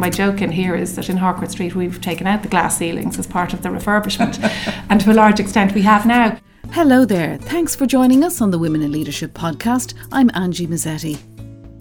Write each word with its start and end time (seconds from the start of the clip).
My 0.00 0.08
joke 0.08 0.40
in 0.40 0.50
here 0.50 0.74
is 0.74 0.96
that 0.96 1.10
in 1.10 1.18
Harcourt 1.18 1.50
Street 1.50 1.74
we've 1.74 2.00
taken 2.00 2.26
out 2.26 2.42
the 2.42 2.48
glass 2.48 2.78
ceilings 2.78 3.18
as 3.18 3.26
part 3.26 3.52
of 3.52 3.60
the 3.60 3.68
refurbishment, 3.68 4.38
and 4.88 4.98
to 4.98 5.12
a 5.12 5.12
large 5.12 5.38
extent 5.38 5.74
we 5.74 5.82
have 5.82 6.06
now. 6.06 6.40
Hello 6.70 7.04
there. 7.04 7.36
Thanks 7.36 7.76
for 7.76 7.84
joining 7.84 8.24
us 8.24 8.40
on 8.40 8.50
the 8.50 8.58
Women 8.58 8.80
in 8.80 8.92
Leadership 8.92 9.34
podcast. 9.34 9.92
I'm 10.10 10.30
Angie 10.32 10.66
Mazzetti. 10.66 11.18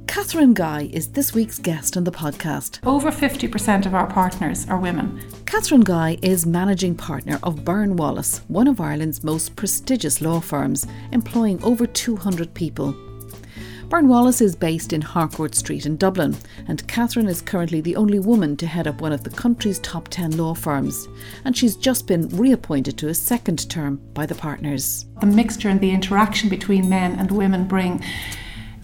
Catherine 0.05 0.53
Guy 0.53 0.89
is 0.91 1.07
this 1.13 1.33
week's 1.33 1.59
guest 1.59 1.95
on 1.95 2.03
the 2.03 2.11
podcast. 2.11 2.85
Over 2.85 3.09
50% 3.09 3.85
of 3.85 3.93
our 3.93 4.07
partners 4.07 4.67
are 4.67 4.77
women. 4.77 5.23
Catherine 5.45 5.79
Guy 5.79 6.17
is 6.21 6.45
managing 6.45 6.95
partner 6.95 7.39
of 7.41 7.63
Byrne 7.63 7.95
Wallace, 7.95 8.39
one 8.49 8.67
of 8.67 8.81
Ireland's 8.81 9.23
most 9.23 9.55
prestigious 9.55 10.19
law 10.19 10.41
firms, 10.41 10.85
employing 11.13 11.63
over 11.63 11.87
200 11.87 12.53
people. 12.53 12.93
Byrne 13.89 14.07
Wallace 14.07 14.39
is 14.39 14.55
based 14.55 14.93
in 14.93 15.01
Harcourt 15.01 15.55
Street 15.55 15.87
in 15.87 15.97
Dublin, 15.97 16.37
and 16.67 16.87
Catherine 16.87 17.27
is 17.27 17.41
currently 17.41 17.81
the 17.81 17.95
only 17.95 18.19
woman 18.19 18.55
to 18.57 18.67
head 18.67 18.85
up 18.85 19.01
one 19.01 19.11
of 19.11 19.23
the 19.23 19.31
country's 19.31 19.79
top 19.79 20.09
10 20.09 20.37
law 20.37 20.53
firms, 20.53 21.07
and 21.43 21.57
she's 21.57 21.75
just 21.75 22.05
been 22.05 22.29
reappointed 22.29 22.99
to 22.99 23.07
a 23.07 23.15
second 23.15 23.67
term 23.67 23.99
by 24.13 24.27
the 24.27 24.35
partners. 24.35 25.07
The 25.21 25.25
mixture 25.25 25.69
and 25.69 25.81
the 25.81 25.89
interaction 25.89 26.49
between 26.49 26.87
men 26.87 27.17
and 27.17 27.31
women 27.31 27.67
bring 27.67 28.03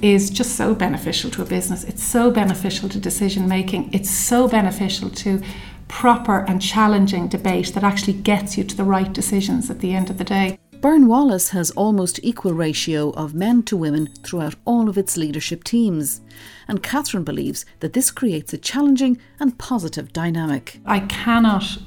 is 0.02 0.32
just 0.32 0.56
so 0.56 0.74
beneficial 0.74 1.30
to 1.32 1.44
a 1.44 1.46
business. 1.46 1.84
It's 1.84 2.04
so 2.04 2.32
beneficial 2.32 2.90
to 2.90 3.00
decision 3.00 3.48
making. 3.48 3.94
It's 3.94 4.10
so 4.10 4.48
beneficial 4.48 5.12
to 5.12 5.40
proper 5.88 6.40
and 6.48 6.60
challenging 6.60 7.28
debate 7.28 7.76
that 7.76 7.84
actually 7.84 8.14
gets 8.14 8.58
you 8.58 8.64
to 8.64 8.76
the 8.76 8.84
right 8.84 9.14
decisions 9.14 9.70
at 9.70 9.82
the 9.82 9.94
end 9.94 10.10
of 10.10 10.18
the 10.18 10.24
day. 10.24 10.58
Byrne 10.86 11.08
Wallace 11.08 11.50
has 11.50 11.72
almost 11.72 12.20
equal 12.22 12.54
ratio 12.54 13.10
of 13.14 13.34
men 13.34 13.64
to 13.64 13.76
women 13.76 14.06
throughout 14.22 14.54
all 14.66 14.88
of 14.88 15.00
its 15.00 15.18
leadership 15.18 15.64
teams. 15.64 16.22
And 16.68 16.84
Catherine 16.84 17.24
believes 17.24 17.66
that 17.80 17.94
this 17.94 18.12
creates 18.12 18.54
a 18.54 18.60
challenging 18.60 19.18
and 19.40 19.58
positive 19.58 20.14
dynamic. 20.14 20.80
I 20.86 21.00
cannot 21.00 21.80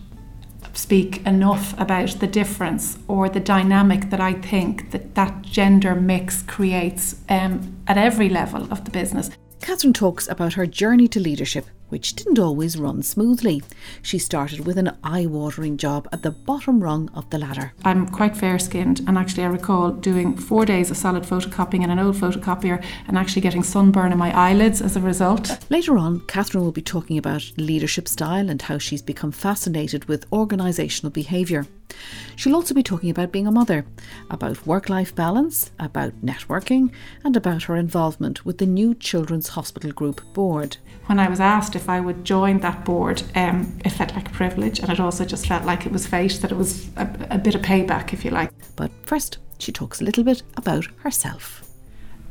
speak 0.72 1.24
enough 1.24 1.78
about 1.78 2.18
the 2.18 2.26
difference 2.26 2.98
or 3.06 3.28
the 3.28 3.38
dynamic 3.38 4.10
that 4.10 4.20
I 4.20 4.32
think 4.32 4.90
that 4.90 5.14
that 5.14 5.42
gender 5.42 5.94
mix 5.94 6.42
creates 6.42 7.20
um, 7.28 7.76
at 7.86 7.98
every 7.98 8.28
level 8.28 8.64
of 8.72 8.84
the 8.84 8.90
business. 8.90 9.30
Catherine 9.60 9.92
talks 9.92 10.26
about 10.26 10.54
her 10.54 10.66
journey 10.66 11.06
to 11.06 11.20
leadership 11.20 11.66
which 11.88 12.14
didn't 12.14 12.38
always 12.38 12.76
run 12.76 13.02
smoothly. 13.02 13.62
She 14.02 14.18
started 14.18 14.66
with 14.66 14.78
an 14.78 14.96
eye 15.02 15.26
watering 15.26 15.76
job 15.76 16.08
at 16.12 16.22
the 16.22 16.30
bottom 16.30 16.82
rung 16.82 17.08
of 17.14 17.28
the 17.30 17.38
ladder. 17.38 17.72
I'm 17.84 18.08
quite 18.08 18.36
fair 18.36 18.58
skinned, 18.58 19.00
and 19.06 19.16
actually, 19.16 19.44
I 19.44 19.48
recall 19.48 19.90
doing 19.90 20.36
four 20.36 20.64
days 20.64 20.90
of 20.90 20.96
solid 20.96 21.24
photocopying 21.24 21.84
in 21.84 21.90
an 21.90 21.98
old 21.98 22.16
photocopier 22.16 22.82
and 23.06 23.16
actually 23.16 23.42
getting 23.42 23.62
sunburn 23.62 24.12
in 24.12 24.18
my 24.18 24.36
eyelids 24.36 24.80
as 24.80 24.96
a 24.96 25.00
result. 25.00 25.58
Later 25.70 25.98
on, 25.98 26.20
Catherine 26.26 26.64
will 26.64 26.72
be 26.72 26.82
talking 26.82 27.18
about 27.18 27.52
leadership 27.56 28.08
style 28.08 28.50
and 28.50 28.60
how 28.62 28.78
she's 28.78 29.02
become 29.02 29.32
fascinated 29.32 30.04
with 30.06 30.28
organisational 30.30 31.12
behaviour. 31.12 31.66
She'll 32.36 32.54
also 32.54 32.74
be 32.74 32.82
talking 32.82 33.10
about 33.10 33.32
being 33.32 33.46
a 33.46 33.52
mother, 33.52 33.84
about 34.30 34.66
work 34.66 34.88
life 34.88 35.14
balance, 35.14 35.72
about 35.78 36.12
networking, 36.24 36.92
and 37.24 37.36
about 37.36 37.64
her 37.64 37.76
involvement 37.76 38.44
with 38.44 38.58
the 38.58 38.66
new 38.66 38.94
Children's 38.94 39.48
Hospital 39.48 39.92
Group 39.92 40.20
board. 40.34 40.76
When 41.08 41.18
I 41.18 41.30
was 41.30 41.40
asked 41.40 41.74
if 41.74 41.88
I 41.88 42.00
would 42.00 42.22
join 42.22 42.58
that 42.58 42.84
board, 42.84 43.22
um, 43.34 43.78
it 43.82 43.88
felt 43.88 44.14
like 44.14 44.28
a 44.28 44.32
privilege, 44.32 44.78
and 44.78 44.90
it 44.90 45.00
also 45.00 45.24
just 45.24 45.46
felt 45.46 45.64
like 45.64 45.86
it 45.86 45.90
was 45.90 46.06
fate, 46.06 46.38
that 46.42 46.52
it 46.52 46.58
was 46.58 46.90
a, 46.98 47.08
a 47.30 47.38
bit 47.38 47.54
of 47.54 47.62
payback, 47.62 48.12
if 48.12 48.26
you 48.26 48.30
like. 48.30 48.50
But 48.76 48.90
first, 49.06 49.38
she 49.58 49.72
talks 49.72 50.02
a 50.02 50.04
little 50.04 50.22
bit 50.22 50.42
about 50.58 50.84
herself. 50.98 51.66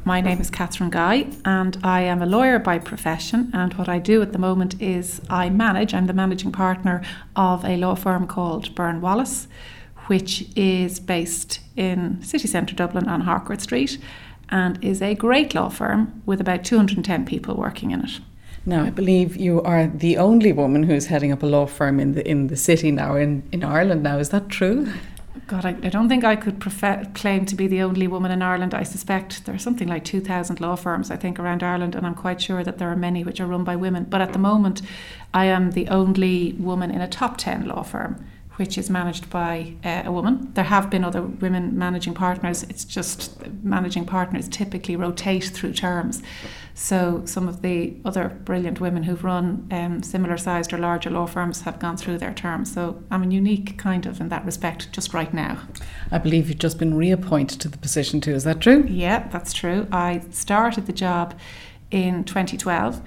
My 0.06 0.22
name 0.22 0.40
is 0.40 0.52
Catherine 0.52 0.92
Guy, 0.92 1.26
and 1.44 1.80
I 1.84 2.02
am 2.02 2.22
a 2.22 2.28
lawyer 2.28 2.60
by 2.60 2.78
profession. 2.78 3.50
And 3.52 3.74
what 3.74 3.90
I 3.90 3.98
do 3.98 4.22
at 4.22 4.32
the 4.32 4.38
moment 4.38 4.80
is 4.80 5.22
I 5.28 5.50
manage, 5.50 5.96
I'm 5.96 6.06
the 6.06 6.14
managing 6.14 6.52
partner 6.52 7.02
of 7.36 7.66
a 7.66 7.78
law 7.78 7.96
firm 7.96 8.28
called 8.28 8.76
Byrne 8.76 9.02
Wallace, 9.02 9.48
which 10.06 10.56
is 10.56 11.00
based 11.00 11.62
in 11.76 12.22
city 12.22 12.48
centre 12.48 12.76
Dublin 12.76 13.08
on 13.08 13.22
Harcourt 13.22 13.60
Street 13.60 13.98
and 14.50 14.78
is 14.84 15.02
a 15.02 15.16
great 15.16 15.56
law 15.56 15.70
firm 15.70 16.22
with 16.28 16.40
about 16.40 16.64
210 16.64 17.26
people 17.26 17.56
working 17.56 17.90
in 17.90 18.04
it. 18.04 18.20
Now, 18.68 18.84
I 18.84 18.90
believe 18.90 19.38
you 19.38 19.62
are 19.62 19.88
the 19.88 20.18
only 20.18 20.52
woman 20.52 20.84
who's 20.84 21.06
heading 21.06 21.32
up 21.32 21.42
a 21.42 21.46
law 21.46 21.66
firm 21.66 22.02
in 22.02 22.16
the 22.16 22.30
in 22.30 22.48
the 22.48 22.58
city 22.58 22.92
now 22.92 23.16
in, 23.16 23.44
in 23.54 23.64
Ireland 23.64 24.04
now. 24.04 24.20
Is 24.20 24.28
that 24.30 24.50
true? 24.50 24.92
God, 25.48 25.66
I, 25.66 25.70
I 25.70 25.90
don't 25.90 26.10
think 26.10 26.26
I 26.26 26.36
could 26.36 26.60
claim 27.14 27.46
to 27.46 27.56
be 27.56 27.68
the 27.68 27.82
only 27.82 28.08
woman 28.08 28.30
in 28.30 28.42
Ireland. 28.42 28.74
I 28.74 28.84
suspect 28.84 29.46
there 29.46 29.56
are 29.56 29.60
something 29.60 29.88
like 29.88 30.04
2,000 30.04 30.60
law 30.60 30.76
firms, 30.76 31.10
I 31.10 31.16
think, 31.16 31.40
around 31.40 31.64
Ireland, 31.64 31.96
and 31.96 32.06
I'm 32.06 32.16
quite 32.16 32.42
sure 32.42 32.66
that 32.66 32.78
there 32.78 32.92
are 32.92 32.98
many 32.98 33.24
which 33.24 33.40
are 33.40 33.46
run 33.46 33.64
by 33.64 33.78
women. 33.78 34.04
But 34.04 34.20
at 34.20 34.34
the 34.34 34.40
moment, 34.40 34.82
I 35.34 35.46
am 35.46 35.72
the 35.72 35.88
only 35.88 36.52
woman 36.60 36.92
in 36.92 37.00
a 37.00 37.08
top 37.08 37.38
10 37.38 37.66
law 37.66 37.84
firm 37.84 38.26
which 38.58 38.78
is 38.78 38.90
managed 38.90 39.30
by 39.30 39.74
uh, 39.84 40.04
a 40.06 40.12
woman. 40.12 40.52
There 40.54 40.64
have 40.64 40.90
been 40.90 41.04
other 41.04 41.22
women 41.22 41.78
managing 41.78 42.14
partners. 42.14 42.64
It's 42.64 42.84
just 42.84 43.40
managing 43.64 44.06
partners 44.06 44.50
typically 44.50 44.96
rotate 44.96 45.46
through 45.46 45.74
terms. 45.74 46.22
So 46.74 47.22
some 47.26 47.48
of 47.48 47.62
the 47.62 47.96
other 48.04 48.30
brilliant 48.46 48.80
women 48.80 49.04
who've 49.04 49.24
run 49.24 49.68
um, 49.72 50.04
similar 50.04 50.38
sized 50.38 50.74
or 50.74 50.80
larger 50.80 51.10
law 51.10 51.28
firms 51.28 51.62
have 51.62 51.80
gone 51.80 51.98
through 51.98 52.18
their 52.18 52.34
terms. 52.34 52.74
So 52.74 53.04
I'm 53.12 53.24
a 53.24 53.28
unique 53.28 53.78
kind 53.78 54.06
of 54.06 54.20
in 54.20 54.30
that 54.30 54.46
respect 54.46 54.92
just 54.92 55.14
right 55.14 55.34
now. 55.34 55.60
I 56.12 56.18
believe 56.18 56.50
you've 56.50 56.60
just 56.60 56.80
been 56.80 56.96
reappointed 56.96 57.62
to 57.62 57.70
the 57.70 57.78
position 57.78 58.22
too. 58.22 58.34
Is 58.34 58.44
that 58.44 58.60
true? 58.60 58.86
Yeah, 58.88 59.28
that's 59.30 59.54
true. 59.54 59.88
I 59.92 60.24
started 60.32 60.88
the 60.88 60.94
job 60.94 61.36
in 61.92 62.24
2012 62.24 63.02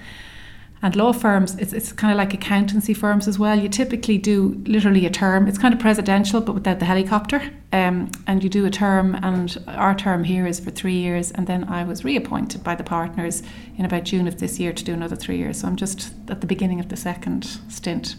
and 0.83 0.95
law 0.95 1.13
firms, 1.13 1.55
it's, 1.57 1.73
it's 1.73 1.91
kind 1.91 2.11
of 2.11 2.17
like 2.17 2.33
accountancy 2.33 2.93
firms 2.93 3.27
as 3.27 3.37
well. 3.37 3.59
You 3.59 3.69
typically 3.69 4.17
do 4.17 4.61
literally 4.65 5.05
a 5.05 5.11
term. 5.11 5.47
It's 5.47 5.59
kind 5.59 5.73
of 5.73 5.79
presidential, 5.79 6.41
but 6.41 6.53
without 6.53 6.79
the 6.79 6.85
helicopter. 6.85 7.51
Um, 7.71 8.11
and 8.25 8.43
you 8.43 8.49
do 8.49 8.65
a 8.65 8.71
term, 8.71 9.15
and 9.21 9.63
our 9.67 9.93
term 9.93 10.23
here 10.23 10.47
is 10.47 10.59
for 10.59 10.71
three 10.71 10.95
years. 10.95 11.31
And 11.31 11.45
then 11.45 11.65
I 11.65 11.83
was 11.83 12.03
reappointed 12.03 12.63
by 12.63 12.75
the 12.75 12.83
partners 12.83 13.43
in 13.77 13.85
about 13.85 14.05
June 14.05 14.27
of 14.27 14.39
this 14.39 14.59
year 14.59 14.73
to 14.73 14.83
do 14.83 14.93
another 14.93 15.15
three 15.15 15.37
years. 15.37 15.61
So 15.61 15.67
I'm 15.67 15.75
just 15.75 16.13
at 16.29 16.41
the 16.41 16.47
beginning 16.47 16.79
of 16.79 16.89
the 16.89 16.97
second 16.97 17.45
stint. 17.69 18.15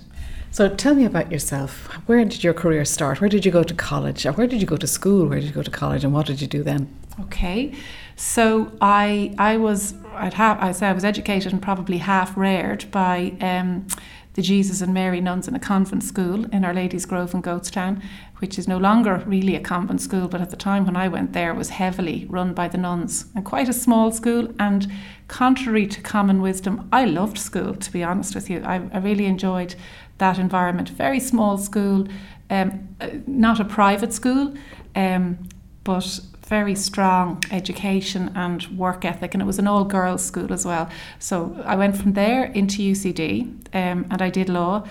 So 0.52 0.68
tell 0.68 0.94
me 0.94 1.04
about 1.04 1.32
yourself. 1.32 1.86
Where 2.06 2.24
did 2.24 2.44
your 2.44 2.54
career 2.54 2.84
start? 2.84 3.20
Where 3.20 3.30
did 3.30 3.44
you 3.44 3.50
go 3.50 3.62
to 3.62 3.74
college? 3.74 4.24
Where 4.24 4.46
did 4.46 4.60
you 4.60 4.66
go 4.66 4.76
to 4.76 4.86
school? 4.86 5.26
Where 5.26 5.40
did 5.40 5.46
you 5.46 5.54
go 5.54 5.62
to 5.62 5.70
college? 5.70 6.04
And 6.04 6.12
what 6.12 6.26
did 6.26 6.40
you 6.40 6.46
do 6.46 6.62
then? 6.62 6.94
Okay, 7.20 7.74
so 8.16 8.70
I 8.80 9.34
I 9.38 9.56
was 9.56 9.94
I'd 10.14 10.34
have 10.34 10.60
I 10.60 10.72
say 10.72 10.88
I 10.88 10.92
was 10.92 11.04
educated 11.04 11.52
and 11.52 11.62
probably 11.62 11.98
half 11.98 12.36
reared 12.36 12.90
by 12.90 13.34
um, 13.40 13.86
the 14.34 14.42
Jesus 14.42 14.80
and 14.80 14.94
Mary 14.94 15.20
nuns 15.20 15.46
in 15.46 15.54
a 15.54 15.58
convent 15.58 16.02
school 16.02 16.46
in 16.46 16.64
Our 16.64 16.72
Lady's 16.72 17.04
Grove 17.04 17.34
in 17.34 17.42
Goatstown, 17.42 18.02
which 18.38 18.58
is 18.58 18.66
no 18.66 18.78
longer 18.78 19.22
really 19.26 19.54
a 19.56 19.60
convent 19.60 20.00
school, 20.00 20.26
but 20.26 20.40
at 20.40 20.50
the 20.50 20.56
time 20.56 20.86
when 20.86 20.96
I 20.96 21.08
went 21.08 21.32
there 21.32 21.54
was 21.54 21.68
heavily 21.68 22.26
run 22.30 22.54
by 22.54 22.68
the 22.68 22.78
nuns 22.78 23.26
and 23.34 23.44
quite 23.44 23.68
a 23.68 23.74
small 23.74 24.10
school. 24.10 24.48
And 24.58 24.90
contrary 25.28 25.86
to 25.86 26.00
common 26.00 26.40
wisdom, 26.40 26.88
I 26.92 27.04
loved 27.04 27.38
school, 27.38 27.74
to 27.74 27.92
be 27.92 28.02
honest 28.02 28.34
with 28.34 28.48
you. 28.48 28.62
I, 28.64 28.76
I 28.92 28.98
really 28.98 29.26
enjoyed 29.26 29.74
that 30.18 30.38
environment. 30.38 30.88
Very 30.90 31.20
small 31.20 31.58
school, 31.58 32.08
um, 32.48 32.88
uh, 33.00 33.10
not 33.26 33.60
a 33.60 33.64
private 33.64 34.12
school, 34.12 34.54
um, 34.94 35.38
but 35.84 36.20
very 36.52 36.74
strong 36.74 37.42
education 37.50 38.30
and 38.34 38.66
work 38.76 39.06
ethic, 39.06 39.32
and 39.32 39.40
it 39.40 39.46
was 39.46 39.58
an 39.58 39.66
all 39.66 39.86
girls 39.86 40.22
school 40.22 40.52
as 40.52 40.66
well. 40.66 40.86
So 41.18 41.34
I 41.64 41.76
went 41.76 41.96
from 41.96 42.12
there 42.12 42.44
into 42.44 42.82
UCD 42.82 43.24
um, 43.72 44.04
and 44.10 44.20
I 44.20 44.28
did 44.28 44.50
law. 44.50 44.86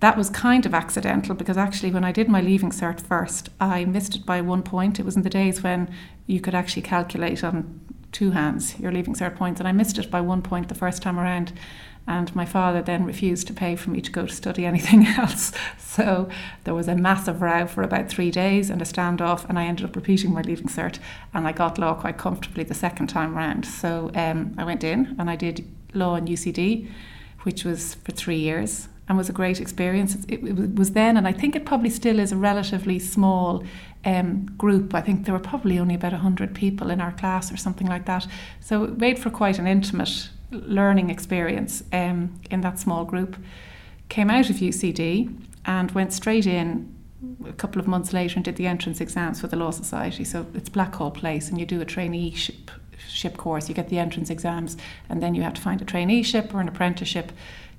That 0.00 0.18
was 0.18 0.28
kind 0.28 0.66
of 0.66 0.74
accidental 0.74 1.34
because 1.34 1.56
actually, 1.56 1.92
when 1.92 2.04
I 2.04 2.12
did 2.12 2.28
my 2.28 2.42
leaving 2.42 2.72
cert 2.72 3.00
first, 3.00 3.48
I 3.58 3.86
missed 3.86 4.14
it 4.16 4.26
by 4.26 4.42
one 4.42 4.62
point. 4.62 5.00
It 5.00 5.06
was 5.06 5.16
in 5.16 5.22
the 5.22 5.30
days 5.30 5.62
when 5.62 5.88
you 6.26 6.42
could 6.42 6.54
actually 6.54 6.82
calculate 6.82 7.42
on 7.42 7.80
two 8.18 8.32
hands 8.32 8.78
your 8.78 8.92
leaving 8.92 9.14
cert 9.14 9.34
points, 9.34 9.60
and 9.60 9.66
I 9.66 9.72
missed 9.72 9.96
it 9.96 10.10
by 10.10 10.20
one 10.20 10.42
point 10.42 10.68
the 10.68 10.82
first 10.84 11.00
time 11.00 11.18
around 11.18 11.54
and 12.06 12.34
my 12.34 12.44
father 12.44 12.82
then 12.82 13.04
refused 13.04 13.46
to 13.46 13.52
pay 13.52 13.76
for 13.76 13.90
me 13.90 14.00
to 14.00 14.10
go 14.10 14.26
to 14.26 14.34
study 14.34 14.66
anything 14.72 15.06
else. 15.06 15.52
So 15.78 16.28
there 16.64 16.74
was 16.74 16.88
a 16.88 16.96
massive 16.96 17.42
row 17.42 17.66
for 17.66 17.82
about 17.82 18.08
three 18.08 18.30
days 18.30 18.70
and 18.70 18.80
a 18.80 18.84
standoff, 18.84 19.48
and 19.48 19.58
I 19.58 19.66
ended 19.66 19.86
up 19.86 19.96
repeating 19.96 20.32
my 20.32 20.42
leaving 20.42 20.68
cert, 20.68 20.98
and 21.34 21.46
I 21.46 21.52
got 21.52 21.78
law 21.78 21.94
quite 21.94 22.18
comfortably 22.18 22.64
the 22.64 22.74
second 22.74 23.08
time 23.08 23.36
round. 23.36 23.66
So 23.66 24.10
um, 24.14 24.54
I 24.58 24.64
went 24.64 24.84
in 24.84 25.14
and 25.18 25.28
I 25.30 25.36
did 25.36 25.64
law 25.94 26.16
in 26.16 26.26
UCD, 26.26 26.90
which 27.42 27.64
was 27.64 27.94
for 27.94 28.12
three 28.12 28.38
years. 28.38 28.88
And 29.08 29.18
was 29.18 29.28
a 29.28 29.32
great 29.32 29.60
experience. 29.60 30.14
It, 30.28 30.42
it 30.44 30.76
was 30.76 30.92
then, 30.92 31.16
and 31.16 31.26
I 31.26 31.32
think 31.32 31.56
it 31.56 31.66
probably 31.66 31.90
still 31.90 32.20
is, 32.20 32.30
a 32.30 32.36
relatively 32.36 32.98
small 33.00 33.62
um, 34.04 34.46
group. 34.56 34.94
I 34.94 35.00
think 35.00 35.26
there 35.26 35.34
were 35.34 35.40
probably 35.40 35.78
only 35.78 35.96
about 35.96 36.12
100 36.12 36.54
people 36.54 36.88
in 36.88 37.00
our 37.00 37.12
class 37.12 37.52
or 37.52 37.56
something 37.56 37.88
like 37.88 38.06
that. 38.06 38.26
So 38.60 38.84
it 38.84 38.98
made 38.98 39.18
for 39.18 39.28
quite 39.28 39.58
an 39.58 39.66
intimate 39.66 40.30
learning 40.52 41.10
experience 41.10 41.82
um, 41.92 42.40
in 42.50 42.60
that 42.60 42.78
small 42.78 43.04
group. 43.04 43.36
Came 44.08 44.30
out 44.30 44.50
of 44.50 44.56
UCD 44.56 45.34
and 45.64 45.90
went 45.92 46.12
straight 46.12 46.46
in 46.46 46.94
a 47.46 47.52
couple 47.52 47.80
of 47.80 47.86
months 47.86 48.12
later 48.12 48.36
and 48.36 48.44
did 48.44 48.56
the 48.56 48.66
entrance 48.66 49.00
exams 49.00 49.40
for 49.40 49.46
the 49.46 49.56
Law 49.56 49.70
Society. 49.70 50.24
So 50.24 50.46
it's 50.54 50.68
Blackhall 50.68 51.14
Place, 51.14 51.48
and 51.48 51.58
you 51.58 51.66
do 51.66 51.80
a 51.80 51.86
traineeship 51.86 52.70
ship 53.08 53.36
course. 53.36 53.68
You 53.68 53.74
get 53.74 53.88
the 53.88 53.98
entrance 53.98 54.30
exams, 54.30 54.76
and 55.08 55.22
then 55.22 55.34
you 55.34 55.42
have 55.42 55.54
to 55.54 55.60
find 55.60 55.80
a 55.80 55.84
traineeship 55.84 56.52
or 56.54 56.60
an 56.60 56.68
apprenticeship 56.68 57.32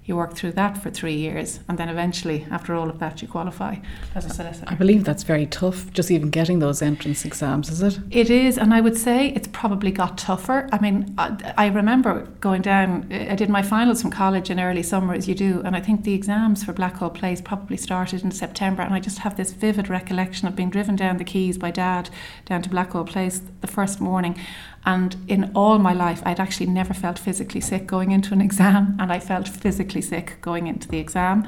you 0.06 0.18
work 0.18 0.36
through 0.36 0.52
that 0.52 0.78
for 0.78 0.90
three 0.90 1.16
years, 1.16 1.62
and 1.70 1.78
then 1.78 1.88
eventually, 1.88 2.46
after 2.52 2.76
all 2.76 2.90
of 2.90 3.00
that, 3.00 3.22
you 3.22 3.28
qualify 3.28 3.78
as 4.16 4.26
a 4.26 4.30
solicitor. 4.30 4.66
I 4.68 4.76
believe 4.76 5.06
that's 5.06 5.24
very 5.24 5.46
tough, 5.46 5.92
just 5.94 6.12
even 6.12 6.30
getting 6.30 6.60
those 6.60 6.82
entrance 6.82 7.24
exams, 7.24 7.70
is 7.70 7.82
it? 7.82 8.00
It 8.12 8.30
is, 8.30 8.58
and 8.58 8.74
I 8.74 8.82
would 8.82 8.98
say 8.98 9.28
it's 9.30 9.48
probably 9.48 9.92
got 9.92 10.18
tougher. 10.18 10.68
I 10.74 10.80
mean, 10.80 11.14
I, 11.18 11.54
I 11.58 11.68
remember 11.68 12.28
going 12.42 12.62
down, 12.62 13.08
I 13.12 13.36
did 13.36 13.50
my 13.50 13.62
finals 13.62 14.02
from 14.02 14.12
college 14.12 14.50
in 14.50 14.60
early 14.60 14.84
summer, 14.84 15.14
as 15.14 15.28
you 15.28 15.36
do, 15.36 15.62
and 15.64 15.76
I 15.76 15.80
think 15.80 16.04
the 16.04 16.14
exams 16.14 16.64
for 16.64 16.74
Blackhall 16.74 17.14
Place 17.14 17.40
probably 17.42 17.78
started 17.78 18.24
in 18.24 18.32
September, 18.32 18.82
and 18.82 18.94
I 18.94 19.00
just 19.00 19.20
have 19.20 19.38
this 19.38 19.54
vivid 19.54 19.90
recollection 19.90 20.48
of 20.48 20.56
being 20.56 20.70
driven 20.70 20.96
down 20.96 21.18
the 21.18 21.26
quays 21.26 21.58
by 21.58 21.72
dad 21.72 22.10
down 22.46 22.62
to 22.64 22.70
Blackhall 22.70 23.08
Place 23.08 23.42
the 23.62 23.68
first 23.68 24.02
morning 24.02 24.38
and 24.86 25.16
in 25.28 25.52
all 25.56 25.80
my 25.80 25.94
life, 25.94 26.22
I'd 26.26 26.40
actually 26.40 26.66
never 26.66 26.94
felt 26.94 27.18
physically 27.18 27.62
sick 27.62 27.88
going 27.88 28.12
into 28.12 28.34
an 28.34 28.42
exam, 28.42 28.98
and 29.00 29.12
I 29.12 29.20
felt 29.20 29.48
physically 29.48 30.02
sick 30.02 30.38
going 30.42 30.68
into 30.68 30.88
the 30.88 31.00
exam. 31.00 31.48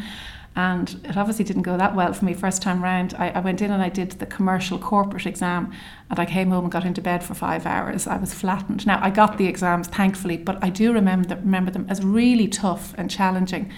And 0.57 1.01
it 1.03 1.17
obviously 1.17 1.43
didn't 1.43 1.63
go 1.63 1.75
that 1.75 1.95
well 1.95 2.13
for 2.13 2.23
me 2.23 2.33
first 2.33 2.61
time 2.61 2.81
round. 2.81 3.13
I, 3.15 3.29
I, 3.31 3.39
went 3.41 3.61
in 3.61 3.71
and 3.71 3.83
I 3.83 3.89
did 3.89 4.11
the 4.11 4.25
commercial 4.25 4.79
corporate 4.79 5.25
exam, 5.25 5.73
and 6.09 6.17
I 6.17 6.25
came 6.25 6.51
home 6.51 6.63
and 6.63 6.71
got 6.71 6.85
into 6.85 7.01
bed 7.01 7.25
for 7.25 7.33
five 7.33 7.65
hours. 7.65 8.07
I 8.07 8.15
was 8.17 8.33
flattened. 8.33 8.87
Now 8.87 8.99
I 9.03 9.09
got 9.09 9.37
the 9.37 9.47
exams 9.47 9.87
thankfully, 9.89 10.37
but 10.37 10.63
I 10.63 10.69
do 10.69 10.93
remember 10.93 11.35
remember 11.35 11.71
them 11.71 11.85
as 11.89 12.01
really 12.05 12.47
tough 12.47 12.93
and 12.97 13.11
challenging. 13.11 13.69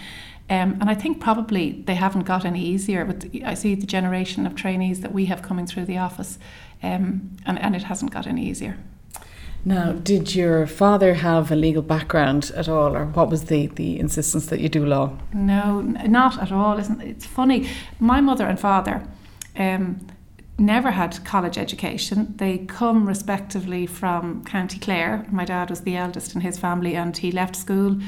Um, 0.49 0.77
and 0.79 0.83
I 0.83 0.93
think 0.93 1.19
probably 1.19 1.83
they 1.87 1.95
haven't 1.95 2.23
got 2.23 2.45
any 2.45 2.63
easier. 2.63 3.05
But 3.05 3.25
I 3.43 3.55
see 3.55 3.73
the 3.73 3.87
generation 3.87 4.45
of 4.45 4.53
trainees 4.55 5.01
that 5.01 5.11
we 5.11 5.25
have 5.25 5.41
coming 5.41 5.65
through 5.65 5.85
the 5.85 5.97
office, 5.97 6.37
um, 6.83 7.37
and, 7.47 7.57
and 7.57 7.75
it 7.75 7.83
hasn't 7.83 8.11
got 8.11 8.27
any 8.27 8.45
easier. 8.45 8.77
Now, 9.65 9.91
did 9.91 10.33
your 10.33 10.65
father 10.65 11.15
have 11.15 11.51
a 11.51 11.55
legal 11.55 11.81
background 11.81 12.51
at 12.55 12.69
all, 12.69 12.95
or 12.95 13.05
what 13.05 13.29
was 13.29 13.45
the, 13.45 13.67
the 13.67 13.99
insistence 13.99 14.45
that 14.45 14.61
you 14.61 14.69
do 14.69 14.85
law? 14.85 15.17
No, 15.33 15.81
not 15.81 16.41
at 16.41 16.51
all. 16.51 16.79
Isn't 16.79 17.01
it's 17.01 17.25
funny? 17.25 17.67
My 17.99 18.21
mother 18.21 18.45
and 18.45 18.57
father 18.57 19.05
um, 19.57 20.07
never 20.57 20.91
had 20.91 21.23
college 21.25 21.57
education. 21.57 22.33
They 22.37 22.59
come 22.59 23.07
respectively 23.07 23.85
from 23.85 24.43
County 24.45 24.79
Clare. 24.79 25.25
My 25.29 25.43
dad 25.43 25.69
was 25.69 25.81
the 25.81 25.97
eldest 25.97 26.33
in 26.33 26.41
his 26.41 26.57
family, 26.57 26.95
and 26.95 27.17
he 27.17 27.31
left 27.31 27.55
school. 27.55 27.99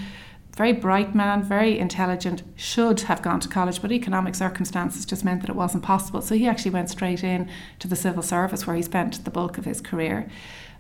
Very 0.56 0.74
bright 0.74 1.16
man, 1.16 1.44
very 1.44 1.80
intelligent, 1.80 2.44
should 2.56 3.02
have 3.02 3.22
gone 3.22 3.40
to 3.40 3.48
college, 3.48 3.81
but 3.81 3.92
economic 3.92 4.36
circumstances 4.36 5.06
just 5.06 5.24
meant 5.24 5.42
that 5.42 5.50
it 5.50 5.56
wasn't 5.56 5.84
possible. 5.84 6.22
So 6.22 6.36
he 6.36 6.48
actually 6.48 6.72
went 6.72 6.90
straight 6.90 7.24
in 7.24 7.50
to 7.80 7.88
the 7.88 7.95
civil 7.95 8.24
service 8.24 8.68
where 8.68 8.75
he 8.75 8.81
spent 8.81 9.24
the 9.24 9.31
bulk 9.31 9.57
of 9.57 9.66
his 9.66 9.80
career. 9.80 10.30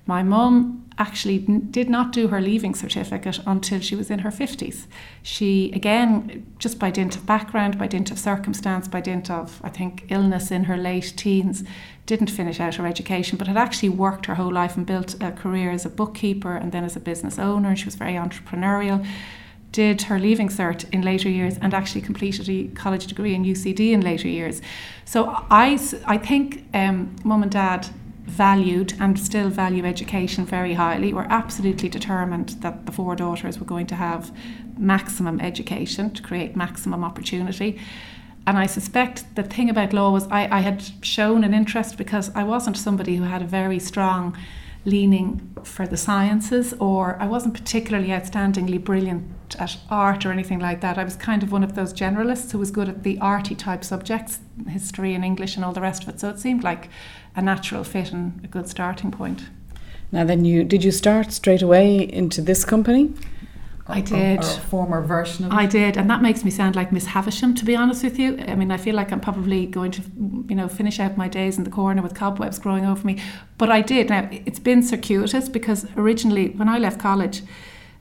My 0.09 0.23
mum 0.23 0.89
actually 0.97 1.37
did 1.37 1.87
not 1.87 2.11
do 2.11 2.29
her 2.29 2.41
leaving 2.41 2.73
certificate 2.73 3.39
until 3.45 3.79
she 3.79 3.95
was 3.95 4.09
in 4.09 4.19
her 4.19 4.31
50s. 4.31 4.87
She, 5.21 5.71
again, 5.71 6.47
just 6.57 6.79
by 6.79 6.89
dint 6.89 7.15
of 7.15 7.27
background, 7.27 7.77
by 7.77 7.85
dint 7.85 8.09
of 8.09 8.17
circumstance, 8.17 8.87
by 8.87 9.01
dint 9.01 9.29
of, 9.29 9.61
I 9.63 9.69
think, 9.69 10.07
illness 10.09 10.49
in 10.49 10.63
her 10.63 10.77
late 10.77 11.13
teens, 11.15 11.63
didn't 12.07 12.31
finish 12.31 12.59
out 12.59 12.73
her 12.75 12.87
education, 12.87 13.37
but 13.37 13.45
had 13.45 13.55
actually 13.55 13.89
worked 13.89 14.25
her 14.25 14.33
whole 14.33 14.51
life 14.51 14.75
and 14.75 14.83
built 14.83 15.13
a 15.21 15.31
career 15.31 15.69
as 15.69 15.85
a 15.85 15.91
bookkeeper 15.91 16.55
and 16.55 16.71
then 16.71 16.83
as 16.83 16.95
a 16.95 16.99
business 16.99 17.37
owner. 17.37 17.75
She 17.75 17.85
was 17.85 17.93
very 17.93 18.13
entrepreneurial 18.13 19.05
did 19.71 20.01
her 20.01 20.17
leaving 20.17 20.49
cert 20.49 20.91
in 20.91 21.03
later 21.03 21.29
years 21.29 21.55
and 21.61 21.75
actually 21.75 22.01
completed 22.01 22.49
a 22.49 22.67
college 22.69 23.05
degree 23.05 23.35
in 23.35 23.45
UCD 23.45 23.91
in 23.91 24.01
later 24.01 24.27
years. 24.27 24.63
So 25.05 25.27
I, 25.51 25.79
I 26.07 26.17
think 26.17 26.65
um, 26.73 27.15
mum 27.23 27.43
and 27.43 27.51
dad 27.51 27.87
valued 28.29 28.93
and 28.99 29.19
still 29.19 29.49
value 29.49 29.85
education 29.85 30.45
very 30.45 30.73
highly. 30.73 31.13
We're 31.13 31.23
absolutely 31.29 31.89
determined 31.89 32.49
that 32.61 32.85
the 32.85 32.91
four 32.91 33.15
daughters 33.15 33.59
were 33.59 33.65
going 33.65 33.87
to 33.87 33.95
have 33.95 34.31
maximum 34.77 35.41
education 35.41 36.11
to 36.11 36.21
create 36.21 36.55
maximum 36.55 37.03
opportunity. 37.03 37.79
And 38.47 38.57
I 38.57 38.65
suspect 38.65 39.35
the 39.35 39.43
thing 39.43 39.69
about 39.69 39.93
law 39.93 40.11
was 40.11 40.27
I, 40.27 40.47
I 40.57 40.61
had 40.61 40.83
shown 41.01 41.43
an 41.43 41.53
interest 41.53 41.97
because 41.97 42.31
I 42.35 42.43
wasn't 42.43 42.77
somebody 42.77 43.15
who 43.17 43.23
had 43.23 43.41
a 43.41 43.45
very 43.45 43.79
strong 43.79 44.37
leaning 44.85 45.55
for 45.63 45.85
the 45.85 45.97
sciences 45.97 46.73
or 46.79 47.17
I 47.21 47.27
wasn't 47.27 47.53
particularly 47.53 48.09
outstandingly 48.09 48.83
brilliant 48.83 49.25
at 49.57 49.77
art 49.89 50.25
or 50.25 50.31
anything 50.31 50.59
like 50.59 50.81
that. 50.81 50.97
I 50.97 51.03
was 51.03 51.15
kind 51.15 51.43
of 51.43 51.51
one 51.51 51.63
of 51.63 51.75
those 51.75 51.93
generalists 51.93 52.51
who 52.51 52.59
was 52.59 52.71
good 52.71 52.87
at 52.87 53.03
the 53.03 53.17
arty 53.19 53.55
type 53.55 53.83
subjects, 53.83 54.39
history 54.67 55.13
and 55.13 55.25
English 55.25 55.55
and 55.55 55.65
all 55.65 55.73
the 55.73 55.81
rest 55.81 56.03
of 56.03 56.09
it. 56.09 56.19
So 56.19 56.29
it 56.29 56.39
seemed 56.39 56.63
like 56.63 56.89
a 57.35 57.41
natural 57.41 57.83
fit 57.83 58.11
and 58.11 58.43
a 58.43 58.47
good 58.47 58.69
starting 58.69 59.11
point. 59.11 59.49
Now, 60.11 60.23
then, 60.23 60.43
you 60.43 60.63
did 60.63 60.83
you 60.83 60.91
start 60.91 61.31
straight 61.31 61.61
away 61.61 61.97
into 61.97 62.41
this 62.41 62.65
company? 62.65 63.13
I 63.89 64.01
did. 64.01 64.39
Or, 64.39 64.47
or 64.47 64.59
former 64.61 65.01
version 65.01 65.45
of 65.45 65.51
it? 65.51 65.55
I 65.55 65.65
did, 65.65 65.97
and 65.97 66.09
that 66.09 66.21
makes 66.21 66.43
me 66.43 66.51
sound 66.51 66.75
like 66.75 66.91
Miss 66.91 67.05
Havisham, 67.07 67.55
to 67.55 67.65
be 67.65 67.75
honest 67.75 68.03
with 68.03 68.19
you. 68.19 68.37
I 68.47 68.55
mean, 68.55 68.71
I 68.71 68.77
feel 68.77 68.95
like 68.95 69.11
I'm 69.11 69.19
probably 69.19 69.65
going 69.65 69.91
to, 69.91 70.01
you 70.47 70.55
know, 70.55 70.67
finish 70.67 70.99
out 70.99 71.17
my 71.17 71.27
days 71.27 71.57
in 71.57 71.63
the 71.63 71.69
corner 71.69 72.01
with 72.01 72.13
cobwebs 72.13 72.59
growing 72.59 72.85
over 72.85 73.05
me. 73.05 73.21
But 73.57 73.71
I 73.71 73.81
did. 73.81 74.09
Now, 74.09 74.29
it's 74.31 74.59
been 74.59 74.83
circuitous 74.83 75.49
because 75.49 75.87
originally, 75.97 76.49
when 76.49 76.69
I 76.69 76.77
left 76.77 76.99
college, 76.99 77.41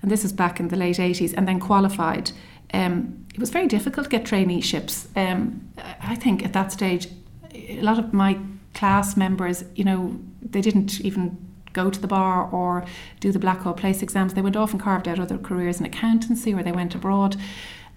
and 0.03 0.11
this 0.11 0.25
is 0.25 0.33
back 0.33 0.61
in 0.61 0.69
the 0.69 0.77
late 0.77 0.97
80s, 0.97 1.35
and 1.37 1.49
then 1.49 1.59
qualified, 1.59 2.33
um, 2.75 3.27
it 3.35 3.41
was 3.41 3.51
very 3.51 3.67
difficult 3.67 4.05
to 4.05 4.11
get 4.11 4.25
traineeships. 4.25 5.07
Um, 5.17 5.73
I 6.03 6.15
think 6.15 6.45
at 6.45 6.53
that 6.53 6.71
stage, 6.71 7.09
a 7.55 7.81
lot 7.81 7.99
of 7.99 8.13
my 8.13 8.39
class 8.75 9.17
members, 9.17 9.65
you 9.75 9.85
know, 9.85 10.19
they 10.43 10.61
didn't 10.61 11.01
even 11.01 11.48
go 11.83 11.91
to 11.91 12.01
the 12.01 12.07
bar 12.07 12.49
or 12.51 12.85
do 13.21 13.31
the 13.33 13.39
Blackhall 13.39 13.77
Place 13.77 14.03
exams. 14.03 14.35
They 14.35 14.43
went 14.43 14.57
off 14.57 14.73
and 14.73 14.83
carved 14.83 15.09
out 15.09 15.21
other 15.21 15.39
careers 15.39 15.81
in 15.81 15.87
accountancy 15.87 16.53
or 16.55 16.63
they 16.63 16.73
went 16.73 16.95
abroad. 16.95 17.37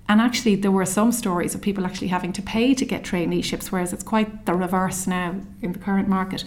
And 0.07 0.19
actually, 0.19 0.56
there 0.56 0.72
were 0.72 0.86
some 0.86 1.12
stories 1.12 1.56
of 1.56 1.62
people 1.62 1.86
actually 1.86 2.10
having 2.10 2.33
to 2.33 2.42
pay 2.42 2.74
to 2.74 2.86
get 2.86 3.04
traineeships, 3.04 3.72
whereas 3.72 3.94
it's 3.94 4.04
quite 4.04 4.45
the 4.45 4.54
reverse 4.54 5.07
now 5.07 5.36
in 5.62 5.72
the 5.72 5.80
current 5.80 6.07
market. 6.07 6.44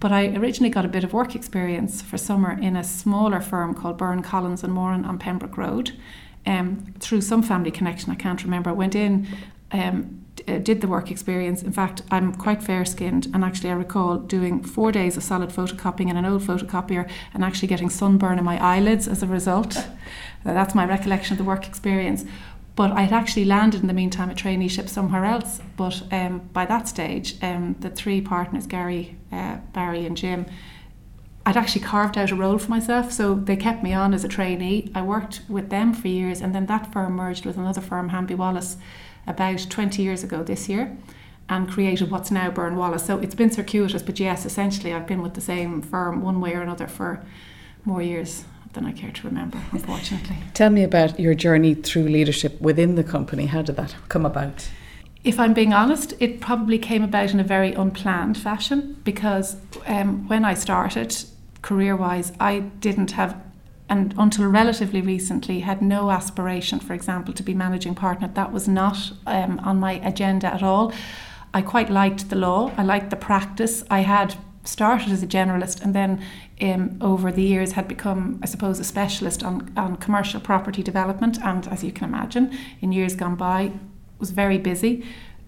But 0.00 0.10
I 0.12 0.26
originally 0.36 0.70
got 0.70 0.84
a 0.84 0.88
bit 0.88 1.04
of 1.04 1.12
work 1.12 1.34
experience 1.34 2.02
for 2.02 2.18
summer 2.18 2.58
in 2.60 2.76
a 2.76 2.84
smaller 2.84 3.40
firm 3.40 3.74
called 3.74 3.98
Byrne 3.98 4.22
Collins 4.22 4.64
and 4.64 4.72
Moran 4.72 5.04
on 5.04 5.18
Pembroke 5.18 5.56
Road. 5.56 5.92
Um, 6.46 6.94
through 6.98 7.22
some 7.22 7.42
family 7.42 7.70
connection, 7.70 8.12
I 8.12 8.16
can't 8.16 8.42
remember. 8.42 8.70
I 8.70 8.74
went 8.74 8.94
in 8.94 9.26
um, 9.74 10.24
uh, 10.48 10.58
did 10.58 10.80
the 10.80 10.88
work 10.88 11.10
experience. 11.10 11.62
In 11.62 11.72
fact, 11.72 12.02
I'm 12.10 12.34
quite 12.34 12.62
fair 12.62 12.84
skinned, 12.84 13.26
and 13.34 13.44
actually, 13.44 13.70
I 13.70 13.74
recall 13.74 14.18
doing 14.18 14.62
four 14.62 14.92
days 14.92 15.16
of 15.16 15.22
solid 15.22 15.50
photocopying 15.50 16.08
in 16.08 16.16
an 16.16 16.24
old 16.24 16.42
photocopier 16.42 17.10
and 17.34 17.44
actually 17.44 17.68
getting 17.68 17.90
sunburn 17.90 18.38
in 18.38 18.44
my 18.44 18.62
eyelids 18.62 19.06
as 19.06 19.22
a 19.22 19.26
result. 19.26 19.76
Uh, 20.46 20.52
that's 20.52 20.74
my 20.74 20.84
recollection 20.84 21.32
of 21.32 21.38
the 21.38 21.44
work 21.44 21.66
experience. 21.66 22.22
But 22.76 22.92
I'd 22.92 23.14
actually 23.14 23.46
landed 23.46 23.80
in 23.80 23.86
the 23.86 23.94
meantime 23.94 24.28
a 24.28 24.34
traineeship 24.34 24.90
somewhere 24.90 25.24
else. 25.24 25.58
But 25.74 26.02
um, 26.12 26.50
by 26.52 26.66
that 26.66 26.86
stage, 26.86 27.42
um, 27.42 27.76
the 27.80 27.88
three 27.88 28.20
partners, 28.20 28.66
Gary, 28.66 29.16
uh, 29.32 29.56
Barry, 29.72 30.04
and 30.04 30.14
Jim, 30.14 30.44
I'd 31.46 31.56
actually 31.56 31.80
carved 31.80 32.18
out 32.18 32.30
a 32.30 32.34
role 32.34 32.58
for 32.58 32.68
myself. 32.68 33.10
So 33.10 33.36
they 33.36 33.56
kept 33.56 33.82
me 33.82 33.94
on 33.94 34.12
as 34.12 34.22
a 34.22 34.28
trainee. 34.28 34.92
I 34.94 35.00
worked 35.00 35.40
with 35.48 35.70
them 35.70 35.94
for 35.94 36.08
years, 36.08 36.42
and 36.42 36.54
then 36.54 36.66
that 36.66 36.92
firm 36.92 37.14
merged 37.14 37.46
with 37.46 37.56
another 37.56 37.80
firm, 37.80 38.10
Hanby 38.10 38.34
Wallace 38.34 38.76
about 39.26 39.66
20 39.68 40.02
years 40.02 40.22
ago 40.22 40.42
this 40.42 40.68
year 40.68 40.96
and 41.48 41.70
created 41.70 42.10
what's 42.10 42.30
now 42.30 42.50
Byrne 42.50 42.76
Wallace. 42.76 43.04
So 43.04 43.18
it's 43.18 43.34
been 43.34 43.50
circuitous, 43.50 44.02
but 44.02 44.18
yes, 44.18 44.46
essentially 44.46 44.92
I've 44.92 45.06
been 45.06 45.22
with 45.22 45.34
the 45.34 45.40
same 45.40 45.82
firm 45.82 46.22
one 46.22 46.40
way 46.40 46.54
or 46.54 46.62
another 46.62 46.86
for 46.86 47.22
more 47.84 48.02
years 48.02 48.44
than 48.72 48.86
I 48.86 48.92
care 48.92 49.10
to 49.10 49.26
remember, 49.26 49.60
unfortunately. 49.72 50.36
Tell 50.54 50.70
me 50.70 50.82
about 50.82 51.18
your 51.20 51.34
journey 51.34 51.74
through 51.74 52.04
leadership 52.04 52.60
within 52.60 52.96
the 52.96 53.04
company. 53.04 53.46
How 53.46 53.62
did 53.62 53.76
that 53.76 53.94
come 54.08 54.26
about? 54.26 54.68
If 55.22 55.40
I'm 55.40 55.54
being 55.54 55.72
honest, 55.72 56.12
it 56.20 56.40
probably 56.40 56.78
came 56.78 57.02
about 57.02 57.32
in 57.32 57.40
a 57.40 57.44
very 57.44 57.72
unplanned 57.72 58.36
fashion 58.36 59.00
because 59.04 59.56
um, 59.86 60.28
when 60.28 60.44
I 60.44 60.54
started 60.54 61.16
career 61.62 61.96
wise, 61.96 62.32
I 62.38 62.58
didn't 62.58 63.12
have 63.12 63.40
and 63.88 64.14
until 64.16 64.48
relatively 64.48 65.00
recently 65.00 65.60
had 65.60 65.82
no 65.82 66.10
aspiration, 66.10 66.80
for 66.80 66.94
example, 66.94 67.34
to 67.34 67.42
be 67.42 67.54
managing 67.54 67.94
partner. 67.94 68.28
That 68.28 68.52
was 68.52 68.66
not 68.66 69.12
um, 69.26 69.58
on 69.60 69.78
my 69.78 69.92
agenda 70.02 70.46
at 70.46 70.62
all. 70.62 70.92
I 71.52 71.62
quite 71.62 71.90
liked 71.90 72.30
the 72.30 72.36
law, 72.36 72.72
I 72.76 72.82
liked 72.82 73.10
the 73.10 73.16
practice. 73.16 73.84
I 73.90 74.00
had 74.00 74.36
started 74.64 75.12
as 75.12 75.22
a 75.22 75.26
generalist 75.26 75.82
and 75.82 75.94
then 75.94 76.22
um, 76.62 76.96
over 77.00 77.30
the 77.30 77.42
years 77.42 77.72
had 77.72 77.86
become, 77.86 78.40
I 78.42 78.46
suppose, 78.46 78.80
a 78.80 78.84
specialist 78.84 79.42
on, 79.42 79.70
on 79.76 79.96
commercial 79.96 80.40
property 80.40 80.82
development. 80.82 81.38
And 81.42 81.68
as 81.68 81.84
you 81.84 81.92
can 81.92 82.08
imagine, 82.08 82.56
in 82.80 82.92
years 82.92 83.14
gone 83.14 83.36
by, 83.36 83.72
was 84.18 84.30
very 84.30 84.58
busy 84.58 85.04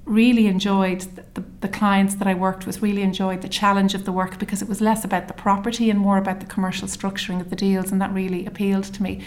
really 0.06 0.46
enjoyed 0.46 1.00
the, 1.34 1.44
the, 1.60 1.68
clients 1.68 2.14
that 2.14 2.28
I 2.28 2.34
worked 2.34 2.64
with, 2.64 2.80
really 2.80 3.02
enjoyed 3.02 3.42
the 3.42 3.48
challenge 3.48 3.92
of 3.92 4.04
the 4.04 4.12
work 4.12 4.38
because 4.38 4.62
it 4.62 4.68
was 4.68 4.80
less 4.80 5.04
about 5.04 5.26
the 5.26 5.34
property 5.34 5.90
and 5.90 5.98
more 5.98 6.16
about 6.16 6.38
the 6.38 6.46
commercial 6.46 6.86
structuring 6.86 7.40
of 7.40 7.50
the 7.50 7.56
deals, 7.56 7.90
and 7.90 8.00
that 8.00 8.14
really 8.14 8.46
appealed 8.46 8.84
to 8.84 9.02
me. 9.02 9.22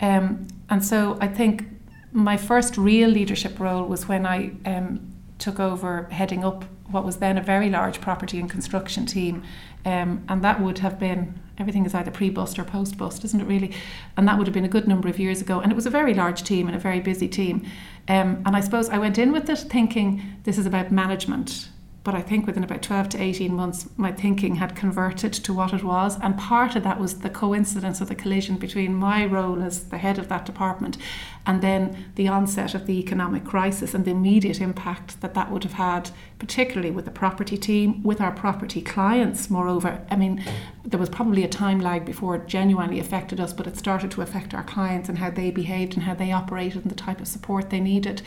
Um, 0.00 0.48
and 0.70 0.84
so 0.84 1.18
I 1.20 1.28
think 1.28 1.66
my 2.12 2.38
first 2.38 2.78
real 2.78 3.10
leadership 3.10 3.60
role 3.60 3.84
was 3.84 4.08
when 4.08 4.24
I 4.24 4.52
um, 4.64 5.12
took 5.38 5.60
over 5.60 6.08
heading 6.10 6.42
up 6.42 6.64
what 6.90 7.04
was 7.04 7.16
then 7.16 7.36
a 7.36 7.42
very 7.42 7.68
large 7.70 8.00
property 8.00 8.40
and 8.40 8.48
construction 8.48 9.04
team. 9.04 9.42
Um, 9.84 10.24
and 10.28 10.42
that 10.42 10.60
would 10.60 10.78
have 10.78 10.98
been 10.98 11.38
everything 11.58 11.86
is 11.86 11.94
either 11.94 12.10
pre-bust 12.10 12.58
or 12.58 12.64
post-bust, 12.64 13.24
isn't 13.24 13.40
it 13.40 13.44
really? 13.44 13.72
And 14.16 14.26
that 14.26 14.38
would 14.38 14.46
have 14.46 14.54
been 14.54 14.64
a 14.64 14.68
good 14.68 14.88
number 14.88 15.08
of 15.08 15.18
years 15.18 15.40
ago. 15.40 15.60
And 15.60 15.70
it 15.70 15.74
was 15.74 15.86
a 15.86 15.90
very 15.90 16.14
large 16.14 16.42
team 16.42 16.66
and 16.66 16.76
a 16.76 16.80
very 16.80 17.00
busy 17.00 17.28
team. 17.28 17.66
Um, 18.08 18.42
and 18.44 18.54
I 18.54 18.60
suppose 18.60 18.88
I 18.90 18.98
went 18.98 19.18
in 19.18 19.32
with 19.32 19.48
it 19.48 19.60
thinking 19.60 20.22
this 20.44 20.58
is 20.58 20.66
about 20.66 20.92
management 20.92 21.68
but 22.04 22.14
I 22.14 22.20
think 22.20 22.46
within 22.46 22.62
about 22.62 22.82
12 22.82 23.08
to 23.10 23.22
18 23.22 23.54
months, 23.54 23.88
my 23.96 24.12
thinking 24.12 24.56
had 24.56 24.76
converted 24.76 25.32
to 25.32 25.54
what 25.54 25.72
it 25.72 25.82
was. 25.82 26.20
And 26.20 26.36
part 26.36 26.76
of 26.76 26.84
that 26.84 27.00
was 27.00 27.20
the 27.20 27.30
coincidence 27.30 28.02
of 28.02 28.08
the 28.08 28.14
collision 28.14 28.56
between 28.58 28.94
my 28.94 29.24
role 29.24 29.62
as 29.62 29.84
the 29.84 29.96
head 29.96 30.18
of 30.18 30.28
that 30.28 30.44
department 30.44 30.98
and 31.46 31.62
then 31.62 32.04
the 32.16 32.28
onset 32.28 32.74
of 32.74 32.86
the 32.86 32.98
economic 32.98 33.44
crisis 33.44 33.94
and 33.94 34.04
the 34.04 34.10
immediate 34.10 34.60
impact 34.60 35.20
that 35.22 35.32
that 35.32 35.50
would 35.50 35.62
have 35.62 35.74
had, 35.74 36.10
particularly 36.38 36.90
with 36.90 37.06
the 37.06 37.10
property 37.10 37.56
team, 37.56 38.02
with 38.02 38.20
our 38.20 38.32
property 38.32 38.82
clients. 38.82 39.48
Moreover, 39.48 40.04
I 40.10 40.16
mean, 40.16 40.44
there 40.84 41.00
was 41.00 41.08
probably 41.08 41.42
a 41.42 41.48
time 41.48 41.80
lag 41.80 42.04
before 42.04 42.36
it 42.36 42.46
genuinely 42.46 42.98
affected 43.00 43.40
us, 43.40 43.54
but 43.54 43.66
it 43.66 43.78
started 43.78 44.10
to 44.10 44.22
affect 44.22 44.52
our 44.52 44.64
clients 44.64 45.08
and 45.08 45.18
how 45.18 45.30
they 45.30 45.50
behaved 45.50 45.94
and 45.94 46.02
how 46.02 46.14
they 46.14 46.32
operated 46.32 46.82
and 46.82 46.90
the 46.90 46.96
type 46.96 47.20
of 47.20 47.28
support 47.28 47.70
they 47.70 47.80
needed. 47.80 48.20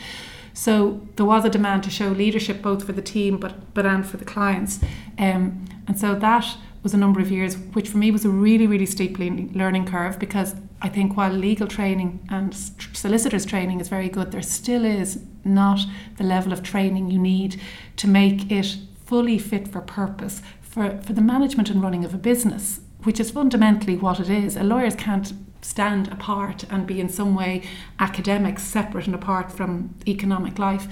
So 0.58 1.00
there 1.14 1.24
was 1.24 1.44
a 1.44 1.48
demand 1.48 1.84
to 1.84 1.90
show 1.90 2.08
leadership 2.08 2.62
both 2.62 2.84
for 2.84 2.90
the 2.90 3.00
team 3.00 3.38
but 3.38 3.72
but 3.74 3.86
and 3.86 4.04
for 4.04 4.16
the 4.16 4.24
clients. 4.24 4.80
Um, 5.16 5.66
and 5.86 5.96
so 5.96 6.16
that 6.16 6.56
was 6.82 6.92
a 6.92 6.96
number 6.96 7.20
of 7.20 7.30
years, 7.30 7.56
which 7.74 7.88
for 7.88 7.98
me 7.98 8.10
was 8.10 8.24
a 8.24 8.28
really, 8.28 8.66
really 8.66 8.84
steep 8.84 9.20
learning 9.20 9.86
curve 9.86 10.18
because 10.18 10.56
I 10.82 10.88
think 10.88 11.16
while 11.16 11.32
legal 11.32 11.68
training 11.68 12.26
and 12.28 12.52
solicitors 12.92 13.46
training 13.46 13.80
is 13.80 13.88
very 13.88 14.08
good, 14.08 14.32
there 14.32 14.42
still 14.42 14.84
is 14.84 15.22
not 15.44 15.78
the 16.16 16.24
level 16.24 16.52
of 16.52 16.64
training 16.64 17.08
you 17.08 17.20
need 17.20 17.60
to 17.94 18.08
make 18.08 18.50
it 18.50 18.78
fully 19.06 19.38
fit 19.38 19.68
for 19.68 19.80
purpose 19.80 20.42
for, 20.60 21.00
for 21.02 21.12
the 21.12 21.22
management 21.22 21.70
and 21.70 21.80
running 21.80 22.04
of 22.04 22.14
a 22.14 22.18
business, 22.18 22.80
which 23.04 23.20
is 23.20 23.30
fundamentally 23.30 23.96
what 23.96 24.18
it 24.18 24.28
is. 24.28 24.56
A 24.56 24.64
lawyers 24.64 24.96
can't 24.96 25.32
stand 25.60 26.08
apart 26.08 26.64
and 26.70 26.86
be 26.86 27.00
in 27.00 27.08
some 27.08 27.34
way 27.34 27.62
academic, 27.98 28.58
separate 28.58 29.06
and 29.06 29.14
apart 29.14 29.50
from 29.50 29.94
economic 30.06 30.58
life. 30.58 30.88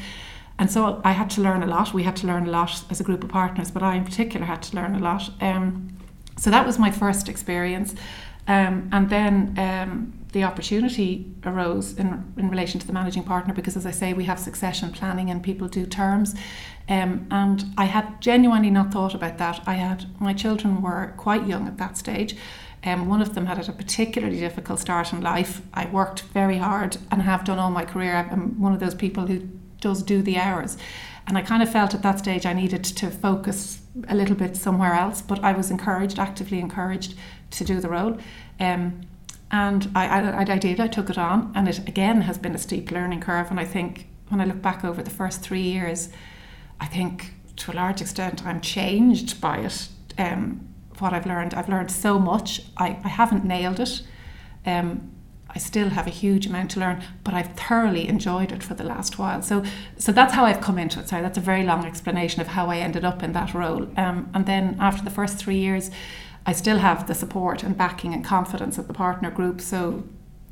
And 0.59 0.71
so 0.71 1.01
I 1.05 1.13
had 1.13 1.29
to 1.31 1.41
learn 1.41 1.63
a 1.63 1.67
lot. 1.67 1.93
We 1.93 2.05
had 2.05 2.17
to 2.17 2.27
learn 2.27 2.47
a 2.47 2.51
lot 2.51 2.85
as 2.91 3.01
a 3.01 3.05
group 3.05 3.23
of 3.23 3.31
partners, 3.31 3.71
but 3.71 3.83
I 3.83 3.95
in 3.95 4.05
particular 4.05 4.47
had 4.47 4.63
to 4.65 4.77
learn 4.77 4.95
a 4.95 4.99
lot. 4.99 5.31
Um, 5.41 5.97
so 6.39 6.51
that 6.51 6.67
was 6.67 6.79
my 6.79 6.91
first 6.91 7.29
experience. 7.29 7.95
Um, 8.49 8.89
and 8.93 9.11
then 9.11 9.55
um, 9.59 10.13
the 10.33 10.45
opportunity 10.45 11.27
arose 11.45 11.99
in, 11.99 12.33
in 12.37 12.49
relation 12.49 12.79
to 12.81 12.87
the 12.87 12.93
managing 12.93 13.25
partner 13.25 13.53
because, 13.53 13.77
as 13.77 13.87
I 13.87 13.91
say, 13.91 14.13
we 14.13 14.25
have 14.25 14.39
succession 14.39 14.93
planning 14.93 15.31
and 15.31 15.43
people 15.43 15.67
do 15.67 15.85
terms. 15.85 16.35
Um, 16.89 17.27
and 17.31 17.65
I 17.77 17.87
had 17.87 18.21
genuinely 18.21 18.71
not 18.71 18.93
thought 18.93 19.15
about 19.15 19.39
that. 19.39 19.61
I 19.67 19.75
had 19.75 20.07
my 20.21 20.33
children 20.33 20.81
were 20.81 21.13
quite 21.17 21.47
young 21.47 21.67
at 21.67 21.79
that 21.79 21.99
stage. 21.99 22.37
Um, 22.85 23.09
one 23.09 23.21
of 23.21 23.35
them 23.35 23.47
had 23.47 23.57
had 23.57 23.69
a 23.69 23.73
particularly 23.73 24.39
difficult 24.39 24.79
start 24.79 25.13
in 25.13 25.21
life. 25.21 25.61
I 25.75 25.87
worked 25.87 26.23
very 26.23 26.59
hard 26.59 26.99
and 27.11 27.23
have 27.23 27.45
done 27.45 27.59
all 27.59 27.71
my 27.71 27.85
career. 27.85 28.29
I'm 28.31 28.61
one 28.61 28.73
of 28.73 28.81
those 28.81 28.95
people 28.95 29.27
who 29.27 29.49
does 29.81 30.03
do 30.03 30.23
the 30.23 30.37
hours. 30.37 30.77
And 31.27 31.37
I 31.37 31.43
kind 31.43 31.63
of 31.63 31.71
felt 31.71 31.95
at 31.95 32.03
that 32.03 32.21
stage 32.21 32.47
I 32.47 32.53
needed 32.53 32.85
to 32.85 33.11
focus 33.11 33.81
a 34.09 34.15
little 34.15 34.37
bit 34.37 34.57
somewhere 34.57 34.95
else, 34.95 35.21
but 35.21 35.43
I 35.43 35.53
was 35.53 35.71
encouraged, 35.71 36.19
actively 36.19 36.61
encouraged 36.61 37.15
to 37.53 37.65
do 37.65 37.81
the 37.81 37.89
role. 37.89 38.19
Um, 38.61 39.01
and 39.51 39.91
I, 39.95 40.07
I, 40.07 40.41
I 40.41 40.59
did, 40.59 40.81
I 40.81 40.89
took 40.89 41.11
it 41.11 41.19
on, 41.19 41.53
and 41.55 41.69
it 41.69 41.79
again 41.89 42.23
has 42.23 42.39
been 42.39 42.55
a 42.55 42.59
steep 42.59 42.91
learning 42.91 43.21
curve. 43.21 43.51
And 43.51 43.59
I 43.59 43.65
think 43.65 44.07
when 44.29 44.41
I 44.41 44.45
look 44.45 44.63
back 44.63 44.85
over 44.85 45.03
the 45.03 45.11
first 45.11 45.41
three 45.41 45.63
years, 45.63 46.11
I 46.81 46.87
think 46.87 47.33
to 47.57 47.73
a 47.73 47.75
large 47.75 48.01
extent 48.01 48.45
I'm 48.47 48.61
changed 48.61 49.41
by 49.41 49.59
it. 49.59 49.89
Um, 50.19 50.69
what 51.01 51.13
I've 51.13 51.27
learned. 51.27 51.55
I've 51.55 51.69
learned 51.69 51.91
so 51.91 52.19
much. 52.19 52.63
I, 52.77 52.99
I 53.05 53.09
haven't 53.09 53.45
nailed 53.45 53.81
it. 53.81 54.03
Um, 54.65 55.13
I 55.49 55.59
still 55.59 55.91
have 55.91 56.07
a 56.07 56.11
huge 56.11 56.47
amount 56.47 56.73
to 56.73 56.81
learn, 56.81 57.03
but 57.25 57.33
I've 57.33 57.55
thoroughly 57.55 58.09
enjoyed 58.09 58.53
it 58.53 58.63
for 58.63 58.75
the 58.75 58.85
last 58.85 59.19
while. 59.19 59.41
So, 59.43 59.65
so 59.97 60.13
that's 60.13 60.35
how 60.35 60.45
I've 60.45 60.61
come 60.61 60.79
into 60.79 61.01
it. 61.01 61.09
Sorry, 61.09 61.23
that's 61.23 61.39
a 61.39 61.41
very 61.43 61.63
long 61.63 61.87
explanation 61.87 62.41
of 62.41 62.49
how 62.49 62.69
I 62.69 62.79
ended 62.79 63.05
up 63.05 63.23
in 63.23 63.33
that 63.33 63.55
role. 63.55 63.89
Um, 63.97 64.29
and 64.35 64.45
then 64.45 64.77
after 64.81 65.03
the 65.03 65.11
first 65.11 65.39
three 65.39 65.59
years, 65.59 65.91
I 66.45 66.53
still 66.53 66.79
have 66.79 67.07
the 67.07 67.15
support 67.15 67.63
and 67.63 67.77
backing 67.77 68.13
and 68.13 68.25
confidence 68.25 68.77
of 68.77 68.87
the 68.87 68.95
partner 68.95 69.31
group. 69.31 69.61
So 69.61 70.05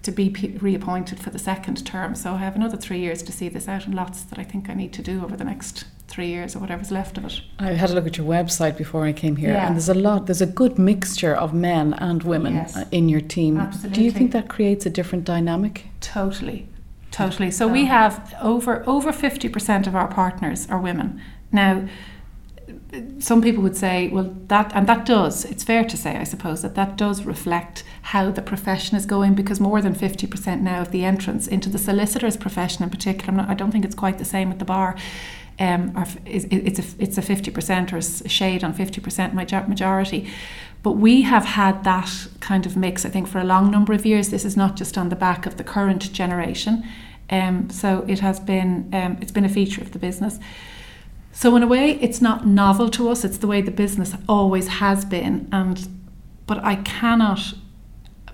to 0.04 0.12
be 0.12 0.28
reappointed 0.60 1.18
for 1.18 1.30
the 1.30 1.38
second 1.38 1.84
term. 1.84 2.14
So 2.14 2.34
I 2.34 2.38
have 2.38 2.56
another 2.56 2.76
three 2.76 3.00
years 3.00 3.22
to 3.22 3.32
see 3.32 3.48
this 3.48 3.68
out 3.68 3.86
and 3.86 3.94
lots 3.94 4.22
that 4.22 4.38
I 4.38 4.44
think 4.44 4.68
I 4.68 4.74
need 4.74 4.92
to 4.94 5.02
do 5.02 5.24
over 5.24 5.36
the 5.36 5.44
next 5.44 5.84
three 6.08 6.28
years 6.28 6.54
or 6.54 6.58
whatever's 6.58 6.90
left 6.90 7.18
of 7.18 7.24
it. 7.24 7.40
I 7.58 7.72
had 7.72 7.90
a 7.90 7.94
look 7.94 8.06
at 8.06 8.16
your 8.18 8.26
website 8.26 8.76
before 8.76 9.04
I 9.04 9.12
came 9.12 9.36
here, 9.36 9.52
yeah. 9.52 9.66
and 9.66 9.74
there's 9.74 9.88
a 9.88 9.94
lot, 9.94 10.26
there's 10.26 10.42
a 10.42 10.46
good 10.46 10.78
mixture 10.78 11.34
of 11.34 11.52
men 11.54 11.94
and 11.94 12.22
women 12.22 12.54
yes. 12.54 12.76
Uh, 12.76 12.84
in 12.90 13.08
your 13.08 13.20
team. 13.20 13.58
Absolutely. 13.58 13.94
Do 13.96 14.04
you 14.04 14.10
think 14.10 14.32
that 14.32 14.48
creates 14.48 14.86
a 14.86 14.90
different 14.90 15.24
dynamic? 15.24 15.86
Totally, 16.00 16.68
totally. 17.10 17.50
So 17.50 17.66
we 17.66 17.86
have 17.86 18.34
over 18.40 18.84
over 18.86 19.12
fifty 19.12 19.48
percent 19.48 19.86
of 19.86 19.94
our 19.94 20.08
partners 20.08 20.68
are 20.68 20.78
women 20.78 21.20
now 21.52 21.88
some 23.18 23.42
people 23.42 23.62
would 23.62 23.76
say, 23.76 24.08
well, 24.08 24.34
that, 24.46 24.72
and 24.74 24.86
that 24.86 25.04
does, 25.04 25.44
it's 25.44 25.64
fair 25.64 25.84
to 25.84 25.96
say, 25.96 26.16
I 26.16 26.24
suppose, 26.24 26.62
that 26.62 26.74
that 26.76 26.96
does 26.96 27.24
reflect 27.24 27.84
how 28.02 28.30
the 28.30 28.42
profession 28.42 28.96
is 28.96 29.06
going 29.06 29.34
because 29.34 29.60
more 29.60 29.82
than 29.82 29.94
50% 29.94 30.60
now 30.60 30.80
of 30.80 30.90
the 30.90 31.04
entrance 31.04 31.46
into 31.46 31.68
the 31.68 31.78
solicitor's 31.78 32.36
profession 32.36 32.84
in 32.84 32.90
particular, 32.90 33.32
not, 33.32 33.48
i 33.48 33.54
don't 33.54 33.72
think 33.72 33.84
it's 33.84 33.94
quite 33.94 34.18
the 34.18 34.24
same 34.24 34.50
at 34.50 34.58
the 34.58 34.64
bar, 34.64 34.96
um, 35.58 35.92
it's, 36.26 36.78
a, 36.78 37.02
it's 37.02 37.18
a 37.18 37.22
50% 37.22 37.92
or 37.92 37.96
a 37.96 38.28
shade 38.28 38.64
on 38.64 38.74
50% 38.74 39.34
majority. 39.68 40.30
But 40.82 40.92
we 40.92 41.22
have 41.22 41.44
had 41.44 41.84
that 41.84 42.28
kind 42.40 42.66
of 42.66 42.76
mix, 42.76 43.06
I 43.06 43.08
think, 43.08 43.26
for 43.28 43.38
a 43.38 43.44
long 43.44 43.70
number 43.70 43.92
of 43.92 44.04
years. 44.04 44.30
This 44.30 44.44
is 44.44 44.56
not 44.56 44.76
just 44.76 44.98
on 44.98 45.08
the 45.08 45.16
back 45.16 45.46
of 45.46 45.56
the 45.56 45.64
current 45.64 46.12
generation. 46.12 46.84
Um, 47.30 47.70
so 47.70 48.04
it 48.06 48.20
has 48.20 48.38
been, 48.38 48.90
um, 48.92 49.16
it's 49.20 49.32
been 49.32 49.44
a 49.44 49.48
feature 49.48 49.80
of 49.80 49.92
the 49.92 49.98
business. 49.98 50.38
So 51.32 51.56
in 51.56 51.62
a 51.62 51.66
way, 51.66 51.98
it's 52.00 52.20
not 52.20 52.46
novel 52.46 52.88
to 52.90 53.08
us. 53.08 53.24
It's 53.24 53.38
the 53.38 53.48
way 53.48 53.60
the 53.60 53.72
business 53.72 54.14
always 54.28 54.68
has 54.68 55.04
been, 55.04 55.48
and 55.50 55.88
but 56.46 56.62
I 56.62 56.76
cannot 56.76 57.54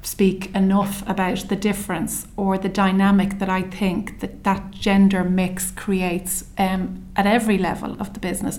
speak 0.02 0.54
enough 0.54 1.08
about 1.08 1.48
the 1.48 1.56
difference 1.56 2.26
or 2.36 2.56
the 2.56 2.68
dynamic 2.68 3.38
that 3.38 3.48
I 3.48 3.62
think 3.62 4.20
that 4.20 4.44
that 4.44 4.70
gender 4.70 5.24
mix 5.24 5.70
creates 5.70 6.44
um, 6.58 7.04
at 7.16 7.26
every 7.26 7.58
level 7.58 7.96
of 8.00 8.14
the 8.14 8.20
business. 8.20 8.58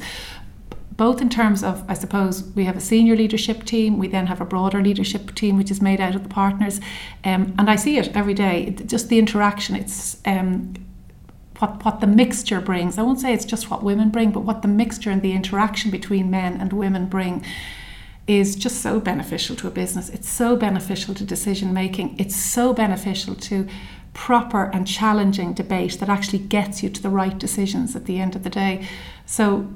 Both 0.98 1.21
in 1.21 1.29
terms 1.29 1.63
of, 1.63 1.83
I 1.89 1.95
suppose, 1.95 2.43
we 2.55 2.65
have 2.65 2.77
a 2.77 2.81
senior 2.81 3.15
leadership 3.15 3.63
team, 3.63 3.98
we 3.98 4.07
then 4.07 4.27
have 4.27 4.39
a 4.39 4.45
broader 4.45 4.83
leadership 4.83 5.33
team 5.33 5.57
which 5.57 5.71
is 5.71 5.81
made 5.81 6.00
out 6.00 6.15
of 6.15 6.21
the 6.24 6.29
partners, 6.29 6.79
um, 7.24 7.55
and 7.57 7.69
I 7.69 7.75
see 7.75 7.98
it 7.98 8.15
every 8.15 8.36
day. 8.36 8.75
Just 8.86 9.10
the 9.10 9.17
interaction, 9.17 9.75
it's 9.75 10.17
um, 10.25 10.75
what, 11.57 11.83
what 11.83 12.01
the 12.01 12.07
mixture 12.07 12.62
brings. 12.62 12.98
I 12.98 13.01
won't 13.01 13.19
say 13.19 13.33
it's 13.33 13.45
just 13.45 13.71
what 13.71 13.83
women 13.83 14.10
bring, 14.10 14.31
but 14.31 14.41
what 14.41 14.62
the 14.62 14.67
mixture 14.67 15.10
and 15.10 15.21
the 15.21 15.31
interaction 15.31 15.89
between 15.89 16.29
men 16.29 16.60
and 16.60 16.71
women 16.74 17.07
bring 17.07 17.43
is 18.28 18.56
just 18.56 18.82
so 18.82 19.00
beneficial 19.00 19.56
to 19.58 19.68
a 19.68 19.72
business. 19.72 20.10
It's 20.10 20.30
so 20.30 20.56
beneficial 20.56 21.13
to 21.16 21.24
decision 21.24 21.74
making. 21.74 22.16
It's 22.20 22.36
so 22.36 22.74
beneficial 22.74 23.36
to 23.36 23.68
proper 24.13 24.66
and 24.74 24.88
challenging 24.88 25.54
debate 25.54 26.00
that 26.00 26.10
actually 26.10 26.40
gets 26.40 26.84
you 26.84 26.90
to 26.90 27.01
the 27.01 27.10
right 27.10 27.38
decisions 27.38 27.96
at 27.96 28.06
the 28.06 28.20
end 28.20 28.36
of 28.36 28.44
the 28.44 28.50
day. 28.50 28.88
So 29.25 29.70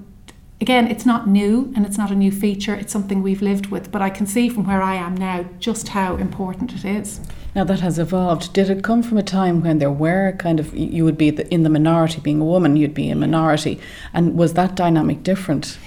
again, 0.61 0.87
it's 0.87 1.05
not 1.05 1.27
new 1.27 1.71
and 1.75 1.85
it's 1.85 1.97
not 1.97 2.11
a 2.11 2.15
new 2.15 2.31
feature. 2.31 2.75
It's 2.75 2.91
something 2.91 3.21
we've 3.21 3.41
lived 3.41 3.67
with, 3.67 3.91
but 3.91 4.01
I 4.01 4.09
can 4.09 4.25
see 4.25 4.49
from 4.49 4.65
where 4.65 4.81
I 4.81 4.95
am 4.95 5.15
now 5.15 5.45
just 5.59 5.89
how 5.89 6.15
important 6.17 6.73
it 6.73 6.85
is. 6.85 7.21
Now 7.55 7.63
that 7.63 7.79
has 7.79 7.97
evolved. 7.97 8.51
Did 8.51 8.69
it 8.69 8.83
come 8.83 9.01
from 9.01 9.17
a 9.17 9.23
time 9.23 9.61
when 9.61 9.79
there 9.79 9.91
were 9.91 10.33
kind 10.33 10.59
of 10.59 10.75
you 10.75 11.05
would 11.05 11.17
be 11.17 11.29
in 11.29 11.63
the 11.63 11.69
minority, 11.69 12.19
being 12.19 12.41
a 12.41 12.45
woman, 12.45 12.75
you'd 12.75 12.93
be 12.93 13.09
in 13.09 13.19
minority, 13.19 13.79
and 14.13 14.37
was 14.37 14.53
that 14.53 14.75
dynamic 14.75 15.23
different? 15.23 15.77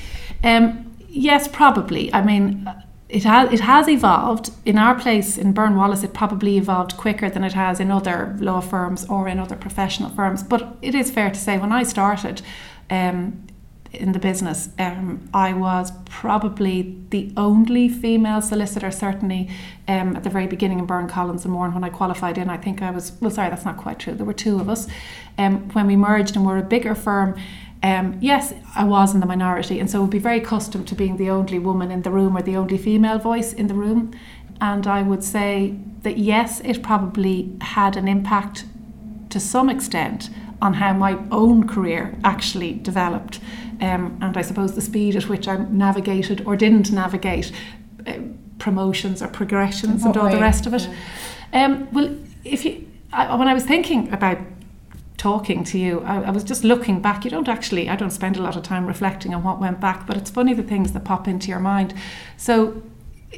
Um, 0.43 0.88
yes, 1.19 1.49
probably. 1.49 2.13
I 2.13 2.23
mean. 2.23 2.69
It 3.11 3.25
has 3.25 3.51
it 3.51 3.61
has 3.61 3.89
evolved 3.89 4.51
in 4.67 4.77
our 4.77 4.95
place 4.95 5.39
in 5.39 5.55
Byrne-Wallace. 5.55 6.05
It 6.05 6.13
probably 6.13 6.59
evolved 6.59 6.99
quicker 6.99 7.31
than 7.31 7.43
it 7.43 7.55
has 7.55 7.81
in 7.81 7.91
other 7.91 8.37
law 8.39 8.61
firms 8.61 9.07
or 9.07 9.27
in 9.29 9.39
other 9.39 9.57
professional 9.57 10.11
firms. 10.11 10.43
But 10.43 10.77
it 10.83 10.95
is 10.95 11.11
fair 11.11 11.31
to 11.31 11.41
say 11.47 11.57
when 11.57 11.73
I 11.73 11.85
started, 11.85 12.43
um, 12.91 13.49
in 13.93 14.13
the 14.13 14.19
business. 14.19 14.69
Um, 14.79 15.29
I 15.33 15.53
was 15.53 15.93
probably 16.05 16.97
the 17.11 17.33
only 17.37 17.89
female 17.89 18.43
solicitor, 18.43 18.91
certainly 18.91 19.49
um, 19.87 20.17
at 20.17 20.25
the 20.25 20.31
very 20.31 20.47
beginning 20.47 20.79
in 20.79 20.87
Byrne 20.87 21.09
Collins 21.09 21.45
and 21.45 21.53
Moran 21.53 21.75
when 21.75 21.85
I 21.85 21.89
qualified 21.89 22.39
in. 22.39 22.51
I 22.51 22.57
think 22.57 22.83
I 22.83 22.91
was, 22.91 23.13
well, 23.21 23.31
sorry, 23.31 23.51
that's 23.51 23.65
not 23.65 23.77
quite 23.77 23.99
true. 23.99 24.15
There 24.15 24.27
were 24.27 24.35
two 24.35 24.61
of 24.61 24.69
us. 24.69 24.89
Um, 25.39 25.69
when 25.71 25.87
we 25.87 25.97
merged 25.97 26.37
and 26.37 26.45
were 26.45 26.59
a 26.59 26.63
bigger 26.63 26.95
firm, 26.95 27.39
um, 27.83 28.19
yes, 28.21 28.53
I 28.75 28.85
was 28.85 29.15
in 29.15 29.21
the 29.21 29.27
minority, 29.27 29.79
and 29.79 29.91
so 29.91 30.01
would 30.01 30.11
be 30.11 30.19
very 30.19 30.39
accustomed 30.39 30.89
to 30.89 30.95
being 30.95 31.17
the 31.17 31.31
only 31.31 31.59
woman 31.59 31.91
in 31.91 32.03
the 32.03 32.11
room 32.11 32.37
or 32.37 32.43
the 32.43 32.57
only 32.57 32.79
female 32.79 33.19
voice 33.19 33.53
in 33.53 33.69
the 33.69 33.75
room. 33.75 34.13
And 34.61 34.87
I 34.87 35.03
would 35.03 35.23
say 35.23 35.77
that 36.03 36.19
yes, 36.19 36.61
it 36.65 36.83
probably 36.83 37.57
had 37.61 37.97
an 37.97 38.09
impact 38.09 38.65
to 39.31 39.39
some 39.39 39.71
extent 39.71 40.31
on 40.61 40.75
how 40.75 40.93
my 40.93 41.19
own 41.31 41.69
career 41.69 42.17
actually 42.25 42.75
developed. 42.75 43.39
Um, 43.81 44.19
and 44.21 44.37
I 44.37 44.43
suppose 44.43 44.75
the 44.75 44.81
speed 44.81 45.15
at 45.15 45.29
which 45.29 45.47
I 45.47 45.57
navigated 45.57 46.45
or 46.45 46.57
didn't 46.57 46.91
navigate 46.91 47.53
uh, 48.07 48.15
promotions 48.59 49.23
or 49.23 49.29
progressions 49.29 50.05
and 50.05 50.17
all 50.17 50.27
way? 50.27 50.33
the 50.33 50.41
rest 50.41 50.67
of 50.67 50.75
it. 50.75 50.89
Yeah. 51.53 51.65
Um, 51.65 51.89
well, 51.93 52.17
if 52.45 52.65
you, 52.65 52.89
I, 53.13 53.37
when 53.37 53.47
I 53.47 53.55
was 53.55 53.65
thinking 53.65 54.13
about 54.13 54.39
talking 55.19 55.65
to 55.65 55.79
you, 55.79 56.01
I, 56.01 56.23
I, 56.23 56.31
was 56.31 56.45
just 56.45 56.65
looking 56.65 57.03
back. 57.03 57.25
You 57.25 57.31
don't 57.31 57.49
actually, 57.49 57.91
I 57.91 57.97
don't 57.97 58.13
spend 58.13 58.37
a 58.37 58.43
lot 58.43 58.57
of 58.57 58.63
time 58.63 58.87
reflecting 58.87 59.35
on 59.35 59.43
what 59.43 59.61
went 59.61 59.81
back, 59.81 60.07
but 60.07 60.17
it's 60.17 60.31
funny 60.31 60.55
the 60.55 60.63
things 60.63 60.93
that 60.93 61.05
pop 61.05 61.29
into 61.29 61.49
your 61.49 61.59
mind. 61.59 61.93
So 62.37 62.81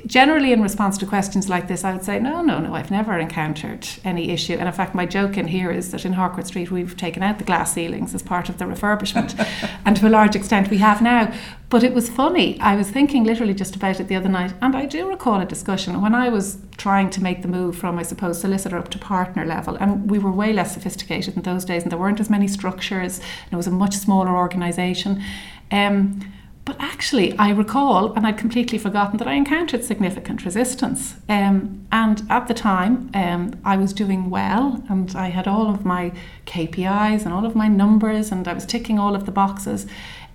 generally 0.06 0.52
in 0.52 0.62
response 0.62 0.96
to 0.98 1.06
questions 1.06 1.48
like 1.48 1.66
this 1.66 1.82
I 1.82 1.92
would 1.92 2.04
say 2.04 2.20
no 2.20 2.42
no 2.42 2.60
no 2.60 2.74
I've 2.74 2.92
never 2.92 3.18
encountered 3.18 3.88
any 4.04 4.30
issue. 4.30 4.54
And 4.54 4.68
in 4.68 4.72
fact 4.72 4.94
my 4.94 5.04
joke 5.04 5.36
in 5.36 5.48
here 5.48 5.70
is 5.70 5.90
that 5.90 6.04
in 6.04 6.12
Harcourt 6.12 6.46
Street 6.46 6.70
we've 6.70 6.96
taken 6.96 7.22
out 7.22 7.38
the 7.38 7.44
glass 7.44 7.72
ceilings 7.72 8.14
as 8.14 8.22
part 8.22 8.48
of 8.48 8.58
the 8.58 8.66
refurbishment. 8.66 9.34
And 9.84 9.96
to 9.96 10.06
a 10.06 10.10
large 10.10 10.36
extent 10.36 10.70
we 10.70 10.78
have 10.78 11.02
now. 11.02 11.32
But 11.68 11.82
it 11.82 11.94
was 11.94 12.08
funny. 12.08 12.60
I 12.60 12.76
was 12.76 12.90
thinking 12.90 13.24
literally 13.24 13.54
just 13.54 13.76
about 13.76 13.98
it 13.98 14.08
the 14.08 14.16
other 14.16 14.28
night. 14.28 14.52
And 14.60 14.76
I 14.76 14.86
do 14.86 15.08
recall 15.08 15.40
a 15.40 15.46
discussion. 15.46 16.00
When 16.00 16.14
I 16.14 16.28
was 16.28 16.58
trying 16.76 17.10
to 17.10 17.22
make 17.22 17.42
the 17.42 17.48
move 17.48 17.76
from 17.76 17.98
I 17.98 18.02
suppose 18.02 18.40
solicitor 18.40 18.78
up 18.78 18.90
to 18.90 18.98
partner 18.98 19.44
level 19.44 19.76
and 19.76 20.10
we 20.10 20.18
were 20.18 20.30
way 20.30 20.52
less 20.52 20.74
sophisticated 20.74 21.36
in 21.36 21.42
those 21.42 21.64
days 21.64 21.82
and 21.82 21.90
there 21.90 21.98
weren't 21.98 22.20
as 22.20 22.30
many 22.30 22.48
structures 22.48 23.18
and 23.18 23.52
it 23.52 23.56
was 23.56 23.66
a 23.66 23.70
much 23.70 23.94
smaller 23.94 24.36
organisation 24.36 25.22
um, 25.70 26.20
but 26.64 26.76
actually, 26.78 27.36
I 27.38 27.50
recall, 27.50 28.12
and 28.12 28.26
I'd 28.26 28.38
completely 28.38 28.78
forgotten, 28.78 29.16
that 29.18 29.26
I 29.26 29.32
encountered 29.34 29.82
significant 29.82 30.44
resistance. 30.44 31.14
Um, 31.28 31.86
and 31.90 32.22
at 32.30 32.48
the 32.48 32.54
time, 32.54 33.10
um, 33.14 33.58
I 33.64 33.76
was 33.76 33.92
doing 33.92 34.30
well, 34.30 34.82
and 34.88 35.14
I 35.16 35.28
had 35.28 35.48
all 35.48 35.70
of 35.70 35.84
my 35.84 36.12
KPIs 36.46 37.24
and 37.24 37.32
all 37.32 37.46
of 37.46 37.56
my 37.56 37.66
numbers, 37.66 38.30
and 38.30 38.46
I 38.46 38.52
was 38.52 38.66
ticking 38.66 38.98
all 38.98 39.14
of 39.14 39.26
the 39.26 39.32
boxes, 39.32 39.86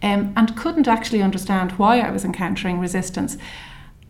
um, 0.01 0.33
and 0.35 0.57
couldn't 0.57 0.87
actually 0.87 1.21
understand 1.21 1.73
why 1.73 1.99
I 1.99 2.11
was 2.11 2.25
encountering 2.25 2.79
resistance. 2.79 3.37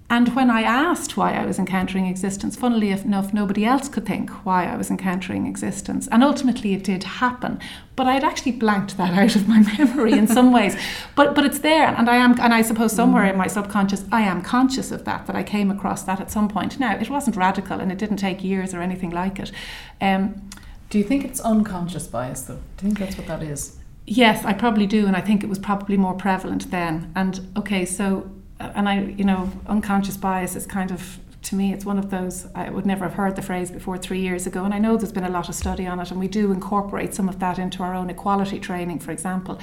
And 0.07 0.35
when 0.35 0.51
I 0.51 0.61
asked 0.61 1.17
why 1.17 1.33
I 1.33 1.45
was 1.47 1.57
encountering 1.57 2.05
existence, 2.05 2.55
funnily 2.55 2.91
enough, 2.91 3.33
nobody 3.33 3.65
else 3.65 3.89
could 3.89 4.05
think 4.05 4.29
why 4.45 4.65
I 4.65 4.77
was 4.77 4.91
encountering 4.91 5.47
existence. 5.47 6.07
And 6.09 6.23
ultimately, 6.23 6.75
it 6.75 6.83
did 6.83 7.03
happen. 7.03 7.59
But 7.95 8.05
I 8.05 8.13
had 8.13 8.23
actually 8.23 8.51
blanked 8.51 8.97
that 8.97 9.13
out 9.17 9.35
of 9.35 9.47
my 9.47 9.61
memory 9.77 10.13
in 10.13 10.27
some 10.27 10.53
ways. 10.53 10.77
But 11.15 11.33
but 11.33 11.43
it's 11.43 11.59
there, 11.59 11.87
and 11.87 12.07
I 12.07 12.17
am, 12.17 12.39
and 12.39 12.53
I 12.53 12.61
suppose 12.61 12.91
somewhere 12.91 13.25
in 13.25 13.35
my 13.35 13.47
subconscious, 13.47 14.05
I 14.11 14.21
am 14.21 14.43
conscious 14.43 14.91
of 14.91 15.05
that. 15.05 15.25
That 15.25 15.35
I 15.35 15.41
came 15.43 15.71
across 15.71 16.03
that 16.03 16.21
at 16.21 16.29
some 16.29 16.49
point. 16.49 16.79
Now, 16.79 16.95
it 16.95 17.09
wasn't 17.09 17.35
radical, 17.35 17.79
and 17.79 17.91
it 17.91 17.97
didn't 17.97 18.17
take 18.17 18.43
years 18.43 18.75
or 18.75 18.81
anything 18.81 19.09
like 19.09 19.39
it. 19.39 19.51
Um, 19.99 20.49
do 20.91 20.99
you 20.99 21.03
think 21.03 21.25
it's 21.25 21.39
unconscious 21.39 22.05
bias, 22.05 22.43
though? 22.43 22.59
Do 22.77 22.85
you 22.85 22.93
think 22.93 22.99
that's 22.99 23.17
what 23.17 23.25
that 23.27 23.41
is? 23.41 23.79
Yes, 24.05 24.45
I 24.45 24.53
probably 24.53 24.85
do, 24.85 25.07
and 25.07 25.15
I 25.15 25.21
think 25.21 25.43
it 25.43 25.49
was 25.49 25.57
probably 25.57 25.97
more 25.97 26.13
prevalent 26.13 26.69
then. 26.69 27.11
And 27.15 27.39
okay, 27.57 27.85
so 27.85 28.29
and 28.59 28.87
I, 28.87 29.01
you 29.01 29.23
know, 29.23 29.51
unconscious 29.67 30.17
bias 30.17 30.55
is 30.55 30.65
kind 30.65 30.91
of 30.91 31.19
to 31.43 31.55
me, 31.55 31.71
it's 31.71 31.85
one 31.85 31.99
of 31.99 32.09
those, 32.09 32.47
I 32.55 32.71
would 32.71 32.87
never 32.87 33.05
have 33.05 33.13
heard 33.13 33.35
the 33.35 33.41
phrase 33.43 33.69
before 33.69 33.99
three 33.99 34.19
years 34.19 34.47
ago. 34.47 34.65
And 34.65 34.73
I 34.73 34.79
know 34.79 34.97
there's 34.97 35.11
been 35.11 35.25
a 35.25 35.29
lot 35.29 35.47
of 35.47 35.53
study 35.53 35.85
on 35.85 35.99
it, 35.99 36.09
and 36.09 36.19
we 36.19 36.27
do 36.27 36.51
incorporate 36.51 37.13
some 37.13 37.29
of 37.29 37.37
that 37.37 37.59
into 37.59 37.83
our 37.83 37.93
own 37.93 38.09
equality 38.09 38.59
training, 38.59 38.97
for 38.97 39.11
example 39.11 39.59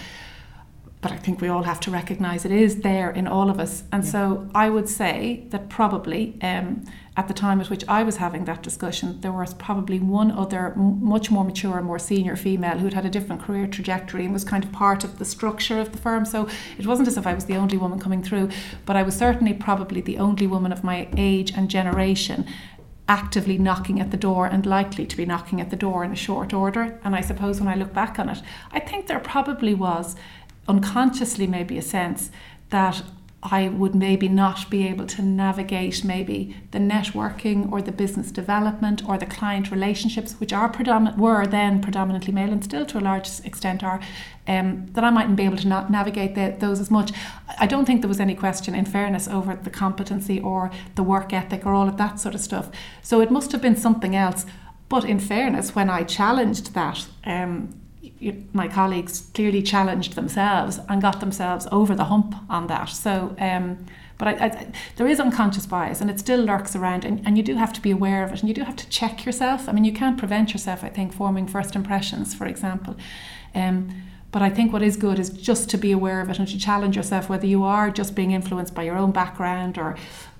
but 1.02 1.11
I 1.11 1.16
think 1.16 1.40
we 1.40 1.49
all 1.49 1.64
have 1.64 1.80
to 1.80 1.90
recognise 1.90 2.44
it 2.44 2.52
is 2.52 2.76
there 2.82 3.11
in 3.11 3.26
all 3.26 3.50
of 3.50 3.59
us. 3.59 3.82
And 3.90 4.04
yeah. 4.04 4.11
so 4.11 4.49
I 4.54 4.71
would 4.71 4.88
say 4.88 5.44
that 5.50 5.68
probably 5.68 6.38
um, 6.40 6.85
at 7.16 7.26
the 7.26 7.35
time 7.35 7.61
at 7.61 7.68
which 7.68 7.85
I 7.88 8.04
was 8.04 8.16
having 8.18 8.44
that 8.44 8.62
discussion, 8.62 9.21
there 9.21 9.32
was 9.32 9.52
probably 9.52 9.99
one 9.99 10.30
other 10.30 10.73
m- 10.76 11.04
much 11.04 11.28
more 11.28 11.44
mature 11.44 11.76
and 11.76 11.87
more 11.87 11.99
senior 11.99 12.37
female 12.37 12.78
who'd 12.78 12.94
had 12.94 13.04
a 13.04 13.11
different 13.11 13.42
career 13.42 13.66
trajectory 13.66 14.25
and 14.25 14.32
was 14.32 14.44
kind 14.44 14.62
of 14.62 14.71
part 14.71 15.02
of 15.02 15.18
the 15.18 15.25
structure 15.25 15.80
of 15.80 15.90
the 15.90 15.99
firm. 15.99 16.25
So 16.25 16.49
it 16.78 16.87
wasn't 16.87 17.09
as 17.09 17.18
if 17.18 17.26
I 17.26 17.35
was 17.35 17.47
the 17.47 17.56
only 17.56 17.76
woman 17.76 17.99
coming 17.99 18.23
through, 18.23 18.50
but 18.87 18.94
I 18.94 19.02
was 19.02 19.16
certainly 19.16 19.54
probably 19.54 20.02
the 20.02 20.18
only 20.18 20.47
woman 20.47 20.71
of 20.71 20.85
my 20.85 21.09
age 21.16 21.52
and 21.52 21.68
generation 21.68 22.47
actively 23.09 23.59
knocking 23.59 24.00
at 24.00 24.11
the 24.11 24.16
door 24.16 24.47
and 24.47 24.64
likely 24.64 25.04
to 25.04 25.16
be 25.16 25.26
knocking 25.26 25.61
at 25.61 25.71
the 25.71 25.76
door 25.76 26.04
in 26.04 26.12
a 26.12 26.16
short 26.16 26.54
order. 26.54 26.99
And 27.04 27.14
I 27.14 27.21
suppose 27.21 27.61
when 27.61 27.68
I 27.68 27.75
look 27.75 27.92
back 27.92 28.18
on 28.18 28.28
it, 28.28 28.40
I 28.71 28.80
think 28.80 29.06
there 29.06 29.18
probably 29.18 29.75
was 29.75 30.16
unconsciously 30.69 31.46
maybe 31.46 31.79
a 31.79 31.83
sense 31.83 32.31
that 32.70 33.03
I 33.42 33.68
would 33.68 33.96
maybe 33.96 34.29
not 34.29 34.70
be 34.70 34.87
able 34.87 35.07
to 35.09 35.22
navigate 35.22 36.05
maybe 36.05 36.57
the 36.70 36.79
networking 36.79 37.72
or 37.72 37.83
the 37.83 37.90
business 37.90 38.31
development 38.31 39.03
or 39.09 39.18
the 39.18 39.27
client 39.27 39.72
relationships, 39.72 40.35
which 40.35 40.53
are 40.53 40.68
predominant 40.68 41.18
were 41.18 41.44
then 41.44 41.81
predominantly 41.83 42.33
male 42.33 42.53
and 42.53 42.62
still 42.62 42.87
to 42.87 42.98
a 42.98 43.01
large 43.01 43.29
extent 43.44 43.83
are, 43.83 44.01
um, 44.46 44.87
that 44.92 45.03
I 45.03 45.11
mightn't 45.11 45.35
be 45.35 45.42
able 45.42 45.57
to 45.57 45.66
not 45.66 45.90
navigate 45.90 46.37
the, 46.37 46.55
those 46.57 46.79
as 46.79 46.88
much. 46.88 47.11
I 47.59 47.66
don't 47.66 47.85
think 47.85 48.01
there 48.01 48.09
was 48.09 48.20
any 48.20 48.37
question, 48.37 48.77
in 48.77 48.85
fairness, 48.85 49.27
over 49.27 49.57
the 49.57 49.70
competency 49.70 50.38
or 50.38 50.70
the 50.94 51.03
work 51.03 51.33
ethic 51.33 51.66
or 51.66 51.75
all 51.75 51.88
of 51.88 51.96
that 51.96 52.20
sort 52.20 52.37
of 52.37 52.40
stuff. 52.40 52.70
So 53.03 53.20
it 53.20 53.33
must 53.33 53.51
have 53.51 53.61
been 53.61 53.77
something 53.77 54.14
else. 54.14 54.46
But 54.88 55.05
in 55.05 55.18
fairness, 55.18 55.75
when 55.75 55.90
I 55.90 56.05
challenged 56.05 56.75
that, 56.75 57.09
um, 57.25 57.82
my 58.52 58.68
colleagues 58.68 59.28
clearly 59.35 59.62
challenged 59.62 60.14
themselves 60.14 60.78
and 60.88 61.02
got 61.02 61.20
themselves 61.20 61.66
over 61.72 61.94
the 61.94 62.04
hump 62.04 62.35
on 62.48 62.66
that. 62.68 62.88
So, 62.90 63.35
um, 63.38 63.87
but 64.18 64.28
I, 64.28 64.46
I, 64.46 64.72
there 64.96 65.08
is 65.08 65.18
unconscious 65.18 65.66
bias 65.66 66.00
and 66.00 66.08
it 66.11 66.20
still 66.20 66.40
lurks 66.40 66.76
around, 66.76 67.04
and, 67.04 67.26
and 67.26 67.37
you 67.37 67.42
do 67.42 67.56
have 67.56 67.72
to 67.72 67.80
be 67.80 67.90
aware 67.90 68.22
of 68.24 68.32
it 68.32 68.40
and 68.40 68.48
you 68.48 68.54
do 68.54 68.62
have 68.62 68.76
to 68.76 68.88
check 68.88 69.24
yourself. 69.26 69.68
I 69.68 69.72
mean, 69.72 69.85
you 69.85 69.92
can't 69.92 70.18
prevent 70.18 70.52
yourself, 70.52 70.85
I 70.85 70.88
think, 70.88 71.12
forming 71.12 71.46
first 71.46 71.74
impressions, 71.74 72.35
for 72.35 72.46
example. 72.46 72.96
Um, 73.54 74.02
but 74.30 74.40
I 74.40 74.48
think 74.48 74.72
what 74.72 74.82
is 74.82 74.96
good 74.96 75.18
is 75.18 75.28
just 75.28 75.68
to 75.70 75.76
be 75.76 75.92
aware 75.92 76.20
of 76.20 76.30
it 76.30 76.38
and 76.38 76.48
to 76.48 76.58
challenge 76.58 76.96
yourself, 76.96 77.28
whether 77.28 77.46
you 77.46 77.64
are 77.64 77.90
just 77.90 78.14
being 78.14 78.30
influenced 78.30 78.74
by 78.74 78.85
your 78.85 78.96
own 78.96 79.12
background 79.12 79.76
or 79.76 79.96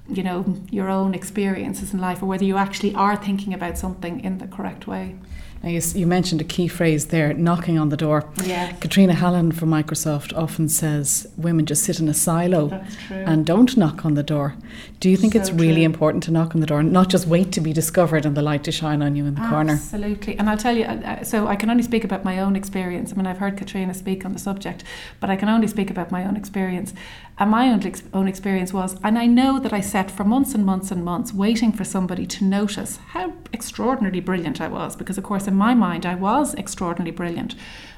you 0.09 0.23
know 0.23 0.57
your 0.71 0.89
own 0.89 1.15
experiences 1.15 1.93
in 1.93 2.01
life 2.01 2.23
or 2.23 2.27
whether 2.27 2.45
you 2.45 2.57
actually 2.57 2.95
are 2.95 3.17
thinking 3.17 3.55
about 3.55 3.79
something 3.79 4.21
in 4.21 4.39
the 4.39 4.49
correct 4.49 4.87
way 4.87 5.17
now, 5.63 5.69
you, 5.69 5.81
you, 5.95 6.09
mentioned 6.09 6.41
a 6.41 6.45
key 6.45 6.67
phrase 6.67 7.07
there, 7.07 7.33
knocking 7.35 7.79
on 7.79 7.89
the 7.89 7.97
door. 7.97 8.29
Yeah. 8.45 8.73
Cathriona 8.73 9.13
Hallahan 9.13 9.55
from 9.55 9.71
Microsoft 9.71 10.37
often 10.37 10.69
says 10.69 11.29
women 11.37 11.67
just 11.67 11.85
sit 11.85 12.01
in 12.01 12.09
a 12.09 12.15
silo 12.15 12.83
and 13.11 13.47
don't 13.47 13.77
knock 13.77 14.05
on 14.05 14.15
the 14.15 14.25
door. 14.25 14.57
Do 14.99 15.09
you 15.09 15.17
think 15.17 15.35
so 15.35 15.39
it's 15.39 15.53
really 15.53 15.75
true. 15.75 15.85
important 15.85 16.25
to 16.25 16.33
knock 16.33 16.57
on 16.57 16.61
the 16.61 16.67
door 16.67 16.81
and 16.81 16.93
not 16.93 17.11
just 17.11 17.29
wait 17.29 17.53
to 17.53 17.61
be 17.61 17.73
discovered 17.73 18.27
and 18.27 18.37
the 18.37 18.43
light 18.43 18.65
to 18.65 18.73
shine 18.73 19.03
on 19.03 19.15
you 19.15 19.25
in 19.25 19.37
the 19.37 19.41
Absolutely. 19.41 19.55
corner? 19.55 19.73
Absolutely. 19.75 20.39
And 20.39 20.51
I'll 20.51 20.57
tell 20.57 20.77
you, 20.77 21.25
so 21.25 21.47
I 21.47 21.55
can 21.55 21.71
only 21.71 21.85
speak 21.85 22.03
about 22.03 22.25
my 22.25 22.41
own 22.41 22.57
experience. 22.57 23.13
I 23.13 23.17
mean, 23.17 23.27
I've 23.29 23.39
heard 23.39 23.57
Katrina 23.57 23.95
speak 23.95 24.25
on 24.25 24.33
the 24.33 24.41
subject, 24.41 24.83
but 25.21 25.31
I 25.31 25.37
can 25.37 25.49
only 25.49 25.69
speak 25.69 25.91
about 25.91 26.11
my 26.11 26.25
own 26.25 26.37
experience. 26.37 26.93
And 27.39 27.51
my 27.51 27.71
own, 27.71 27.85
ex- 27.87 28.03
own 28.13 28.29
experience 28.29 28.73
was, 28.73 28.97
and 29.03 29.19
I 29.19 29.27
know 29.27 29.59
that 29.59 29.73
I 29.73 29.81
sat 29.81 30.11
for 30.11 30.23
months 30.23 30.55
and 30.55 30.67
months 30.67 30.91
and 30.91 31.05
months 31.05 31.33
waiting 31.33 31.73
for 31.73 31.83
somebody 31.83 32.27
to 32.27 32.45
notice 32.45 32.99
how 33.09 33.33
extraordinarily 33.53 34.21
brilliant 34.21 34.61
I 34.61 34.69
was, 34.69 34.97
because 34.97 35.19
of 35.19 35.25
course 35.25 35.49
in 35.49 35.55
my 35.55 35.75
mind 35.75 36.05
I 36.05 36.15
was 36.15 36.55
extraordinarily 36.55 37.11
brilliant. 37.11 37.55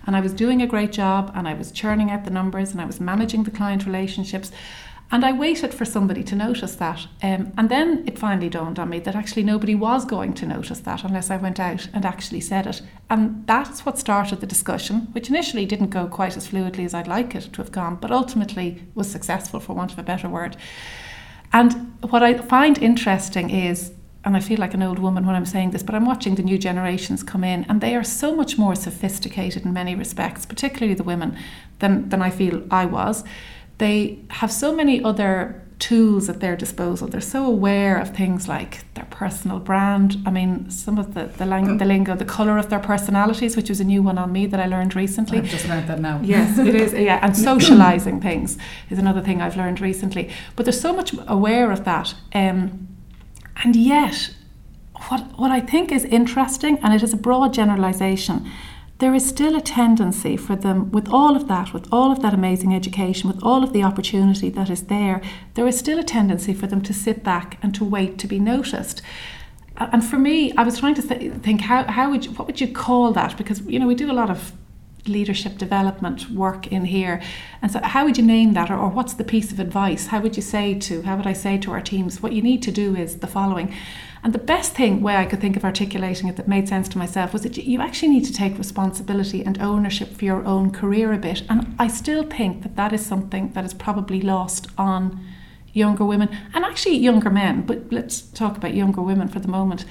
And 0.07 0.15
I 0.15 0.21
was 0.21 0.33
doing 0.33 0.63
a 0.63 0.67
great 0.67 0.93
job 0.93 1.33
and 1.35 1.49
I 1.49 1.55
was 1.55 1.73
churning 1.73 2.11
out 2.11 2.25
the 2.25 2.31
numbers 2.31 2.73
and 2.73 2.81
I 2.81 2.85
was 2.85 3.01
managing 3.01 3.43
the 3.43 3.51
client 3.51 3.87
relationships. 3.87 4.53
And 5.11 5.25
I 5.25 5.33
waited 5.33 5.73
for 5.73 5.85
somebody 5.85 6.25
to 6.25 6.35
notice 6.35 6.75
that. 6.77 7.07
Um, 7.23 7.53
and 7.57 7.69
then 7.69 8.05
it 8.07 8.19
finally 8.19 8.49
dawned 8.49 8.79
on 8.79 8.89
me 8.89 8.99
that 9.01 9.15
actually 9.15 9.45
nobody 9.45 9.75
was 9.75 10.05
going 10.05 10.33
to 10.35 10.47
notice 10.47 10.81
that 10.81 11.05
unless 11.05 11.31
I 11.31 11.37
went 11.37 11.61
out 11.61 11.89
and 11.93 12.05
actually 12.05 12.41
said 12.41 12.67
it. 12.67 12.83
And 13.09 13.47
that's 13.47 13.87
what 13.87 13.99
started 13.99 14.41
the 14.41 14.47
discussion, 14.47 15.09
which 15.13 15.29
initially 15.29 15.67
didn't 15.67 15.91
go 15.91 16.07
quite 16.07 16.37
as 16.37 16.49
fluidly 16.49 16.85
as 16.85 16.95
I'd 16.95 17.07
like 17.07 17.35
it 17.35 17.53
to 17.53 17.63
have 17.63 17.71
gone, 17.71 17.97
but 17.97 18.11
ultimately 18.11 18.83
was 18.95 19.11
successful, 19.11 19.61
for 19.61 19.75
want 19.75 19.93
of 19.93 19.99
a 19.99 20.03
better 20.03 20.29
word. 20.29 20.57
And 21.53 21.97
what 22.11 22.23
I 22.23 22.35
find 22.35 22.79
interesting 22.79 23.51
is 23.51 23.93
and 24.25 24.39
I 24.39 24.41
feel 24.41 24.59
like 24.59 24.73
an 24.73 24.83
old 24.83 24.99
woman 24.99 25.27
when 25.27 25.37
I'm 25.37 25.45
saying 25.45 25.73
this, 25.73 25.83
but 25.83 25.95
I'm 25.95 26.07
watching 26.07 26.35
the 26.35 26.43
new 26.43 26.57
generations 26.57 27.23
come 27.23 27.45
in, 27.45 27.65
and 27.69 27.83
they 27.83 27.95
are 27.95 28.03
so 28.03 28.35
much 28.35 28.57
more 28.57 28.75
sophisticated 28.75 29.67
in 29.67 29.75
many 29.75 29.95
respects, 29.95 30.47
particularly 30.47 30.95
the 30.95 31.03
women, 31.03 31.37
than, 31.81 32.09
than 32.09 32.23
I 32.23 32.31
feel 32.31 32.67
I 32.71 32.87
was 32.87 33.23
they 33.79 34.19
have 34.31 34.53
so 34.53 34.75
many 34.75 35.03
other 35.03 35.61
tools 35.79 36.29
at 36.29 36.41
their 36.41 36.57
disposal. 36.57 37.09
They're 37.09 37.21
so 37.21 37.45
aware 37.45 37.99
of 37.99 38.15
things 38.15 38.49
like 38.49 38.85
their 38.95 39.05
personal 39.07 39.59
brand. 39.59 40.17
I 40.25 40.31
mean, 40.31 40.71
some 40.71 40.99
of 40.99 41.15
the 41.15 41.25
the, 41.27 41.45
lang- 41.47 41.79
the 41.79 41.85
lingo, 41.85 42.15
the 42.15 42.25
color 42.25 42.57
of 42.59 42.71
their 42.71 42.79
personalities, 42.79 43.57
which 43.57 43.69
was 43.69 43.81
a 43.81 43.85
new 43.85 44.03
one 44.03 44.17
on 44.17 44.33
me 44.33 44.47
that 44.47 44.61
I 44.61 44.67
learned 44.67 44.95
recently. 44.97 45.39
I've 45.39 45.49
just 45.49 45.69
learned 45.69 45.89
that 45.89 46.01
now. 46.01 46.21
Yes, 46.23 46.59
it 46.59 46.75
is. 46.75 46.93
Yeah, 47.05 47.19
and 47.23 47.37
socializing 47.37 48.21
things 48.21 48.57
is 48.89 48.99
another 48.99 49.21
thing 49.21 49.43
I've 49.43 49.57
learned 49.57 49.81
recently. 49.81 50.31
But 50.57 50.65
they're 50.65 50.73
so 50.73 50.93
much 50.95 51.15
aware 51.27 51.71
of 51.71 51.85
that, 51.85 52.15
um, 52.35 52.89
and 53.63 53.77
yet, 53.77 54.31
what 55.09 55.21
what 55.39 55.51
I 55.51 55.61
think 55.61 55.93
is 55.93 56.05
interesting, 56.05 56.79
and 56.83 56.95
it 56.95 57.03
is 57.03 57.13
a 57.13 57.17
broad 57.17 57.53
generalization 57.53 58.51
there 58.99 59.15
is 59.15 59.29
still 59.29 59.57
a 59.57 59.61
tendency 59.61 60.37
for 60.37 60.55
them, 60.55 60.91
with 60.93 61.09
all 61.09 61.35
of 61.35 61.49
that, 61.49 61.73
with 61.75 61.87
all 61.93 62.13
of 62.13 62.23
that 62.23 62.33
amazing 62.33 62.75
education, 62.75 63.29
with 63.29 63.43
all 63.43 63.65
of 63.65 63.73
the 63.73 63.83
opportunity 63.83 64.49
that 64.51 64.71
is 64.71 64.85
there, 64.85 65.21
there 65.55 65.67
is 65.67 65.79
still 65.79 65.99
a 65.99 66.05
tendency 66.05 66.55
for 66.55 66.67
them 66.67 66.81
to 66.83 66.93
sit 66.93 67.25
back 67.25 67.59
and 67.63 67.75
to 67.75 67.85
wait 67.85 68.19
to 68.19 68.29
be 68.29 68.39
noticed. 68.39 69.03
And 69.77 70.05
for 70.05 70.19
me, 70.19 70.53
I 70.57 70.63
was 70.63 70.79
trying 70.79 70.95
to 70.95 71.03
th- 71.03 71.33
think 71.43 71.63
how, 71.63 71.85
how 71.85 72.11
would 72.11 72.25
you, 72.27 72.31
what 72.33 72.47
would 72.47 72.61
you 72.61 72.69
call 72.69 73.13
that? 73.13 73.37
Because 73.37 73.61
you 73.63 73.81
know 73.81 73.89
we 73.89 73.97
do 73.97 74.11
a 74.11 74.15
lot 74.15 74.31
of 74.31 74.53
leadership 75.07 75.59
development 75.59 76.31
work 76.31 76.69
in 76.69 76.85
here. 76.85 77.21
And 77.61 77.71
so, 77.71 77.81
how 77.83 78.05
would 78.05 78.17
you 78.17 78.25
name 78.25 78.55
that, 78.55 78.71
or, 78.71 78.79
or, 78.79 78.89
what's 78.89 79.15
the 79.15 79.25
piece 79.25 79.53
of 79.53 79.61
advice? 79.61 80.07
How 80.07 80.21
would 80.21 80.37
you 80.37 80.43
say 80.43 80.79
to, 80.79 81.03
how 81.03 81.17
would 81.17 81.27
I 81.27 81.33
say 81.33 81.59
to 81.59 81.73
our 81.73 81.81
teams, 81.81 82.23
what 82.23 82.33
you 82.33 82.43
need 82.43 82.63
to 82.63 82.71
do 82.71 82.95
is 82.97 83.19
the 83.19 83.27
following? 83.27 83.75
And 84.25 84.33
the 84.33 84.39
best 84.39 84.73
thing 84.73 85.03
way 85.03 85.17
I 85.17 85.27
could 85.27 85.43
think 85.43 85.55
of 85.55 85.67
articulating 85.67 86.29
it 86.31 86.37
that 86.37 86.49
made 86.49 86.67
sense 86.67 86.89
to 86.89 86.99
myself 86.99 87.35
was 87.35 87.43
that 87.43 87.59
you 87.59 87.83
actually 87.83 88.09
need 88.09 88.25
to 88.25 88.33
take 88.33 88.57
responsibility 88.57 89.45
and 89.45 89.61
ownership 89.61 90.17
for 90.17 90.25
your 90.25 90.43
own 90.47 90.71
career 90.71 91.13
a 91.13 91.19
bit. 91.19 91.43
And 91.51 91.77
I 91.79 91.89
still 91.89 92.23
think 92.23 92.63
that 92.63 92.75
that 92.77 92.95
is 92.95 93.05
something 93.05 93.53
that 93.53 93.67
is 93.67 93.75
probably 93.75 94.23
lost 94.23 94.67
on 94.79 95.23
younger 95.75 96.07
women 96.07 96.35
and 96.55 96.65
actually 96.65 96.97
younger 96.97 97.29
men. 97.29 97.67
But 97.67 97.93
let's 97.93 98.23
talk 98.23 98.57
about 98.57 98.73
younger 98.73 99.03
women 99.03 99.29
for 99.29 99.41
the 99.41 99.49
moment 99.49 99.85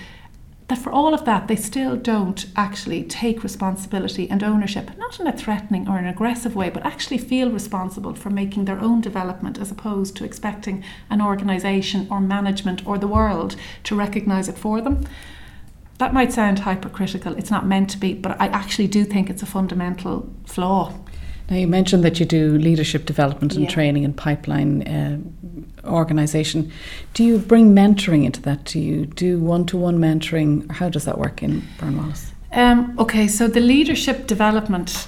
that 0.69 0.77
for 0.77 0.91
all 0.91 1.13
of 1.13 1.25
that, 1.25 1.47
they 1.47 1.55
still 1.55 1.97
don't 1.97 2.45
actually 2.55 3.03
take 3.03 3.43
responsibility 3.43 4.29
and 4.29 4.41
ownership, 4.43 4.95
not 4.97 5.19
in 5.19 5.27
a 5.27 5.31
threatening 5.31 5.87
or 5.89 5.97
an 5.97 6.07
aggressive 6.07 6.55
way, 6.55 6.69
but 6.69 6.85
actually 6.85 7.17
feel 7.17 7.51
responsible 7.51 8.15
for 8.15 8.29
making 8.29 8.65
their 8.65 8.79
own 8.79 9.01
development 9.01 9.59
as 9.59 9.71
opposed 9.71 10.15
to 10.17 10.23
expecting 10.23 10.83
an 11.09 11.21
organisation 11.21 12.07
or 12.09 12.21
management 12.21 12.85
or 12.87 12.97
the 12.97 13.07
world 13.07 13.55
to 13.83 13.95
recognise 13.95 14.47
it 14.47 14.57
for 14.57 14.79
them. 14.79 15.05
That 15.97 16.13
might 16.13 16.31
sound 16.31 16.59
hypercritical, 16.59 17.37
it's 17.37 17.51
not 17.51 17.67
meant 17.67 17.89
to 17.91 17.97
be, 17.97 18.13
but 18.13 18.39
I 18.41 18.47
actually 18.47 18.87
do 18.87 19.03
think 19.03 19.29
it's 19.29 19.43
a 19.43 19.45
fundamental 19.45 20.33
flaw. 20.45 20.93
Now, 21.49 21.57
you 21.57 21.67
mentioned 21.67 22.03
that 22.05 22.19
you 22.21 22.25
do 22.25 22.57
leadership 22.57 23.05
development 23.05 23.53
and 23.53 23.63
yeah. 23.65 23.69
training 23.69 24.05
and 24.05 24.15
pipeline 24.15 24.87
uh, 24.87 25.19
organisation. 25.85 26.71
Do 27.13 27.23
you 27.23 27.37
bring 27.37 27.73
mentoring 27.73 28.25
into 28.25 28.41
that? 28.43 28.65
Do 28.65 28.79
you 28.79 29.05
do 29.05 29.39
one 29.39 29.65
to 29.67 29.77
one 29.77 29.99
mentoring? 29.99 30.71
How 30.71 30.89
does 30.89 31.05
that 31.05 31.17
work 31.17 31.43
in 31.43 31.63
Byrne 31.79 32.13
Um, 32.51 32.95
okay, 32.99 33.27
so 33.27 33.47
the 33.47 33.59
leadership 33.59 34.27
development 34.27 35.07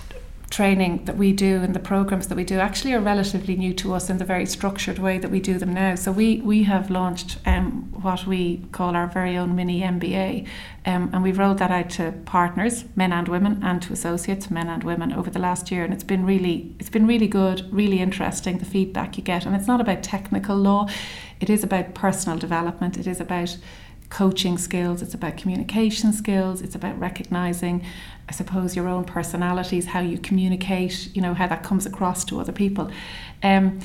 training 0.49 1.03
that 1.05 1.17
we 1.17 1.33
do 1.33 1.61
and 1.63 1.73
the 1.73 1.79
programs 1.79 2.27
that 2.27 2.35
we 2.35 2.43
do 2.43 2.59
actually 2.59 2.93
are 2.93 2.99
relatively 2.99 3.55
new 3.55 3.73
to 3.73 3.93
us 3.93 4.09
in 4.09 4.17
the 4.17 4.25
very 4.25 4.45
structured 4.45 4.99
way 4.99 5.17
that 5.17 5.31
we 5.31 5.39
do 5.39 5.57
them 5.57 5.73
now. 5.73 5.95
So 5.95 6.11
we 6.11 6.37
we 6.41 6.63
have 6.63 6.89
launched 6.89 7.37
um, 7.45 7.91
what 7.91 8.25
we 8.27 8.57
call 8.71 8.95
our 8.95 9.07
very 9.07 9.37
own 9.37 9.55
mini 9.55 9.81
MBA, 9.81 10.47
um, 10.85 11.09
and 11.11 11.23
we've 11.23 11.37
rolled 11.37 11.57
that 11.57 11.71
out 11.71 11.89
to 11.91 12.11
partners, 12.25 12.85
men 12.95 13.11
and 13.11 13.27
women, 13.27 13.63
and 13.63 13.81
to 13.83 13.93
associates, 13.93 14.51
men 14.51 14.67
and 14.67 14.83
women, 14.83 15.11
over 15.11 15.29
the 15.29 15.39
last 15.39 15.71
year. 15.71 15.83
And 15.83 15.93
it's 15.93 16.03
been 16.03 16.25
really 16.25 16.75
it's 16.79 16.89
been 16.89 17.07
really 17.07 17.27
good, 17.27 17.67
really 17.71 17.99
interesting. 17.99 18.59
The 18.59 18.65
feedback 18.65 19.17
you 19.17 19.23
get, 19.23 19.45
and 19.45 19.55
it's 19.55 19.67
not 19.67 19.81
about 19.81 20.03
technical 20.03 20.55
law, 20.55 20.87
it 21.39 21.49
is 21.49 21.63
about 21.63 21.93
personal 21.93 22.37
development. 22.37 22.97
It 22.97 23.07
is 23.07 23.19
about 23.19 23.57
coaching 24.09 24.57
skills, 24.57 25.01
it's 25.01 25.13
about 25.13 25.37
communication 25.37 26.13
skills, 26.13 26.61
it's 26.61 26.75
about 26.75 26.97
recognizing, 26.99 27.83
I 28.29 28.31
suppose, 28.31 28.75
your 28.75 28.87
own 28.87 29.03
personalities, 29.03 29.85
how 29.85 29.99
you 29.99 30.17
communicate, 30.17 31.15
you 31.15 31.21
know, 31.21 31.33
how 31.33 31.47
that 31.47 31.63
comes 31.63 31.85
across 31.85 32.25
to 32.25 32.39
other 32.39 32.51
people. 32.51 32.91
Um, 33.43 33.79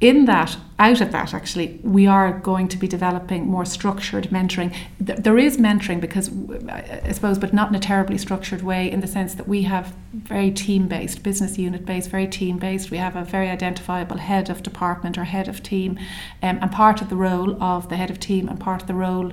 in 0.00 0.24
that, 0.24 0.56
out 0.78 1.02
of 1.02 1.12
that, 1.12 1.34
actually, 1.34 1.78
we 1.82 2.06
are 2.06 2.32
going 2.32 2.68
to 2.68 2.78
be 2.78 2.88
developing 2.88 3.46
more 3.46 3.66
structured 3.66 4.30
mentoring. 4.30 4.74
There 4.98 5.36
is 5.36 5.58
mentoring 5.58 6.00
because, 6.00 6.30
I 6.70 7.12
suppose, 7.12 7.38
but 7.38 7.52
not 7.52 7.68
in 7.68 7.74
a 7.74 7.80
terribly 7.80 8.16
structured 8.16 8.62
way 8.62 8.90
in 8.90 9.00
the 9.00 9.06
sense 9.06 9.34
that 9.34 9.46
we 9.46 9.62
have 9.64 9.94
very 10.14 10.50
team 10.50 10.88
based, 10.88 11.22
business 11.22 11.58
unit 11.58 11.84
based, 11.84 12.08
very 12.08 12.26
team 12.26 12.56
based. 12.56 12.90
We 12.90 12.96
have 12.96 13.14
a 13.14 13.24
very 13.24 13.50
identifiable 13.50 14.16
head 14.16 14.48
of 14.48 14.62
department 14.62 15.18
or 15.18 15.24
head 15.24 15.48
of 15.48 15.62
team, 15.62 15.98
um, 16.42 16.58
and 16.62 16.72
part 16.72 17.02
of 17.02 17.10
the 17.10 17.16
role 17.16 17.62
of 17.62 17.90
the 17.90 17.96
head 17.96 18.10
of 18.10 18.18
team 18.18 18.48
and 18.48 18.58
part 18.58 18.80
of 18.80 18.88
the 18.88 18.94
role 18.94 19.32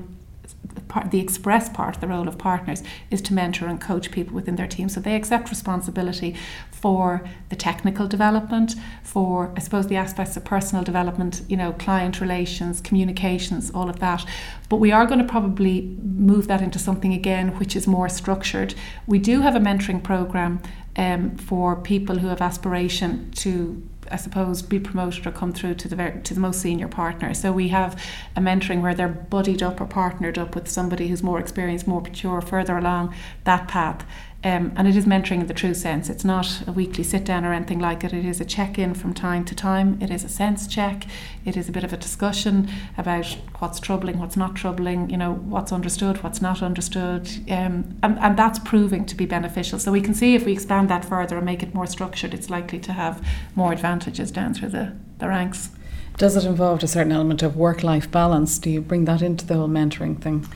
part, 0.88 1.12
the 1.12 1.20
express 1.20 1.70
part, 1.70 2.00
the 2.02 2.08
role 2.08 2.28
of 2.28 2.38
partners, 2.38 2.84
is 3.12 3.22
to 3.24 3.34
mentor 3.34 3.68
and 3.68 3.80
coach 3.80 4.12
people 4.12 4.36
within 4.36 4.56
their 4.56 4.68
team. 4.68 4.90
So 4.90 5.00
they 5.00 5.16
accept 5.16 5.50
responsibility 5.50 6.36
for 6.72 7.28
the 7.50 7.56
technical 7.56 8.08
development, 8.08 8.76
for 9.04 9.52
I 9.56 9.60
suppose 9.60 9.88
the 9.88 9.96
aspects 9.96 10.38
of 10.38 10.46
personal 10.46 10.84
development, 10.84 11.42
you 11.48 11.58
know, 11.58 11.74
client 11.74 12.22
relations, 12.22 12.82
communications, 12.82 13.72
all 13.72 13.90
of 13.90 14.00
that. 14.00 14.26
But 14.70 14.78
we 14.78 14.92
are 14.92 15.06
going 15.06 15.20
to 15.20 15.26
probably 15.26 15.98
move 16.04 16.48
that 16.48 16.62
into 16.62 16.80
something 16.80 17.14
again 17.14 17.58
which 17.58 17.76
is 17.76 17.88
more 17.88 18.10
structured. 18.10 18.76
We 19.08 19.20
do 19.20 19.42
have 19.42 19.56
a 19.56 19.60
mentoring 19.60 20.04
program 20.04 20.62
um, 20.96 21.36
for 21.38 21.76
people 21.76 22.20
who 22.20 22.28
have 22.28 22.42
aspiration 22.42 23.32
to 23.38 23.82
I 24.12 24.16
suppose, 24.16 24.62
be 24.62 24.80
promoted 24.80 25.26
or 25.26 25.32
come 25.32 25.54
through 25.54 25.76
to 25.76 25.88
the 25.88 26.22
to 26.24 26.34
the 26.34 26.40
most 26.40 26.62
senior 26.62 26.88
partner. 26.88 27.34
So 27.34 27.52
we 27.52 27.70
have 27.70 28.02
a 28.36 28.42
mentoring 28.42 28.82
where 28.82 28.94
they're 28.94 29.08
buddied 29.08 29.64
up 29.64 29.82
or 29.82 29.86
partnered 29.86 30.38
up 30.38 30.56
with 30.56 30.68
somebody 30.68 31.08
who's 31.08 31.24
more 31.24 31.40
experienced, 31.40 31.88
more 31.88 32.02
mature, 32.02 32.42
further 32.42 32.78
along 32.78 33.14
that 33.44 33.68
path. 33.68 34.06
Um, 34.48 34.72
and 34.78 34.88
it 34.88 34.96
is 34.96 35.06
mentoring 35.06 35.42
in 35.42 35.48
the 35.48 35.54
true 35.54 35.74
sense. 35.74 36.10
It's 36.10 36.24
not 36.24 36.66
a 36.66 36.72
weekly 36.72 37.04
sit 37.04 37.26
down 37.26 37.44
or 37.44 37.52
anything 37.52 37.80
like 37.80 38.06
it. 38.06 38.14
It 38.14 38.24
is 38.24 38.40
a 38.40 38.46
check 38.46 38.80
in 38.80 38.94
from 38.94 39.14
time 39.14 39.44
to 39.44 39.54
time. 39.54 39.98
It 40.02 40.10
is 40.10 40.24
a 40.24 40.30
sense 40.30 40.68
check. 40.68 41.04
It 41.44 41.58
is 41.58 41.68
a 41.68 41.72
bit 41.74 41.84
of 41.84 41.92
a 41.92 41.98
discussion 41.98 42.70
about 42.98 43.26
what's 43.60 43.82
troubling, 43.82 44.20
what's 44.20 44.38
not 44.38 44.56
troubling, 44.56 45.10
you 45.10 45.18
know, 45.18 45.34
what's 45.34 45.74
understood, 45.74 46.24
what's 46.24 46.42
not 46.42 46.64
understood. 46.64 47.28
Um, 47.52 48.00
and, 48.02 48.18
and 48.20 48.40
that's 48.40 48.58
proving 48.60 49.06
to 49.08 49.16
be 49.16 49.26
beneficial. 49.26 49.80
So 49.80 49.92
we 49.92 50.00
can 50.00 50.14
see 50.14 50.34
if 50.34 50.46
we 50.46 50.54
expand 50.54 50.90
that 50.90 51.04
further 51.04 51.36
and 51.36 51.46
make 51.46 51.62
it 51.62 51.76
more 51.76 51.86
structured, 51.86 52.34
it's 52.34 52.50
likely 52.50 52.80
to 52.80 52.94
have 52.94 53.22
more 53.54 53.74
advantages 53.74 54.32
down 54.32 54.54
through 54.54 54.70
the, 54.70 54.96
the 55.18 55.28
ranks. 55.28 55.72
Does 56.16 56.38
it 56.38 56.46
involve 56.46 56.82
a 56.84 56.88
certain 56.88 57.12
element 57.12 57.44
of 57.44 57.58
work 57.58 57.84
life 57.84 58.10
balance? 58.10 58.60
Do 58.60 58.70
you 58.70 58.80
bring 58.80 59.04
that 59.06 59.22
into 59.22 59.46
the 59.46 59.56
whole 59.56 59.68
mentoring 59.68 60.22
thing? 60.22 60.48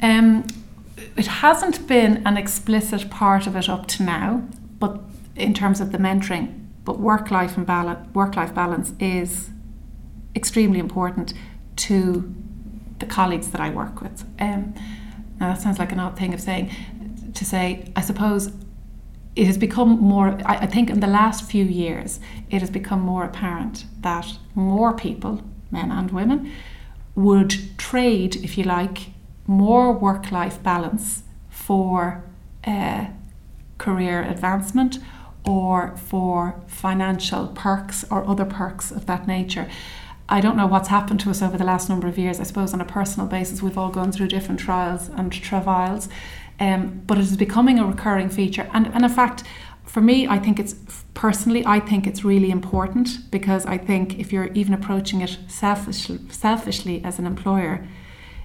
Um, 0.00 0.46
it 0.96 1.26
hasn't 1.26 1.86
been 1.86 2.26
an 2.26 2.36
explicit 2.36 3.10
part 3.10 3.46
of 3.46 3.56
it 3.56 3.68
up 3.68 3.86
to 3.88 4.02
now, 4.02 4.44
but 4.78 5.00
in 5.36 5.54
terms 5.54 5.80
of 5.80 5.92
the 5.92 5.98
mentoring, 5.98 6.66
but 6.84 6.98
work 6.98 7.30
life 7.30 7.56
and 7.56 7.66
balance, 7.66 8.14
work 8.14 8.36
life 8.36 8.54
balance 8.54 8.92
is 9.00 9.50
extremely 10.36 10.78
important 10.78 11.34
to 11.76 12.34
the 12.98 13.06
colleagues 13.06 13.50
that 13.50 13.60
I 13.60 13.70
work 13.70 14.00
with. 14.00 14.24
Um, 14.38 14.74
now 15.40 15.52
that 15.52 15.60
sounds 15.60 15.78
like 15.78 15.92
an 15.92 16.00
odd 16.00 16.16
thing 16.16 16.32
of 16.34 16.40
saying 16.40 16.70
to 17.34 17.44
say. 17.44 17.92
I 17.96 18.00
suppose 18.00 18.52
it 19.36 19.46
has 19.46 19.58
become 19.58 20.00
more. 20.00 20.38
I, 20.44 20.58
I 20.58 20.66
think 20.66 20.90
in 20.90 21.00
the 21.00 21.06
last 21.06 21.50
few 21.50 21.64
years, 21.64 22.20
it 22.50 22.60
has 22.60 22.70
become 22.70 23.00
more 23.00 23.24
apparent 23.24 23.86
that 24.00 24.38
more 24.54 24.94
people, 24.94 25.42
men 25.70 25.90
and 25.90 26.10
women, 26.10 26.52
would 27.14 27.76
trade, 27.78 28.36
if 28.36 28.56
you 28.56 28.64
like, 28.64 29.10
more 29.46 29.92
work 29.92 30.30
life 30.32 30.62
balance 30.62 31.22
for 31.50 32.24
uh, 32.66 33.06
career 33.78 34.22
advancement 34.22 34.98
or 35.46 35.96
for 35.96 36.60
financial 36.66 37.48
perks 37.48 38.04
or 38.10 38.26
other 38.26 38.44
perks 38.44 38.90
of 38.90 39.06
that 39.06 39.26
nature. 39.26 39.68
I 40.28 40.40
don't 40.40 40.56
know 40.56 40.66
what's 40.66 40.88
happened 40.88 41.20
to 41.20 41.30
us 41.30 41.42
over 41.42 41.58
the 41.58 41.64
last 41.64 41.88
number 41.88 42.06
of 42.08 42.16
years. 42.16 42.40
I 42.40 42.44
suppose 42.44 42.72
on 42.72 42.80
a 42.80 42.84
personal 42.86 43.28
basis, 43.28 43.60
we've 43.60 43.76
all 43.76 43.90
gone 43.90 44.10
through 44.10 44.28
different 44.28 44.58
trials 44.58 45.08
and 45.10 45.30
travails, 45.30 46.08
um, 46.58 47.02
but 47.06 47.18
it 47.18 47.22
is 47.22 47.36
becoming 47.36 47.78
a 47.78 47.84
recurring 47.84 48.30
feature. 48.30 48.68
And, 48.72 48.86
and 48.86 49.04
in 49.04 49.10
fact, 49.10 49.44
for 49.84 50.00
me, 50.00 50.26
I 50.26 50.38
think 50.38 50.58
it's 50.58 50.74
personally, 51.12 51.64
I 51.66 51.78
think 51.78 52.06
it's 52.06 52.24
really 52.24 52.50
important 52.50 53.30
because 53.30 53.66
I 53.66 53.76
think 53.76 54.18
if 54.18 54.32
you're 54.32 54.50
even 54.54 54.72
approaching 54.72 55.20
it 55.20 55.38
selfishly, 55.46 56.20
selfishly 56.30 57.04
as 57.04 57.18
an 57.18 57.26
employer, 57.26 57.86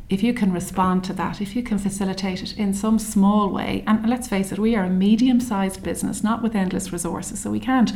if 0.09 0.23
you 0.23 0.33
can 0.33 0.51
respond 0.51 1.03
to 1.03 1.13
that, 1.13 1.39
if 1.39 1.55
you 1.55 1.61
can 1.61 1.77
facilitate 1.77 2.41
it 2.41 2.57
in 2.57 2.73
some 2.73 2.97
small 2.97 3.49
way, 3.49 3.83
and 3.85 4.07
let's 4.09 4.27
face 4.27 4.51
it, 4.51 4.59
we 4.59 4.75
are 4.75 4.85
a 4.85 4.89
medium 4.89 5.39
sized 5.39 5.83
business, 5.83 6.23
not 6.23 6.41
with 6.41 6.55
endless 6.55 6.91
resources, 6.91 7.39
so 7.39 7.51
we 7.51 7.59
can't 7.59 7.91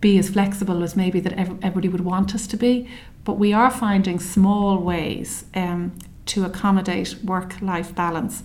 be 0.00 0.18
as 0.18 0.30
flexible 0.30 0.82
as 0.82 0.96
maybe 0.96 1.20
that 1.20 1.32
everybody 1.32 1.88
would 1.88 2.02
want 2.02 2.34
us 2.34 2.46
to 2.48 2.56
be, 2.56 2.88
but 3.24 3.34
we 3.34 3.52
are 3.52 3.70
finding 3.70 4.18
small 4.18 4.78
ways 4.78 5.44
um, 5.54 5.92
to 6.26 6.44
accommodate 6.44 7.16
work 7.24 7.60
life 7.60 7.94
balance, 7.94 8.42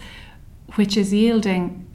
which 0.76 0.96
is 0.96 1.14
yielding 1.14 1.87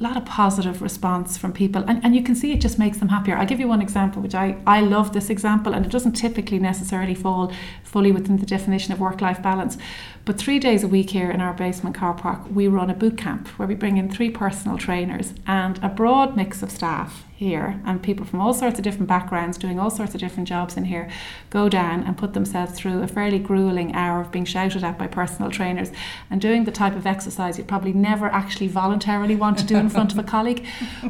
lot 0.00 0.16
of 0.16 0.24
positive 0.24 0.82
response 0.82 1.38
from 1.38 1.52
people 1.52 1.84
and, 1.86 2.04
and 2.04 2.16
you 2.16 2.22
can 2.22 2.34
see 2.34 2.52
it 2.52 2.60
just 2.60 2.78
makes 2.78 2.98
them 2.98 3.08
happier. 3.08 3.36
I'll 3.36 3.46
give 3.46 3.60
you 3.60 3.68
one 3.68 3.80
example 3.80 4.20
which 4.20 4.34
I, 4.34 4.56
I 4.66 4.80
love 4.80 5.12
this 5.12 5.30
example 5.30 5.72
and 5.72 5.86
it 5.86 5.92
doesn't 5.92 6.12
typically 6.12 6.58
necessarily 6.58 7.14
fall 7.14 7.52
fully 7.84 8.10
within 8.10 8.38
the 8.38 8.46
definition 8.46 8.92
of 8.92 9.00
work-life 9.00 9.40
balance 9.42 9.78
but 10.24 10.38
three 10.38 10.58
days 10.58 10.82
a 10.82 10.88
week 10.88 11.10
here 11.10 11.30
in 11.30 11.40
our 11.40 11.54
basement 11.54 11.94
car 11.94 12.14
park 12.14 12.40
we 12.50 12.66
run 12.66 12.90
a 12.90 12.94
boot 12.94 13.16
camp 13.16 13.48
where 13.58 13.68
we 13.68 13.74
bring 13.74 13.96
in 13.96 14.10
three 14.10 14.30
personal 14.30 14.76
trainers 14.76 15.32
and 15.46 15.78
a 15.82 15.88
broad 15.88 16.36
mix 16.36 16.62
of 16.62 16.70
staff 16.70 17.24
here 17.36 17.80
and 17.84 18.02
people 18.02 18.24
from 18.24 18.40
all 18.40 18.54
sorts 18.54 18.78
of 18.78 18.84
different 18.84 19.08
backgrounds 19.08 19.58
doing 19.58 19.78
all 19.78 19.90
sorts 19.90 20.14
of 20.14 20.20
different 20.20 20.48
jobs 20.48 20.76
in 20.76 20.84
here 20.84 21.10
go 21.50 21.68
down 21.68 22.02
and 22.04 22.16
put 22.16 22.32
themselves 22.32 22.72
through 22.72 23.02
a 23.02 23.08
fairly 23.08 23.38
grueling 23.38 23.92
hour 23.94 24.20
of 24.20 24.30
being 24.30 24.44
shouted 24.44 24.84
at 24.84 24.96
by 24.96 25.06
personal 25.06 25.50
trainers 25.50 25.90
and 26.30 26.40
doing 26.40 26.64
the 26.64 26.70
type 26.70 26.94
of 26.94 27.06
exercise 27.06 27.58
you 27.58 27.64
probably 27.64 27.92
never 27.92 28.26
actually 28.26 28.68
voluntarily 28.68 29.34
want 29.34 29.58
to 29.58 29.64
do 29.64 29.76
in 29.76 29.88
front 29.88 30.12
of 30.12 30.18
a 30.18 30.22
colleague. 30.34 30.64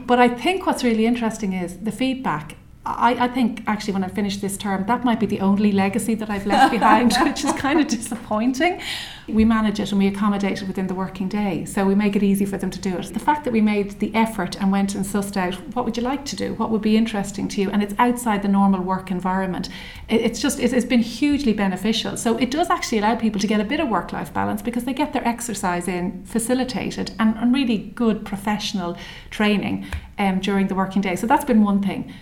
But 0.07 0.19
I 0.19 0.29
think 0.29 0.67
what's 0.67 0.83
really 0.83 1.07
interesting 1.07 1.53
is 1.53 1.79
the 1.79 1.93
feedback 1.93 2.57
I, 2.87 3.25
I, 3.25 3.29
think 3.29 3.63
actually 3.67 3.95
when 3.95 4.05
I 4.05 4.09
finish 4.09 4.37
this 4.39 4.59
term, 4.59 4.85
that 4.87 5.05
might 5.05 5.19
be 5.19 5.25
the 5.25 5.41
only 5.41 5.73
legacy 5.73 6.15
that 6.17 6.29
I've 6.29 6.45
left 6.45 6.71
behind, 6.71 7.15
which 7.23 7.43
is 7.43 7.53
kind 7.53 7.81
of 7.81 7.89
disappointing. 7.89 8.79
We 9.27 9.47
manage 9.47 9.81
it 9.81 9.91
and 9.91 9.99
we 9.99 10.07
accommodate 10.07 10.61
it 10.61 10.69
within 10.69 10.87
the 10.87 10.95
working 10.95 11.27
day, 11.27 11.65
so 11.65 11.87
we 11.87 11.95
make 11.95 12.15
it 12.15 12.23
easy 12.23 12.45
for 12.45 12.59
them 12.59 12.71
to 12.71 12.79
do 12.79 12.95
it. 12.99 13.15
The 13.15 13.21
fact 13.21 13.45
that 13.45 13.55
we 13.55 13.63
made 13.63 13.93
the 14.01 14.15
effort 14.15 14.61
and 14.61 14.71
went 14.71 14.95
and 14.95 15.03
sussed 15.03 15.39
out 15.39 15.55
what 15.75 15.87
would 15.87 15.97
you 15.97 16.03
like 16.03 16.27
to 16.27 16.37
do, 16.37 16.53
what 16.55 16.69
would 16.69 16.83
be 16.83 16.95
interesting 16.95 17.49
to 17.49 17.63
you, 17.63 17.71
and 17.71 17.83
it's 17.83 17.95
outside 17.99 18.43
the 18.43 18.49
normal 18.49 18.83
work 18.83 19.11
environment, 19.11 19.71
it's 20.11 20.41
just 20.41 20.61
it's 20.61 20.85
been 20.85 21.01
hugely 21.01 21.55
beneficial. 21.55 22.19
So 22.19 22.37
it 22.37 22.51
does 22.51 22.69
actually 22.69 22.99
allow 22.99 23.17
people 23.17 23.41
to 23.41 23.47
get 23.47 23.63
a 23.63 23.65
bit 23.65 23.81
of 23.81 23.89
work-life 23.89 24.35
balance 24.35 24.61
because 24.61 24.85
they 24.85 24.93
get 24.93 25.15
their 25.15 25.27
exercise 25.27 25.89
in 25.89 26.23
facilitated 26.27 27.13
and, 27.19 27.35
and 27.39 27.55
really 27.55 27.79
good 27.79 28.27
professional 28.27 28.99
training 29.31 29.87
um, 30.19 30.41
during 30.41 30.67
the 30.67 30.75
working 30.75 31.01
day. 31.01 31.17
So 31.17 31.27
that's 31.27 31.47
been 31.47 31.63
one 31.63 31.83
thing 31.83 32.13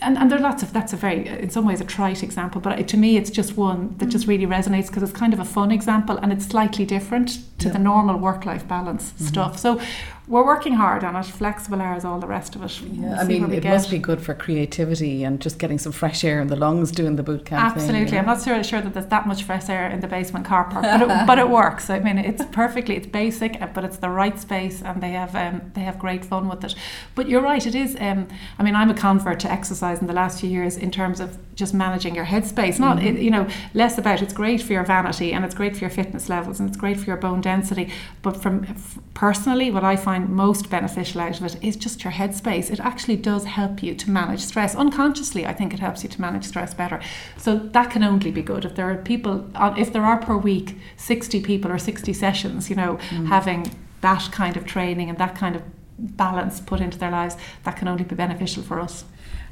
and, 0.00 0.16
and 0.18 0.30
there 0.30 0.38
are 0.38 0.42
lots 0.42 0.62
of 0.62 0.72
that's 0.72 0.92
a 0.92 0.96
very 0.96 1.26
in 1.28 1.50
some 1.50 1.64
ways 1.64 1.80
a 1.80 1.84
trite 1.84 2.22
example 2.22 2.60
but 2.60 2.86
to 2.88 2.96
me 2.96 3.16
it's 3.16 3.30
just 3.30 3.56
one 3.56 3.94
that 3.98 4.06
just 4.06 4.24
mm. 4.26 4.28
really 4.28 4.46
resonates 4.46 4.88
because 4.88 5.02
it's 5.02 5.12
kind 5.12 5.32
of 5.32 5.40
a 5.40 5.44
fun 5.44 5.70
example 5.70 6.16
and 6.18 6.32
it's 6.32 6.46
slightly 6.46 6.84
different 6.84 7.38
to 7.58 7.66
yeah. 7.66 7.72
the 7.72 7.78
normal 7.78 8.16
work-life 8.16 8.66
balance 8.66 9.12
mm-hmm. 9.12 9.24
stuff 9.24 9.58
so 9.58 9.80
we're 10.28 10.44
working 10.44 10.74
hard 10.74 11.04
on 11.04 11.16
it, 11.16 11.24
flexible 11.24 11.80
hours, 11.80 12.04
all 12.04 12.20
the 12.20 12.26
rest 12.26 12.54
of 12.54 12.62
it. 12.62 12.80
Yeah, 12.80 13.10
we'll 13.10 13.20
I 13.20 13.24
mean, 13.24 13.52
it 13.52 13.62
get. 13.62 13.72
must 13.72 13.90
be 13.90 13.98
good 13.98 14.20
for 14.20 14.34
creativity 14.34 15.24
and 15.24 15.40
just 15.40 15.58
getting 15.58 15.78
some 15.78 15.92
fresh 15.92 16.22
air 16.22 16.40
in 16.40 16.48
the 16.48 16.56
lungs 16.56 16.90
doing 16.90 17.16
the 17.16 17.22
boot 17.22 17.46
camp. 17.46 17.64
Absolutely, 17.64 18.10
thing, 18.10 18.18
I'm 18.18 18.26
not 18.26 18.42
sure, 18.42 18.62
sure 18.62 18.82
that 18.82 18.92
there's 18.92 19.06
that 19.06 19.26
much 19.26 19.44
fresh 19.44 19.70
air 19.70 19.88
in 19.88 20.00
the 20.00 20.06
basement 20.06 20.44
car 20.44 20.64
park, 20.64 20.84
but 20.84 21.02
it, 21.02 21.26
but 21.26 21.38
it 21.38 21.48
works. 21.48 21.88
I 21.88 22.00
mean, 22.00 22.18
it's 22.18 22.44
perfectly, 22.52 22.96
it's 22.96 23.06
basic, 23.06 23.58
but 23.72 23.84
it's 23.84 23.96
the 23.96 24.10
right 24.10 24.38
space, 24.38 24.82
and 24.82 25.02
they 25.02 25.12
have 25.12 25.34
um, 25.34 25.72
they 25.74 25.80
have 25.80 25.98
great 25.98 26.26
fun 26.26 26.46
with 26.48 26.62
it. 26.62 26.74
But 27.14 27.28
you're 27.28 27.42
right, 27.42 27.66
it 27.66 27.74
is. 27.74 27.96
Um, 27.98 28.28
I 28.58 28.62
mean, 28.62 28.76
I'm 28.76 28.90
a 28.90 28.94
convert 28.94 29.40
to 29.40 29.50
exercise 29.50 30.00
in 30.00 30.08
the 30.08 30.12
last 30.12 30.40
few 30.40 30.50
years 30.50 30.76
in 30.76 30.90
terms 30.90 31.20
of 31.20 31.38
just 31.54 31.72
managing 31.72 32.14
your 32.14 32.26
headspace. 32.26 32.78
Not 32.78 32.98
mm-hmm. 32.98 33.16
you 33.16 33.30
know 33.30 33.48
less 33.72 33.96
about 33.96 34.20
it's 34.20 34.34
great 34.34 34.60
for 34.60 34.74
your 34.74 34.84
vanity 34.84 35.32
and 35.32 35.42
it's 35.42 35.54
great 35.54 35.74
for 35.74 35.80
your 35.80 35.90
fitness 35.90 36.28
levels 36.28 36.60
and 36.60 36.68
it's 36.68 36.76
great 36.76 36.98
for 36.98 37.06
your 37.06 37.16
bone 37.16 37.40
density, 37.40 37.90
but 38.20 38.36
from 38.42 38.66
personally, 39.14 39.70
what 39.70 39.84
I 39.84 39.96
find 39.96 40.17
most 40.18 40.70
beneficial 40.70 41.20
out 41.20 41.40
of 41.40 41.46
it 41.46 41.62
is 41.62 41.76
just 41.76 42.04
your 42.04 42.12
headspace. 42.12 42.70
It 42.70 42.80
actually 42.80 43.16
does 43.16 43.44
help 43.44 43.82
you 43.82 43.94
to 43.94 44.10
manage 44.10 44.40
stress. 44.40 44.74
Unconsciously, 44.74 45.46
I 45.46 45.52
think 45.52 45.72
it 45.74 45.80
helps 45.80 46.02
you 46.02 46.08
to 46.08 46.20
manage 46.20 46.44
stress 46.44 46.74
better. 46.74 47.00
So 47.36 47.56
that 47.56 47.90
can 47.90 48.02
only 48.02 48.30
be 48.30 48.42
good. 48.42 48.64
If 48.64 48.74
there 48.74 48.90
are 48.90 48.96
people, 48.96 49.50
if 49.76 49.92
there 49.92 50.04
are 50.04 50.18
per 50.18 50.36
week 50.36 50.76
60 50.96 51.40
people 51.42 51.70
or 51.70 51.78
60 51.78 52.12
sessions, 52.12 52.70
you 52.70 52.76
know, 52.76 52.98
mm. 53.10 53.26
having 53.26 53.70
that 54.00 54.28
kind 54.32 54.56
of 54.56 54.64
training 54.64 55.08
and 55.08 55.18
that 55.18 55.34
kind 55.34 55.56
of 55.56 55.62
balance 55.98 56.60
put 56.60 56.80
into 56.80 56.98
their 56.98 57.10
lives, 57.10 57.36
that 57.64 57.76
can 57.76 57.88
only 57.88 58.04
be 58.04 58.14
beneficial 58.14 58.62
for 58.62 58.80
us. 58.80 59.04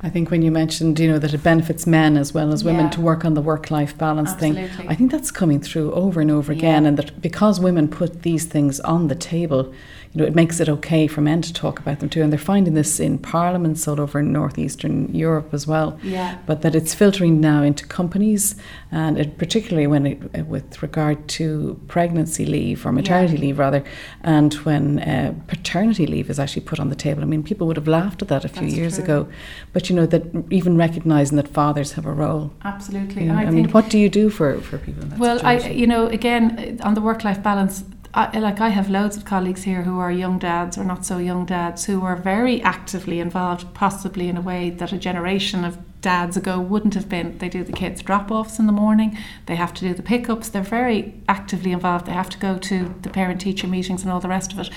I 0.02 0.10
think 0.10 0.30
when 0.30 0.42
you 0.42 0.50
mentioned, 0.50 0.98
you 1.00 1.08
know, 1.08 1.18
that 1.18 1.32
it 1.32 1.42
benefits 1.42 1.86
men 1.86 2.16
as 2.16 2.34
well 2.34 2.52
as 2.52 2.62
women 2.62 2.86
yeah. 2.86 2.90
to 2.90 3.00
work 3.00 3.24
on 3.24 3.34
the 3.34 3.40
work-life 3.40 3.96
balance 3.96 4.32
Absolutely. 4.32 4.68
thing, 4.68 4.88
I 4.88 4.94
think 4.94 5.10
that's 5.10 5.30
coming 5.30 5.60
through 5.60 5.92
over 5.92 6.20
and 6.20 6.30
over 6.30 6.52
again, 6.52 6.84
and 6.86 6.98
that 6.98 7.20
because 7.20 7.60
women 7.60 7.88
put 7.88 8.22
these 8.22 8.44
things 8.44 8.78
on 8.80 9.08
the 9.08 9.14
table, 9.14 9.72
you 10.12 10.22
know, 10.22 10.26
it 10.26 10.34
makes 10.34 10.60
it 10.60 10.68
okay 10.68 11.06
for 11.06 11.20
men 11.20 11.42
to 11.42 11.52
talk 11.52 11.78
about 11.78 12.00
them 12.00 12.08
too. 12.08 12.22
And 12.22 12.32
they're 12.32 12.38
finding 12.38 12.74
this 12.74 13.00
in 13.00 13.18
parliaments 13.18 13.86
all 13.86 14.00
over 14.00 14.22
northeastern 14.22 15.14
Europe 15.14 15.52
as 15.52 15.66
well. 15.66 15.98
Yeah. 16.02 16.38
But 16.46 16.62
that 16.62 16.74
it's 16.74 16.94
filtering 16.94 17.40
now 17.40 17.62
into 17.62 17.86
companies, 17.86 18.54
and 18.90 19.18
it, 19.18 19.36
particularly 19.36 19.86
when 19.86 20.06
it, 20.06 20.22
uh, 20.38 20.44
with 20.44 20.82
regard 20.82 21.28
to 21.28 21.78
pregnancy 21.88 22.46
leave 22.46 22.86
or 22.86 22.92
maternity 22.92 23.34
yeah. 23.34 23.40
leave 23.40 23.58
rather, 23.58 23.84
and 24.22 24.54
when 24.54 25.00
uh, 25.00 25.34
paternity 25.48 26.06
leave 26.06 26.30
is 26.30 26.38
actually 26.38 26.62
put 26.62 26.80
on 26.80 26.88
the 26.88 26.96
table. 26.96 27.22
I 27.22 27.26
mean, 27.26 27.42
people 27.42 27.66
would 27.66 27.76
have 27.76 27.88
laughed 27.88 28.22
at 28.22 28.28
that 28.28 28.44
a 28.44 28.48
few 28.48 28.62
That's 28.62 28.74
years 28.74 28.94
true. 28.94 29.04
ago, 29.04 29.28
but 29.72 29.85
you 29.88 29.96
know 29.96 30.06
that 30.06 30.22
even 30.50 30.76
recognizing 30.76 31.36
that 31.36 31.48
fathers 31.48 31.92
have 31.92 32.06
a 32.06 32.12
role. 32.12 32.52
Absolutely. 32.64 33.24
You 33.24 33.28
know, 33.32 33.38
I, 33.38 33.44
I 33.44 33.50
mean, 33.50 33.68
what 33.70 33.90
do 33.90 33.98
you 33.98 34.08
do 34.08 34.30
for 34.30 34.60
for 34.60 34.78
people? 34.78 35.02
In 35.02 35.08
that 35.10 35.18
well, 35.18 35.38
situation? 35.38 35.70
I 35.72 35.74
you 35.74 35.86
know 35.86 36.06
again 36.06 36.80
on 36.82 36.94
the 36.94 37.00
work 37.00 37.24
life 37.24 37.42
balance 37.42 37.84
I, 38.16 38.38
like 38.38 38.62
I 38.62 38.70
have 38.70 38.88
loads 38.88 39.18
of 39.18 39.26
colleagues 39.26 39.64
here 39.64 39.82
who 39.82 39.98
are 39.98 40.10
young 40.10 40.38
dads 40.38 40.78
or 40.78 40.84
not 40.84 41.04
so 41.04 41.18
young 41.18 41.44
dads 41.44 41.84
who 41.84 42.02
are 42.02 42.16
very 42.16 42.62
actively 42.62 43.20
involved, 43.20 43.74
possibly 43.74 44.30
in 44.30 44.38
a 44.38 44.40
way 44.40 44.70
that 44.70 44.90
a 44.90 44.96
generation 44.96 45.66
of 45.66 45.76
dads 46.00 46.34
ago 46.34 46.58
wouldn't 46.58 46.94
have 46.94 47.10
been. 47.10 47.36
They 47.36 47.50
do 47.50 47.62
the 47.62 47.72
kids' 47.72 48.00
drop 48.00 48.30
offs 48.30 48.58
in 48.58 48.66
the 48.66 48.72
morning, 48.72 49.18
they 49.44 49.56
have 49.56 49.74
to 49.74 49.82
do 49.82 49.92
the 49.92 50.02
pickups, 50.02 50.48
they're 50.48 50.62
very 50.62 51.12
actively 51.28 51.72
involved, 51.72 52.06
they 52.06 52.12
have 52.12 52.30
to 52.30 52.38
go 52.38 52.56
to 52.56 52.94
the 53.02 53.10
parent 53.10 53.42
teacher 53.42 53.66
meetings 53.66 54.02
and 54.02 54.10
all 54.10 54.20
the 54.20 54.28
rest 54.28 54.50
of 54.50 54.60
it. 54.60 54.70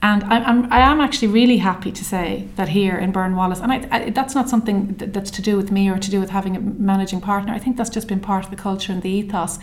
And 0.00 0.22
I, 0.24 0.38
I'm, 0.38 0.72
I 0.72 0.78
am 0.78 1.00
actually 1.00 1.28
really 1.28 1.58
happy 1.58 1.90
to 1.90 2.04
say 2.04 2.46
that 2.54 2.68
here 2.68 2.96
in 2.96 3.12
ByrneWallace, 3.12 3.60
and 3.60 3.72
I, 3.72 3.88
I, 3.90 4.10
that's 4.10 4.34
not 4.34 4.48
something 4.48 4.94
that, 4.98 5.12
that's 5.12 5.30
to 5.32 5.42
do 5.42 5.56
with 5.56 5.72
me 5.72 5.88
or 5.88 5.98
to 5.98 6.10
do 6.10 6.20
with 6.20 6.30
having 6.30 6.56
a 6.56 6.60
managing 6.60 7.20
partner. 7.20 7.52
I 7.52 7.58
think 7.58 7.76
that's 7.76 7.90
just 7.90 8.06
been 8.06 8.20
part 8.20 8.44
of 8.44 8.50
the 8.50 8.56
culture 8.56 8.92
and 8.92 9.02
the 9.02 9.10
ethos 9.10 9.58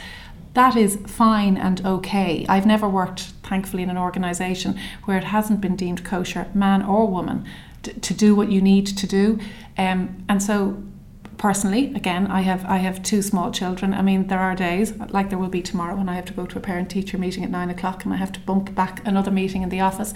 that 0.56 0.78
is 0.78 0.98
fine 1.06 1.58
and 1.58 1.86
okay. 1.86 2.46
I've 2.50 2.66
never 2.66 2.90
worked, 2.90 3.34
thankfully, 3.44 3.84
in 3.84 3.90
an 3.90 3.98
organisation 3.98 4.80
where 5.04 5.18
it 5.18 5.26
hasn't 5.26 5.62
been 5.62 5.76
deemed 5.76 6.04
kosher, 6.04 6.48
man 6.54 6.82
or 6.82 7.08
woman, 7.08 7.46
to, 7.84 7.94
to 7.94 8.14
do 8.14 8.34
what 8.34 8.50
you 8.50 8.62
need 8.62 8.88
to 8.88 9.06
do. 9.06 9.38
Um, 9.78 10.24
and 10.30 10.42
so, 10.42 10.82
personally, 11.38 11.94
again, 11.96 12.28
I 12.28 12.42
have 12.42 12.66
I 12.66 12.78
have 12.78 13.04
two 13.04 13.22
small 13.22 13.52
children. 13.52 13.94
I 13.94 14.02
mean, 14.02 14.28
there 14.28 14.40
are 14.40 14.56
days 14.56 14.94
like 15.10 15.30
there 15.30 15.38
will 15.38 15.50
be 15.50 15.62
tomorrow 15.62 15.96
when 15.96 16.10
I 16.10 16.16
have 16.16 16.26
to 16.26 16.34
go 16.34 16.46
to 16.46 16.58
a 16.58 16.62
parent 16.62 16.90
teacher 16.90 17.18
meeting 17.18 17.44
at 17.44 17.50
nine 17.50 17.70
o'clock 17.70 18.06
and 18.06 18.14
I 18.14 18.18
have 18.18 18.32
to 18.34 18.40
bump 18.40 18.74
back 18.76 19.06
another 19.06 19.32
meeting 19.32 19.62
in 19.62 19.70
the 19.70 19.82
office, 19.82 20.14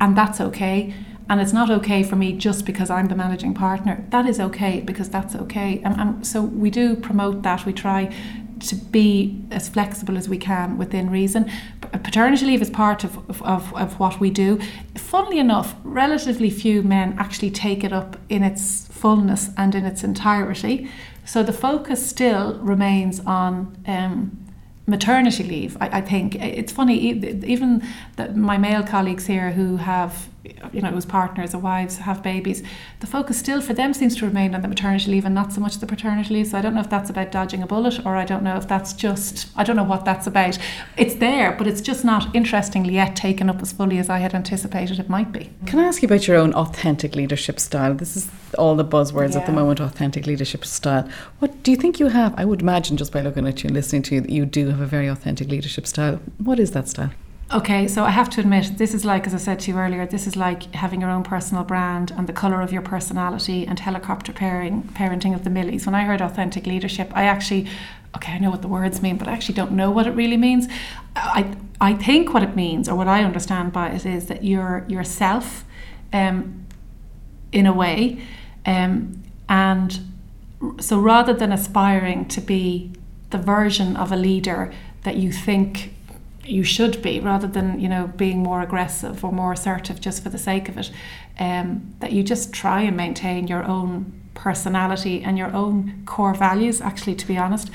and 0.00 0.16
that's 0.16 0.40
okay. 0.40 0.94
And 1.28 1.40
it's 1.40 1.54
not 1.54 1.70
okay 1.70 2.02
for 2.02 2.16
me 2.16 2.32
just 2.32 2.66
because 2.66 2.90
I'm 2.90 3.06
the 3.08 3.14
managing 3.14 3.54
partner. 3.54 4.04
That 4.10 4.26
is 4.26 4.38
okay 4.38 4.80
because 4.80 5.08
that's 5.08 5.34
okay. 5.34 5.80
And, 5.82 5.98
and 5.98 6.26
so 6.26 6.42
we 6.42 6.68
do 6.68 6.96
promote 6.96 7.42
that. 7.42 7.64
We 7.64 7.72
try 7.72 8.14
to 8.60 8.76
be 8.76 9.42
as 9.50 9.68
flexible 9.68 10.16
as 10.16 10.28
we 10.28 10.38
can 10.38 10.78
within 10.78 11.10
reason. 11.10 11.50
Uh, 11.82 11.98
paternity 11.98 12.46
leave 12.46 12.62
is 12.62 12.70
part 12.70 13.04
of, 13.04 13.40
of, 13.42 13.74
of 13.74 13.98
what 13.98 14.20
we 14.20 14.30
do. 14.30 14.60
Funnily 14.96 15.38
enough, 15.38 15.74
relatively 15.82 16.50
few 16.50 16.82
men 16.82 17.16
actually 17.18 17.50
take 17.50 17.84
it 17.84 17.92
up 17.92 18.18
in 18.28 18.42
its 18.42 18.86
fullness 19.04 19.50
and 19.58 19.74
in 19.74 19.84
its 19.84 20.02
entirety. 20.02 20.90
So 21.26 21.42
the 21.42 21.52
focus 21.52 22.08
still 22.08 22.58
remains 22.60 23.20
on 23.20 23.76
um, 23.86 24.46
maternity 24.86 25.44
leave. 25.44 25.76
I, 25.78 25.98
I, 25.98 26.00
think 26.00 26.36
it's 26.36 26.72
funny, 26.72 26.96
even 26.96 27.86
the, 28.16 28.30
my 28.30 28.56
male 28.56 28.82
colleagues 28.82 29.26
here 29.26 29.50
who 29.50 29.76
have 29.76 30.30
you 30.72 30.82
know, 30.82 30.90
whose 30.90 31.06
partners 31.06 31.54
or 31.54 31.58
wives 31.58 31.98
have 31.98 32.22
babies, 32.22 32.62
the 33.00 33.06
focus 33.06 33.38
still 33.38 33.60
for 33.60 33.72
them 33.72 33.94
seems 33.94 34.16
to 34.16 34.26
remain 34.26 34.54
on 34.54 34.62
the 34.62 34.68
maternity 34.68 35.10
leave 35.10 35.24
and 35.24 35.34
not 35.34 35.52
so 35.52 35.60
much 35.60 35.78
the 35.78 35.86
paternity 35.86 36.34
leave. 36.34 36.48
So 36.48 36.58
I 36.58 36.60
don't 36.60 36.74
know 36.74 36.80
if 36.80 36.90
that's 36.90 37.10
about 37.10 37.32
dodging 37.32 37.62
a 37.62 37.66
bullet 37.66 38.04
or 38.04 38.16
I 38.16 38.24
don't 38.24 38.42
know 38.42 38.56
if 38.56 38.68
that's 38.68 38.92
just, 38.92 39.48
I 39.56 39.64
don't 39.64 39.76
know 39.76 39.84
what 39.84 40.04
that's 40.04 40.26
about. 40.26 40.58
It's 40.96 41.14
there, 41.14 41.52
but 41.52 41.66
it's 41.66 41.80
just 41.80 42.04
not 42.04 42.34
interestingly 42.34 42.94
yet 42.94 43.16
taken 43.16 43.48
up 43.48 43.62
as 43.62 43.72
fully 43.72 43.98
as 43.98 44.10
I 44.10 44.18
had 44.18 44.34
anticipated 44.34 44.98
it 44.98 45.08
might 45.08 45.32
be. 45.32 45.50
Can 45.66 45.78
I 45.78 45.84
ask 45.84 46.02
you 46.02 46.06
about 46.06 46.28
your 46.28 46.36
own 46.36 46.52
authentic 46.54 47.14
leadership 47.14 47.58
style? 47.58 47.94
This 47.94 48.16
is 48.16 48.30
all 48.58 48.76
the 48.76 48.84
buzzwords 48.84 49.32
yeah. 49.32 49.40
at 49.40 49.46
the 49.46 49.52
moment 49.52 49.80
authentic 49.80 50.26
leadership 50.26 50.64
style. 50.64 51.08
What 51.38 51.62
do 51.62 51.70
you 51.70 51.76
think 51.76 51.98
you 51.98 52.08
have? 52.08 52.34
I 52.36 52.44
would 52.44 52.60
imagine 52.60 52.96
just 52.96 53.12
by 53.12 53.22
looking 53.22 53.46
at 53.46 53.62
you 53.62 53.68
and 53.68 53.74
listening 53.74 54.02
to 54.02 54.16
you 54.16 54.20
that 54.20 54.30
you 54.30 54.44
do 54.44 54.68
have 54.68 54.80
a 54.80 54.86
very 54.86 55.06
authentic 55.06 55.48
leadership 55.48 55.86
style. 55.86 56.20
What 56.38 56.60
is 56.60 56.72
that 56.72 56.88
style? 56.88 57.10
Okay, 57.54 57.86
so 57.86 58.02
I 58.02 58.10
have 58.10 58.28
to 58.30 58.40
admit, 58.40 58.78
this 58.78 58.94
is 58.94 59.04
like, 59.04 59.28
as 59.28 59.34
I 59.34 59.38
said 59.38 59.60
to 59.60 59.70
you 59.70 59.78
earlier, 59.78 60.04
this 60.06 60.26
is 60.26 60.34
like 60.34 60.74
having 60.74 61.00
your 61.00 61.08
own 61.08 61.22
personal 61.22 61.62
brand 61.62 62.10
and 62.10 62.26
the 62.26 62.32
colour 62.32 62.60
of 62.60 62.72
your 62.72 62.82
personality 62.82 63.64
and 63.64 63.78
helicopter 63.78 64.32
pairing, 64.32 64.82
parenting 64.82 65.36
of 65.36 65.44
the 65.44 65.50
millies. 65.50 65.86
When 65.86 65.94
I 65.94 66.02
heard 66.02 66.20
authentic 66.20 66.66
leadership, 66.66 67.12
I 67.14 67.26
actually, 67.26 67.68
okay, 68.16 68.32
I 68.32 68.38
know 68.40 68.50
what 68.50 68.62
the 68.62 68.66
words 68.66 69.00
mean, 69.00 69.18
but 69.18 69.28
I 69.28 69.32
actually 69.32 69.54
don't 69.54 69.70
know 69.70 69.88
what 69.92 70.08
it 70.08 70.16
really 70.16 70.36
means. 70.36 70.66
I, 71.14 71.54
I 71.80 71.94
think 71.94 72.34
what 72.34 72.42
it 72.42 72.56
means, 72.56 72.88
or 72.88 72.96
what 72.96 73.06
I 73.06 73.22
understand 73.22 73.72
by 73.72 73.90
it, 73.90 74.04
is 74.04 74.26
that 74.26 74.42
you're 74.42 74.84
yourself 74.88 75.64
um, 76.12 76.66
in 77.52 77.66
a 77.66 77.72
way. 77.72 78.20
Um, 78.66 79.22
and 79.48 80.00
so 80.80 80.98
rather 80.98 81.32
than 81.32 81.52
aspiring 81.52 82.26
to 82.30 82.40
be 82.40 82.90
the 83.30 83.38
version 83.38 83.96
of 83.96 84.10
a 84.10 84.16
leader 84.16 84.72
that 85.04 85.14
you 85.14 85.30
think 85.30 85.93
you 86.46 86.62
should 86.62 87.00
be 87.02 87.20
rather 87.20 87.46
than 87.46 87.80
you 87.80 87.88
know 87.88 88.06
being 88.16 88.38
more 88.38 88.60
aggressive 88.60 89.24
or 89.24 89.32
more 89.32 89.52
assertive 89.52 90.00
just 90.00 90.22
for 90.22 90.28
the 90.28 90.38
sake 90.38 90.68
of 90.68 90.76
it 90.78 90.90
um, 91.38 91.94
that 92.00 92.12
you 92.12 92.22
just 92.22 92.52
try 92.52 92.82
and 92.82 92.96
maintain 92.96 93.46
your 93.46 93.64
own 93.64 94.20
personality 94.34 95.22
and 95.22 95.38
your 95.38 95.52
own 95.54 96.02
core 96.06 96.34
values 96.34 96.80
actually 96.80 97.14
to 97.14 97.26
be 97.26 97.36
honest 97.36 97.70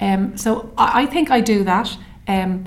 um, 0.00 0.36
so 0.36 0.72
I, 0.76 1.02
I, 1.02 1.06
think 1.06 1.30
I 1.30 1.40
do 1.40 1.64
that 1.64 1.96
um, 2.28 2.64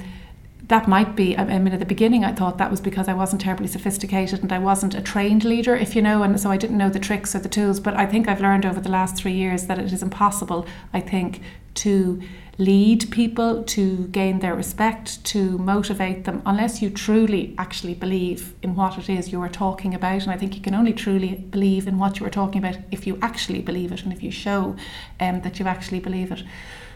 that 0.67 0.87
might 0.87 1.15
be, 1.15 1.37
I 1.37 1.59
mean, 1.59 1.73
at 1.73 1.79
the 1.79 1.85
beginning, 1.85 2.25
I 2.25 2.33
thought 2.33 2.57
that 2.57 2.69
was 2.69 2.81
because 2.81 3.07
I 3.07 3.13
wasn't 3.13 3.41
terribly 3.41 3.67
sophisticated 3.67 4.41
and 4.41 4.51
I 4.51 4.59
wasn't 4.59 4.95
a 4.95 5.01
trained 5.01 5.45
leader, 5.45 5.75
if 5.75 5.95
you 5.95 6.01
know, 6.01 6.23
and 6.23 6.37
so 6.39 6.51
I 6.51 6.57
didn't 6.57 6.77
know 6.77 6.89
the 6.89 6.99
tricks 6.99 7.33
or 7.33 7.39
the 7.39 7.47
tools. 7.47 7.79
But 7.79 7.93
I 7.93 8.05
think 8.05 8.27
I've 8.27 8.41
learned 8.41 8.65
over 8.65 8.81
the 8.81 8.89
last 8.89 9.15
three 9.15 9.31
years 9.31 9.67
that 9.67 9.79
it 9.79 9.93
is 9.93 10.03
impossible, 10.03 10.67
I 10.91 10.99
think, 10.99 11.41
to 11.75 12.21
lead 12.57 13.11
people, 13.11 13.63
to 13.63 14.07
gain 14.07 14.39
their 14.39 14.55
respect, 14.55 15.23
to 15.25 15.57
motivate 15.59 16.23
them, 16.23 16.41
unless 16.45 16.81
you 16.81 16.89
truly 16.89 17.53
actually 17.57 17.93
believe 17.93 18.55
in 18.63 18.75
what 18.75 18.97
it 18.97 19.09
is 19.09 19.31
you 19.31 19.39
are 19.41 19.49
talking 19.49 19.93
about. 19.93 20.23
And 20.23 20.31
I 20.31 20.37
think 20.37 20.55
you 20.55 20.61
can 20.61 20.73
only 20.73 20.93
truly 20.93 21.35
believe 21.35 21.87
in 21.87 21.99
what 21.99 22.19
you 22.19 22.25
are 22.25 22.31
talking 22.31 22.63
about 22.63 22.81
if 22.91 23.05
you 23.05 23.19
actually 23.21 23.61
believe 23.61 23.91
it 23.91 24.03
and 24.03 24.11
if 24.11 24.23
you 24.23 24.31
show 24.31 24.75
um, 25.19 25.41
that 25.41 25.59
you 25.59 25.67
actually 25.67 25.99
believe 25.99 26.31
it. 26.31 26.43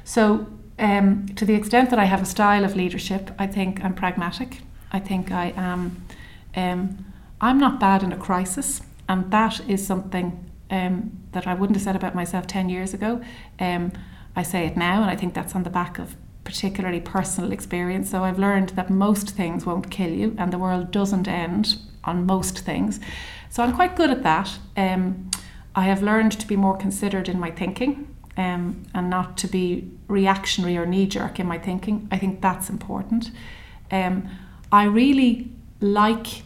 So, 0.03 0.47
um, 0.79 1.27
to 1.35 1.45
the 1.45 1.53
extent 1.53 1.91
that 1.91 1.99
I 1.99 2.05
have 2.05 2.23
a 2.23 2.25
style 2.25 2.65
of 2.65 2.75
leadership, 2.75 3.29
I 3.37 3.45
think 3.45 3.83
I'm 3.83 3.93
pragmatic. 3.93 4.61
I 4.91 4.99
think 4.99 5.31
I 5.31 5.53
am. 5.55 6.03
Um, 6.55 7.05
I'm 7.39 7.59
not 7.59 7.79
bad 7.79 8.01
in 8.01 8.11
a 8.11 8.17
crisis, 8.17 8.81
and 9.07 9.29
that 9.31 9.61
is 9.69 9.85
something 9.85 10.43
um, 10.71 11.11
that 11.33 11.45
I 11.45 11.53
wouldn't 11.53 11.75
have 11.75 11.83
said 11.83 11.95
about 11.95 12.15
myself 12.15 12.47
10 12.47 12.69
years 12.69 12.93
ago. 12.93 13.21
Um, 13.59 13.91
I 14.35 14.43
say 14.43 14.65
it 14.65 14.77
now, 14.77 15.01
and 15.01 15.11
I 15.11 15.15
think 15.15 15.33
that's 15.33 15.55
on 15.55 15.63
the 15.63 15.69
back 15.69 15.99
of 15.99 16.15
particularly 16.43 16.99
personal 16.99 17.51
experience. 17.51 18.09
So 18.09 18.23
I've 18.23 18.39
learned 18.39 18.69
that 18.69 18.89
most 18.89 19.31
things 19.31 19.65
won't 19.65 19.91
kill 19.91 20.11
you, 20.11 20.35
and 20.37 20.51
the 20.51 20.57
world 20.57 20.91
doesn't 20.91 21.27
end 21.27 21.77
on 22.03 22.25
most 22.25 22.59
things. 22.59 22.99
So 23.49 23.63
I'm 23.63 23.75
quite 23.75 23.95
good 23.95 24.09
at 24.09 24.23
that. 24.23 24.57
Um, 24.75 25.29
I 25.75 25.83
have 25.83 26.01
learned 26.01 26.33
to 26.39 26.47
be 26.47 26.55
more 26.55 26.75
considered 26.77 27.29
in 27.29 27.39
my 27.39 27.51
thinking 27.51 28.07
um, 28.37 28.83
and 28.93 29.09
not 29.09 29.37
to 29.37 29.47
be 29.47 29.91
reactionary 30.07 30.77
or 30.77 30.85
knee 30.85 31.05
jerk 31.05 31.39
in 31.39 31.47
my 31.47 31.57
thinking. 31.57 32.07
I 32.11 32.17
think 32.17 32.41
that's 32.41 32.69
important. 32.69 33.31
Um, 33.91 34.29
I 34.71 34.85
really 34.85 35.51
like 35.79 36.43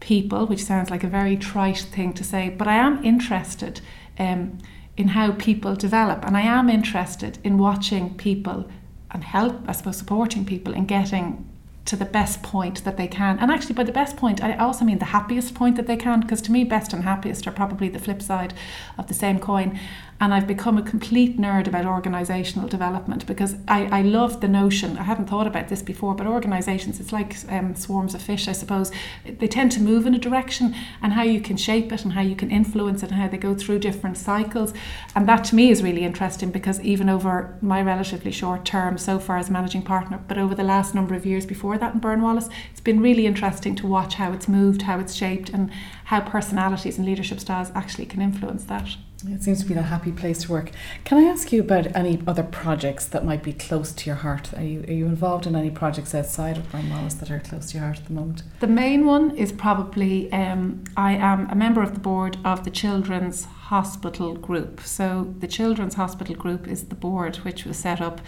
people, 0.00 0.46
which 0.46 0.64
sounds 0.64 0.90
like 0.90 1.04
a 1.04 1.08
very 1.08 1.36
trite 1.36 1.78
thing 1.78 2.12
to 2.14 2.24
say, 2.24 2.48
but 2.48 2.68
I 2.68 2.74
am 2.74 3.04
interested. 3.04 3.80
Um, 4.18 4.58
in 4.98 5.08
how 5.08 5.32
people 5.32 5.74
develop. 5.76 6.26
And 6.26 6.36
I 6.36 6.42
am 6.42 6.68
interested 6.68 7.38
in 7.44 7.56
watching 7.56 8.16
people 8.16 8.68
and 9.12 9.24
help, 9.24 9.56
I 9.66 9.72
suppose, 9.72 9.96
supporting 9.96 10.44
people 10.44 10.74
in 10.74 10.84
getting 10.84 11.48
to 11.86 11.96
the 11.96 12.04
best 12.04 12.42
point 12.42 12.84
that 12.84 12.98
they 12.98 13.08
can. 13.08 13.38
And 13.38 13.50
actually, 13.50 13.74
by 13.74 13.84
the 13.84 13.92
best 13.92 14.18
point, 14.18 14.44
I 14.44 14.56
also 14.56 14.84
mean 14.84 14.98
the 14.98 15.06
happiest 15.06 15.54
point 15.54 15.76
that 15.76 15.86
they 15.86 15.96
can, 15.96 16.20
because 16.20 16.42
to 16.42 16.52
me, 16.52 16.64
best 16.64 16.92
and 16.92 17.04
happiest 17.04 17.46
are 17.46 17.52
probably 17.52 17.88
the 17.88 17.98
flip 17.98 18.20
side 18.20 18.52
of 18.98 19.06
the 19.06 19.14
same 19.14 19.38
coin 19.38 19.78
and 20.20 20.34
I've 20.34 20.48
become 20.48 20.76
a 20.76 20.82
complete 20.82 21.38
nerd 21.38 21.68
about 21.68 21.84
organisational 21.84 22.68
development 22.68 23.24
because 23.26 23.54
I, 23.68 23.86
I 23.98 24.02
love 24.02 24.40
the 24.40 24.48
notion. 24.48 24.98
I 24.98 25.04
hadn't 25.04 25.26
thought 25.26 25.46
about 25.46 25.68
this 25.68 25.80
before, 25.80 26.14
but 26.14 26.26
organisations, 26.26 26.98
it's 26.98 27.12
like 27.12 27.36
um, 27.48 27.76
swarms 27.76 28.14
of 28.14 28.22
fish, 28.22 28.48
I 28.48 28.52
suppose. 28.52 28.90
They 29.24 29.46
tend 29.46 29.70
to 29.72 29.80
move 29.80 30.06
in 30.06 30.14
a 30.14 30.18
direction, 30.18 30.74
and 31.02 31.12
how 31.12 31.22
you 31.22 31.40
can 31.40 31.56
shape 31.56 31.92
it, 31.92 32.02
and 32.02 32.14
how 32.14 32.20
you 32.20 32.34
can 32.34 32.50
influence 32.50 33.04
it, 33.04 33.10
and 33.10 33.20
how 33.20 33.28
they 33.28 33.36
go 33.36 33.54
through 33.54 33.78
different 33.78 34.16
cycles. 34.16 34.74
And 35.14 35.28
that 35.28 35.44
to 35.44 35.54
me 35.54 35.70
is 35.70 35.84
really 35.84 36.02
interesting 36.02 36.50
because 36.50 36.80
even 36.80 37.08
over 37.08 37.56
my 37.62 37.80
relatively 37.80 38.32
short 38.32 38.64
term 38.64 38.98
so 38.98 39.20
far 39.20 39.38
as 39.38 39.50
managing 39.50 39.82
partner, 39.82 40.20
but 40.26 40.38
over 40.38 40.54
the 40.54 40.64
last 40.64 40.94
number 40.96 41.14
of 41.14 41.26
years 41.26 41.46
before 41.46 41.78
that 41.78 41.94
in 41.94 42.00
Byrne 42.00 42.18
it's 42.18 42.80
been 42.80 43.00
really 43.00 43.26
interesting 43.26 43.76
to 43.76 43.86
watch 43.86 44.14
how 44.14 44.32
it's 44.32 44.48
moved, 44.48 44.82
how 44.82 44.98
it's 44.98 45.14
shaped, 45.14 45.48
and 45.50 45.70
how 46.06 46.20
personalities 46.20 46.98
and 46.98 47.06
leadership 47.06 47.38
styles 47.38 47.70
actually 47.74 48.06
can 48.06 48.20
influence 48.20 48.64
that. 48.64 48.96
It 49.26 49.42
seems 49.42 49.62
to 49.62 49.66
be 49.66 49.74
a 49.74 49.82
happy 49.82 50.12
place 50.12 50.42
to 50.44 50.52
work. 50.52 50.70
Can 51.02 51.18
I 51.18 51.28
ask 51.28 51.50
you 51.50 51.60
about 51.60 51.94
any 51.96 52.22
other 52.24 52.44
projects 52.44 53.04
that 53.06 53.24
might 53.24 53.42
be 53.42 53.52
close 53.52 53.90
to 53.90 54.06
your 54.06 54.14
heart? 54.14 54.54
Are 54.54 54.62
you, 54.62 54.84
are 54.86 54.92
you 54.92 55.06
involved 55.06 55.44
in 55.44 55.56
any 55.56 55.70
projects 55.70 56.14
outside 56.14 56.56
of 56.56 56.72
Wallace 56.72 57.14
that 57.14 57.28
are 57.28 57.40
close 57.40 57.72
to 57.72 57.78
your 57.78 57.86
heart 57.86 57.98
at 57.98 58.04
the 58.06 58.12
moment? 58.12 58.44
The 58.60 58.68
main 58.68 59.06
one 59.06 59.36
is 59.36 59.50
probably 59.50 60.32
um, 60.32 60.84
I 60.96 61.14
am 61.14 61.50
a 61.50 61.56
member 61.56 61.82
of 61.82 61.94
the 61.94 62.00
board 62.00 62.38
of 62.44 62.62
the 62.62 62.70
Children's 62.70 63.44
Hospital 63.44 64.36
Group. 64.36 64.82
So, 64.82 65.34
the 65.40 65.48
Children's 65.48 65.94
Hospital 65.94 66.36
Group 66.36 66.68
is 66.68 66.84
the 66.84 66.94
board 66.94 67.38
which 67.38 67.64
was 67.64 67.76
set 67.76 68.00
up 68.00 68.20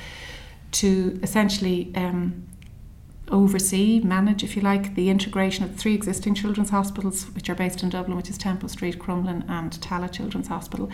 to 0.72 1.20
essentially 1.22 1.92
um, 1.94 2.48
oversee, 3.30 4.00
manage, 4.00 4.42
if 4.42 4.56
you 4.56 4.62
like, 4.62 4.94
the 4.94 5.10
integration 5.10 5.64
of 5.64 5.76
three 5.76 5.94
existing 5.94 6.34
children's 6.34 6.70
hospitals, 6.70 7.24
which 7.34 7.48
are 7.48 7.54
based 7.54 7.82
in 7.82 7.90
Dublin, 7.90 8.16
which 8.16 8.30
is 8.30 8.38
Temple 8.38 8.68
Street, 8.68 8.98
Crumlin, 8.98 9.48
and 9.48 9.72
Tallaght 9.72 10.12
Children's 10.12 10.48
Hospital, 10.48 10.90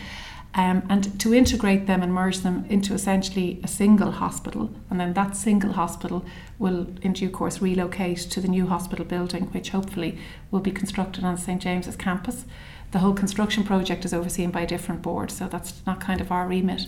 um, 0.55 0.83
and 0.89 1.19
to 1.21 1.35
integrate 1.35 1.87
them 1.87 2.03
and 2.03 2.13
merge 2.13 2.39
them 2.39 2.65
into 2.69 2.95
essentially 2.95 3.61
a 3.63 3.69
single 3.69 4.13
hospital. 4.13 4.71
And 4.91 4.99
then 4.99 5.13
that 5.15 5.37
single 5.37 5.73
hospital 5.73 6.25
will, 6.59 6.87
in 7.03 7.13
due 7.13 7.31
course, 7.31 7.61
relocate 7.61 8.19
to 8.19 8.41
the 8.41 8.49
new 8.49 8.67
hospital 8.67 9.05
building, 9.05 9.45
which 9.47 9.71
hopefully 9.71 10.19
will 10.51 10.61
be 10.61 10.71
constructed 10.71 11.25
on 11.25 11.37
St 11.37 11.61
James's 11.61 11.97
campus. 11.97 12.47
The 12.93 13.01
whole 13.01 13.15
construction 13.15 13.65
project 13.65 14.05
is 14.05 14.15
overseen 14.15 14.51
by 14.51 14.63
a 14.63 14.67
different 14.67 15.03
board, 15.03 15.31
so 15.31 15.47
that's 15.47 15.83
not 15.87 16.01
kind 16.01 16.21
of 16.21 16.33
our 16.33 16.47
remit. 16.47 16.87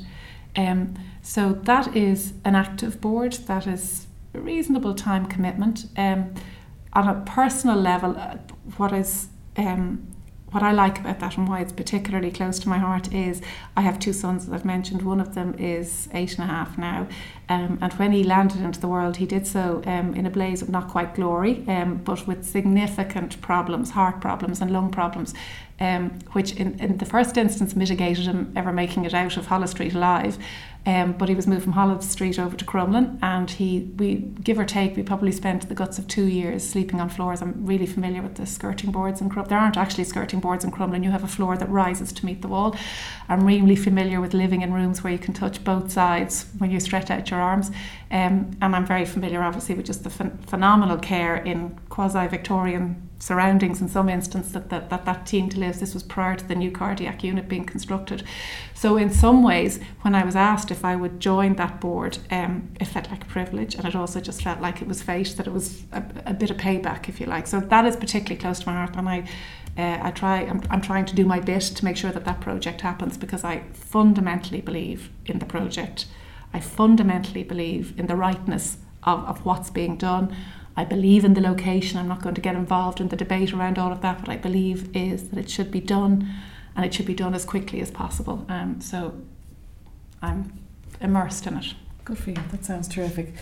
Um, 0.57 0.95
so 1.23 1.53
that 1.53 1.95
is 1.95 2.33
an 2.45 2.55
active 2.55 3.01
board 3.01 3.35
that 3.47 3.67
is 3.67 4.08
reasonable 4.33 4.95
time 4.95 5.27
commitment. 5.27 5.87
Um, 5.97 6.35
on 6.93 7.09
a 7.09 7.23
personal 7.25 7.77
level, 7.77 8.17
uh, 8.17 8.39
what 8.77 8.93
is 8.93 9.29
um, 9.57 10.09
what 10.51 10.63
I 10.63 10.73
like 10.73 10.99
about 10.99 11.21
that 11.21 11.37
and 11.37 11.47
why 11.47 11.61
it's 11.61 11.73
particularly 11.73 12.31
close 12.31 12.59
to 12.61 12.69
my 12.69 12.79
heart 12.79 13.13
is 13.13 13.43
I 13.77 13.83
have 13.83 13.99
two 13.99 14.15
sons 14.15 14.51
I've 14.51 14.65
mentioned. 14.65 15.03
One 15.03 15.21
of 15.21 15.35
them 15.35 15.55
is 15.59 16.09
eight 16.15 16.39
and 16.39 16.45
a 16.45 16.47
half 16.47 16.79
now, 16.79 17.07
um, 17.49 17.79
and 17.83 17.93
when 17.95 18.13
he 18.13 18.25
landed 18.25 18.63
into 18.63 18.81
the 18.81 18.89
world, 18.89 19.19
he 19.19 19.27
did 19.27 19.47
so 19.47 19.83
um, 19.87 20.15
in 20.15 20.25
a 20.25 20.31
blaze 20.31 20.63
of 20.63 20.69
not 20.69 20.89
quite 20.89 21.15
glory, 21.15 21.65
um, 21.69 21.97
but 21.97 22.27
with 22.27 22.45
significant 22.45 23.41
problems, 23.41 23.91
heart 23.91 24.21
problems 24.21 24.61
and 24.61 24.71
lung 24.71 24.91
problems, 24.91 25.35
um, 25.81 26.19
which 26.33 26.53
in, 26.53 26.79
in 26.81 26.97
the 26.97 27.07
first 27.07 27.37
instance 27.37 27.77
mitigated 27.77 28.25
him 28.25 28.53
ever 28.57 28.73
making 28.73 29.05
it 29.05 29.15
out 29.15 29.37
of 29.37 29.47
Holles 29.47 29.71
Street 29.71 29.95
alive. 29.95 30.39
Um, 30.87 31.13
but 31.13 31.29
he 31.29 31.35
was 31.35 31.47
moved 31.47 31.65
from 31.65 31.73
Holles 31.73 32.09
Street 32.09 32.39
over 32.39 32.57
to 32.57 32.65
Crumlin, 32.65 33.19
and 33.21 33.51
he, 33.51 33.91
we 33.99 34.15
give 34.43 34.59
or 34.59 34.65
take, 34.65 34.97
we 34.97 35.03
probably 35.03 35.33
spent 35.33 35.69
the 35.69 35.75
guts 35.75 35.99
of 35.99 36.09
two 36.09 36.25
years 36.25 36.67
sleeping 36.67 36.99
on 36.99 37.11
floors. 37.11 37.43
I'm 37.43 37.67
really 37.67 37.85
familiar 37.85 38.23
with 38.23 38.37
the 38.37 38.47
skirting 38.47 38.91
boards 38.91 39.21
in 39.21 39.29
Crumlin. 39.29 39.49
There 39.49 39.59
aren't 39.59 39.77
actually 39.77 40.05
skirting 40.05 40.41
boards 40.41 40.65
in 40.65 40.71
Crumlin. 40.71 41.05
You 41.05 41.11
have 41.11 41.25
a 41.25 41.29
floor 41.29 41.59
that 41.59 41.69
rises 41.69 42.11
to 42.13 42.25
meet 42.25 42.41
the 42.41 42.49
wall. 42.49 42.75
I'm 43.29 43.45
really 43.45 43.77
familiar 43.77 44.19
with 44.21 44.33
living 44.33 44.63
in 44.63 44.73
rooms 44.73 45.05
where 45.05 45.13
you 45.13 45.19
can 45.19 45.35
touch 45.35 45.63
both 45.63 45.93
sides 45.93 46.47
when 46.57 46.71
you 46.71 46.81
stretch 46.81 47.11
out 47.11 47.31
your 47.31 47.41
arms. 47.41 47.71
Um, 48.11 48.57
and 48.63 48.75
I'm 48.75 48.87
very 48.87 49.05
familiar, 49.05 49.43
obviously, 49.43 49.75
with 49.75 49.85
just 49.85 50.05
the 50.05 50.11
ph- 50.11 50.33
phenomenal 50.47 50.97
care 50.97 51.37
in 51.37 51.79
quasi-Victorian 51.91 53.09
surroundings 53.21 53.81
in 53.81 53.89
some 53.89 54.09
instance 54.09 54.53
that 54.53 54.71
that, 54.71 54.91
that 54.91 55.05
that 55.05 55.27
team 55.27 55.49
lives. 55.49 55.81
This 55.81 55.93
was 55.93 56.03
prior 56.05 56.37
to 56.37 56.47
the 56.47 56.55
new 56.55 56.71
cardiac 56.71 57.25
unit 57.25 57.49
being 57.49 57.65
constructed. 57.65 58.23
So 58.79 58.97
in 58.97 59.11
some 59.11 59.43
ways, 59.43 59.81
when 60.03 60.15
I 60.15 60.25
was 60.25 60.37
asked 60.37 60.71
if 60.71 60.85
I 60.85 60.95
would 60.95 61.19
join 61.19 61.57
that 61.57 61.81
board, 61.81 62.19
um, 62.31 62.71
it 62.79 62.85
felt 62.85 63.11
like 63.11 63.25
a 63.25 63.27
privilege 63.27 63.75
and 63.75 63.85
it 63.85 63.97
also 63.97 64.21
just 64.21 64.41
felt 64.41 64.61
like 64.61 64.81
it 64.81 64.87
was 64.87 65.03
fate, 65.03 65.35
that 65.37 65.49
it 65.49 65.53
was 65.53 65.83
a, 65.91 66.05
a 66.27 66.33
bit 66.33 66.53
of 66.53 66.59
payback, 66.59 67.09
if 67.09 67.19
you 67.19 67.27
like. 67.27 67.49
So 67.49 67.59
that 67.59 67.85
is 67.87 67.97
particularly 67.97 68.41
close 68.41 68.61
to 68.61 68.67
my 68.69 68.75
heart 68.75 68.95
and 68.95 69.09
I 69.09 69.29
uh, 69.77 69.99
I 70.01 70.13
try 70.13 70.43
I'm, 70.43 70.63
I'm 70.71 70.81
trying 70.81 71.07
to 71.07 71.17
do 71.17 71.25
my 71.25 71.41
bit 71.41 71.63
to 71.63 71.85
make 71.85 71.97
sure 71.97 72.13
that 72.13 72.25
that 72.25 72.41
project 72.41 72.83
happens 72.83 73.17
because 73.17 73.43
I 73.43 73.65
fundamentally 73.73 74.61
believe 74.61 75.11
in 75.27 75.41
the 75.41 75.47
project. 75.47 76.07
I 76.55 76.61
fundamentally 76.61 77.43
believe 77.43 77.99
in 77.99 78.07
the 78.07 78.15
rightness 78.15 78.77
of, 79.03 79.25
of 79.25 79.45
what's 79.45 79.71
being 79.71 79.97
done. 79.97 80.37
I 80.77 80.85
believe 80.85 81.25
in 81.25 81.35
the 81.35 81.41
location. 81.41 81.99
I'm 81.99 82.07
not 82.07 82.23
going 82.23 82.37
to 82.37 82.41
get 82.41 82.55
involved 82.55 83.01
in 83.01 83.09
the 83.09 83.17
debate 83.17 83.53
around 83.53 83.77
all 83.77 83.91
of 83.91 84.03
that. 84.03 84.21
What 84.21 84.29
I 84.29 84.37
believe 84.37 84.95
is 84.95 85.31
that 85.31 85.39
it 85.41 85.51
should 85.51 85.73
be 85.73 85.81
done 85.81 86.33
and 86.79 86.87
it 86.87 86.95
should 86.95 87.07
be 87.07 87.15
done 87.15 87.35
as 87.35 87.45
quickly 87.45 87.81
as 87.81 87.91
possible. 87.91 88.47
Um, 88.49 88.81
so 88.81 89.13
I'm 90.23 90.53
immersed 91.01 91.45
in 91.49 91.57
it. 91.57 91.75
Good 92.05 92.19
for 92.19 92.31
you. 92.31 92.37
That 92.53 92.65
sounds 92.65 92.87
terrific. 92.87 93.35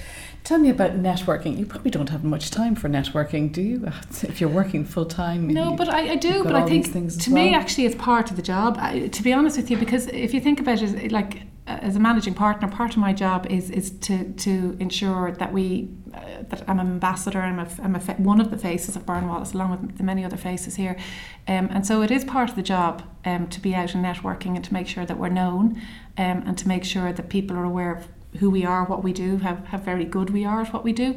Tell 0.43 0.59
me 0.59 0.71
about 0.71 0.93
networking. 0.93 1.59
You 1.59 1.67
probably 1.67 1.91
don't 1.91 2.09
have 2.09 2.25
much 2.25 2.51
time 2.51 2.75
for 2.75 2.89
networking, 2.89 3.53
do 3.53 3.61
you? 3.61 3.93
If 4.23 4.41
you're 4.41 4.49
working 4.49 4.87
full 4.87 5.05
time. 5.05 5.49
No, 5.49 5.77
but 5.77 5.91
I, 5.91 6.13
I 6.13 6.17
do. 6.17 6.45
But 6.45 6.55
I 6.55 6.67
think 6.67 6.87
to 6.87 7.31
well. 7.31 7.45
me, 7.45 7.55
actually, 7.55 7.85
it's 7.85 7.95
part 7.95 8.31
of 8.31 8.37
the 8.37 8.43
job. 8.43 8.79
I, 8.81 9.09
to 9.09 9.23
be 9.23 9.35
honest 9.35 9.59
with 9.59 9.71
you, 9.71 9.77
because 9.77 10.07
if 10.07 10.33
you 10.33 10.41
think 10.41 10.59
about 10.59 10.81
it, 10.81 11.13
like 11.13 11.43
as 11.67 11.97
a 11.97 12.01
managing 12.01 12.35
partner, 12.35 12.69
part 12.69 12.93
of 12.93 12.99
my 12.99 13.13
job 13.13 13.47
is 13.47 13.71
is 13.71 13.91
to 13.91 14.33
to 14.33 14.77
ensure 14.79 15.33
that 15.33 15.53
we 15.53 15.89
uh, 16.15 16.21
that 16.49 16.63
I'm 16.69 16.79
an 16.79 16.87
ambassador. 16.87 17.41
I'm, 17.41 17.59
a, 17.59 17.69
I'm 17.83 17.97
a 17.97 18.01
fa- 18.01 18.15
one 18.19 18.41
of 18.41 18.51
the 18.51 18.59
faces 18.59 18.97
of 18.97 19.05
Byrne 19.05 19.27
Wallace, 19.27 19.53
along 19.53 19.71
with 19.73 19.99
the 19.99 20.05
many 20.05 20.25
other 20.25 20.37
faces 20.37 20.77
here, 20.77 20.97
um, 21.49 21.69
and 21.71 21.87
so 21.87 22.03
it 22.03 22.11
is 22.11 22.25
part 22.25 22.51
of 22.51 22.57
the 22.57 22.63
job 22.63 23.03
um, 23.25 23.49
to 23.49 23.61
be 23.61 23.75
out 23.75 23.95
and 23.95 24.05
networking 24.05 24.55
and 24.55 24.65
to 24.65 24.73
make 24.73 24.87
sure 24.87 25.05
that 25.05 25.19
we're 25.19 25.29
known, 25.29 25.81
um, 26.17 26.43
and 26.47 26.57
to 26.59 26.69
make 26.69 26.85
sure 26.85 27.13
that 27.13 27.29
people 27.29 27.57
are 27.57 27.65
aware 27.65 27.97
of 27.97 28.09
who 28.39 28.51
we 28.51 28.65
are, 28.65 28.85
what 28.85 29.03
we 29.03 29.13
do, 29.13 29.39
how 29.39 29.57
how 29.67 29.79
very 29.79 30.05
good 30.05 30.31
we 30.31 30.45
are 30.45 30.61
at 30.61 30.73
what 30.73 30.85
we 30.85 30.93
do. 30.93 31.17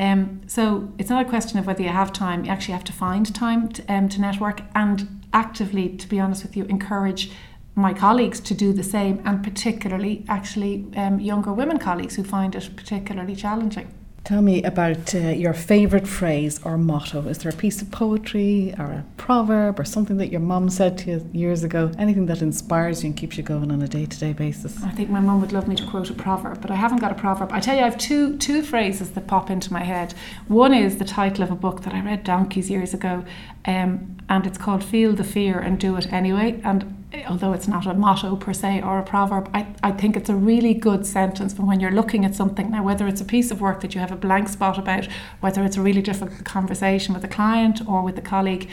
Um, 0.00 0.40
so 0.48 0.92
it's 0.98 1.08
not 1.08 1.24
a 1.24 1.28
question 1.28 1.58
of 1.60 1.66
whether 1.66 1.82
you 1.82 1.90
have 1.90 2.12
time. 2.12 2.44
You 2.44 2.50
actually 2.50 2.72
have 2.72 2.84
to 2.84 2.92
find 2.92 3.32
time 3.32 3.68
to, 3.68 3.94
um, 3.94 4.08
to 4.08 4.20
network 4.20 4.62
and 4.74 5.24
actively, 5.32 5.96
to 5.96 6.08
be 6.08 6.18
honest 6.18 6.42
with 6.42 6.56
you, 6.56 6.64
encourage 6.64 7.30
my 7.74 7.92
colleagues 7.92 8.40
to 8.40 8.54
do 8.54 8.72
the 8.72 8.82
same, 8.82 9.20
and 9.24 9.42
particularly 9.42 10.24
actually 10.28 10.86
um, 10.96 11.18
younger 11.18 11.52
women 11.52 11.78
colleagues 11.78 12.14
who 12.16 12.24
find 12.24 12.54
it 12.54 12.70
particularly 12.76 13.34
challenging. 13.34 13.92
Tell 14.24 14.40
me 14.40 14.62
about 14.62 15.14
uh, 15.14 15.18
your 15.18 15.52
favourite 15.52 16.08
phrase 16.08 16.58
or 16.64 16.78
motto. 16.78 17.28
Is 17.28 17.36
there 17.38 17.52
a 17.52 17.54
piece 17.54 17.82
of 17.82 17.90
poetry 17.90 18.74
or 18.78 18.86
a 18.86 19.04
proverb 19.18 19.78
or 19.78 19.84
something 19.84 20.16
that 20.16 20.28
your 20.28 20.40
mum 20.40 20.70
said 20.70 20.96
to 20.98 21.10
you 21.10 21.30
years 21.34 21.62
ago? 21.62 21.92
Anything 21.98 22.24
that 22.26 22.40
inspires 22.40 23.02
you 23.02 23.08
and 23.08 23.16
keeps 23.18 23.36
you 23.36 23.42
going 23.42 23.70
on 23.70 23.82
a 23.82 23.86
day 23.86 24.06
to 24.06 24.18
day 24.18 24.32
basis? 24.32 24.82
I 24.82 24.88
think 24.92 25.10
my 25.10 25.20
mum 25.20 25.42
would 25.42 25.52
love 25.52 25.68
me 25.68 25.76
to 25.76 25.86
quote 25.86 26.08
a 26.08 26.14
proverb, 26.14 26.62
but 26.62 26.70
I 26.70 26.74
haven't 26.74 27.02
got 27.02 27.12
a 27.12 27.14
proverb. 27.14 27.52
I 27.52 27.60
tell 27.60 27.74
you, 27.74 27.82
I 27.82 27.84
have 27.84 27.98
two 27.98 28.38
two 28.38 28.62
phrases 28.62 29.10
that 29.10 29.26
pop 29.26 29.50
into 29.50 29.70
my 29.70 29.82
head. 29.82 30.14
One 30.48 30.72
is 30.72 30.96
the 30.96 31.04
title 31.04 31.44
of 31.44 31.50
a 31.50 31.56
book 31.56 31.82
that 31.82 31.92
I 31.92 32.00
read 32.00 32.24
donkeys 32.24 32.70
years 32.70 32.94
ago, 32.94 33.26
um, 33.66 34.16
and 34.30 34.46
it's 34.46 34.56
called 34.56 34.82
"Feel 34.82 35.12
the 35.12 35.24
Fear 35.24 35.58
and 35.58 35.78
Do 35.78 35.96
It 35.96 36.10
Anyway." 36.10 36.62
And 36.64 37.03
although 37.28 37.52
it's 37.52 37.68
not 37.68 37.86
a 37.86 37.94
motto 37.94 38.36
per 38.36 38.52
se 38.52 38.82
or 38.82 38.98
a 38.98 39.02
proverb, 39.02 39.48
I, 39.54 39.66
I 39.82 39.92
think 39.92 40.16
it's 40.16 40.28
a 40.28 40.34
really 40.34 40.74
good 40.74 41.06
sentence 41.06 41.54
for 41.54 41.62
when 41.62 41.80
you're 41.80 41.90
looking 41.90 42.24
at 42.24 42.34
something. 42.34 42.70
Now, 42.70 42.82
whether 42.82 43.06
it's 43.06 43.20
a 43.20 43.24
piece 43.24 43.50
of 43.50 43.60
work 43.60 43.80
that 43.80 43.94
you 43.94 44.00
have 44.00 44.12
a 44.12 44.16
blank 44.16 44.48
spot 44.48 44.78
about, 44.78 45.06
whether 45.40 45.64
it's 45.64 45.76
a 45.76 45.82
really 45.82 46.02
difficult 46.02 46.44
conversation 46.44 47.14
with 47.14 47.24
a 47.24 47.28
client 47.28 47.86
or 47.86 48.02
with 48.02 48.18
a 48.18 48.22
colleague, 48.22 48.68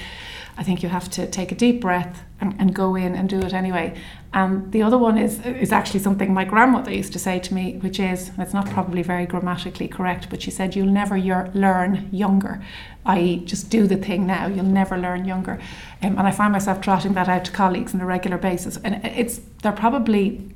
I 0.58 0.64
think 0.64 0.84
you 0.84 0.90
have 0.90 1.10
to 1.12 1.28
take 1.28 1.52
a 1.52 1.56
deep 1.56 1.82
breath 1.82 2.24
and, 2.40 2.56
and 2.60 2.76
go 2.76 2.96
in 2.96 3.16
and 3.16 3.30
do 3.30 3.40
it 3.40 3.54
anyway. 3.54 3.96
And 4.34 4.72
the 4.72 4.82
other 4.82 4.98
one 4.98 5.18
is 5.18 5.46
is 5.46 5.72
actually 5.72 6.00
something 6.00 6.34
my 6.34 6.46
grandmother 6.46 6.92
used 6.92 7.14
to 7.14 7.20
say 7.20 7.40
to 7.40 7.54
me, 7.54 7.78
which 7.78 8.00
is 8.00 8.32
it's 8.38 8.54
not 8.54 8.70
probably 8.70 9.04
very 9.04 9.26
grammatically 9.26 9.88
correct, 9.88 10.30
but 10.30 10.42
she 10.42 10.52
said 10.52 10.76
you'll 10.76 10.88
never 10.88 11.18
learn 11.20 12.10
younger, 12.12 12.62
i.e., 13.06 13.44
just 13.46 13.70
do 13.70 13.88
the 13.88 13.98
thing 13.98 14.26
now. 14.26 14.48
You'll 14.48 14.66
never 14.66 14.98
learn 14.98 15.26
younger. 15.26 15.60
Um, 16.02 16.18
and 16.18 16.28
I 16.28 16.32
find 16.32 16.54
myself 16.54 16.82
trotting 16.82 17.14
that 17.14 17.28
out 17.28 17.46
to 17.46 17.52
colleagues 17.52 17.94
on 17.94 18.02
a 18.02 18.06
regular 18.06 18.38
basis, 18.38 18.78
and 18.78 19.06
it's 19.06 19.42
they're 19.62 19.72
probably 19.72 20.52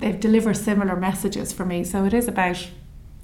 they 0.00 0.12
deliver 0.12 0.54
similar 0.54 0.96
messages 0.96 1.52
for 1.52 1.64
me. 1.64 1.84
So 1.84 2.04
it 2.04 2.14
is 2.14 2.28
about 2.28 2.68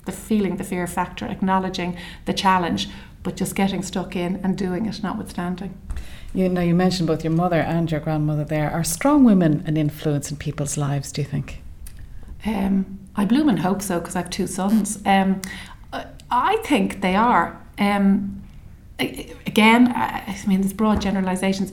the 0.04 0.12
feeling, 0.12 0.56
the 0.56 0.64
fear 0.64 0.86
factor, 0.86 1.26
acknowledging 1.26 1.96
the 2.24 2.32
challenge, 2.32 2.88
but 3.26 3.34
just 3.34 3.56
getting 3.56 3.82
stuck 3.82 4.14
in 4.14 4.36
and 4.44 4.56
doing 4.56 4.86
it, 4.86 5.02
notwithstanding. 5.02 5.76
You 6.32 6.48
know, 6.48 6.60
you 6.60 6.76
mentioned 6.76 7.08
both 7.08 7.24
your 7.24 7.32
mother 7.32 7.60
and 7.60 7.90
your 7.90 7.98
grandmother 7.98 8.44
there. 8.44 8.70
Are 8.70 8.84
strong 8.84 9.24
women 9.24 9.64
an 9.66 9.76
influence 9.76 10.30
in 10.30 10.36
people's 10.36 10.76
lives, 10.76 11.10
do 11.10 11.22
you 11.22 11.26
think? 11.26 11.60
Um, 12.46 13.00
I 13.16 13.24
bloom 13.24 13.48
and 13.48 13.58
hope 13.58 13.82
so 13.82 13.98
because 13.98 14.14
I 14.14 14.20
have 14.20 14.30
two 14.30 14.46
sons. 14.46 15.00
Um, 15.04 15.42
I 16.30 16.58
think 16.58 17.00
they 17.00 17.16
are. 17.16 17.60
Um, 17.78 18.44
again, 18.98 19.92
I 19.94 20.38
mean, 20.46 20.60
there's 20.60 20.72
broad 20.72 21.00
generalizations. 21.00 21.72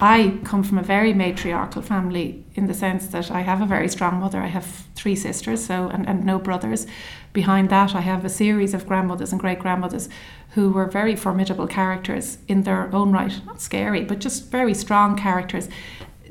I 0.00 0.38
come 0.44 0.62
from 0.62 0.78
a 0.78 0.82
very 0.82 1.14
matriarchal 1.14 1.82
family 1.82 2.44
in 2.54 2.66
the 2.66 2.74
sense 2.74 3.06
that 3.08 3.30
I 3.30 3.40
have 3.40 3.62
a 3.62 3.66
very 3.66 3.88
strong 3.88 4.20
mother. 4.20 4.40
I 4.40 4.48
have 4.48 4.66
three 4.94 5.16
sisters, 5.16 5.64
so 5.64 5.88
and, 5.88 6.06
and 6.06 6.24
no 6.24 6.38
brothers. 6.38 6.86
Behind 7.32 7.70
that, 7.70 7.94
I 7.94 8.00
have 8.00 8.24
a 8.24 8.28
series 8.28 8.74
of 8.74 8.86
grandmothers 8.86 9.32
and 9.32 9.40
great 9.40 9.60
grandmothers 9.60 10.08
who 10.50 10.70
were 10.70 10.86
very 10.86 11.16
formidable 11.16 11.66
characters 11.66 12.38
in 12.48 12.62
their 12.62 12.94
own 12.94 13.12
right. 13.12 13.40
Not 13.46 13.60
scary, 13.60 14.04
but 14.04 14.18
just 14.18 14.50
very 14.50 14.74
strong 14.74 15.16
characters, 15.16 15.68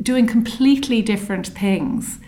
doing 0.02 0.28
completely 0.28 1.02
different 1.02 1.48
things, 1.48 2.20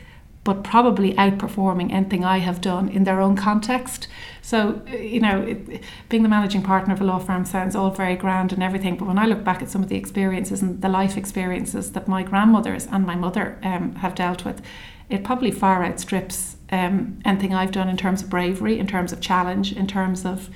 but 0.43 0.63
probably 0.63 1.13
outperforming 1.13 1.91
anything 1.91 2.25
I 2.25 2.39
have 2.39 2.59
done 2.59 2.89
in 2.89 3.05
their 3.05 3.21
own 3.21 3.35
context. 3.35 4.07
So, 4.41 4.81
you 4.87 5.21
know, 5.21 5.41
it, 5.41 5.83
being 6.09 6.23
the 6.23 6.29
managing 6.29 6.63
partner 6.63 6.93
of 6.93 6.99
a 6.99 7.05
law 7.05 7.19
firm 7.19 7.45
sounds 7.45 7.75
all 7.75 7.91
very 7.91 8.15
grand 8.15 8.51
and 8.51 8.61
everything, 8.61 8.97
but 8.97 9.07
when 9.07 9.17
I 9.17 9.25
look 9.25 9.43
back 9.43 9.61
at 9.61 9.69
some 9.69 9.83
of 9.83 9.89
the 9.89 9.95
experiences 9.95 10.61
and 10.61 10.81
the 10.81 10.89
life 10.89 11.15
experiences 11.15 11.93
that 11.93 12.07
my 12.07 12.23
grandmothers 12.23 12.87
and 12.87 13.05
my 13.05 13.15
mother 13.15 13.57
um, 13.63 13.95
have 13.95 14.15
dealt 14.15 14.43
with, 14.43 14.61
it 15.09 15.23
probably 15.23 15.51
far 15.51 15.83
outstrips 15.83 16.57
um, 16.71 17.19
anything 17.23 17.53
I've 17.53 17.71
done 17.71 17.87
in 17.87 17.97
terms 17.97 18.23
of 18.23 18.29
bravery, 18.29 18.79
in 18.79 18.87
terms 18.87 19.13
of 19.13 19.21
challenge, 19.21 19.71
in 19.71 19.87
terms 19.87 20.25
of 20.25 20.49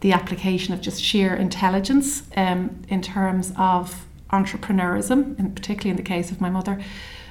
the 0.00 0.12
application 0.12 0.72
of 0.72 0.80
just 0.80 1.02
sheer 1.02 1.34
intelligence 1.34 2.22
um, 2.36 2.82
in 2.88 3.02
terms 3.02 3.52
of 3.58 4.06
entrepreneurism, 4.30 5.38
and 5.38 5.54
particularly 5.54 5.90
in 5.90 5.96
the 5.96 6.02
case 6.02 6.30
of 6.30 6.40
my 6.40 6.48
mother. 6.48 6.82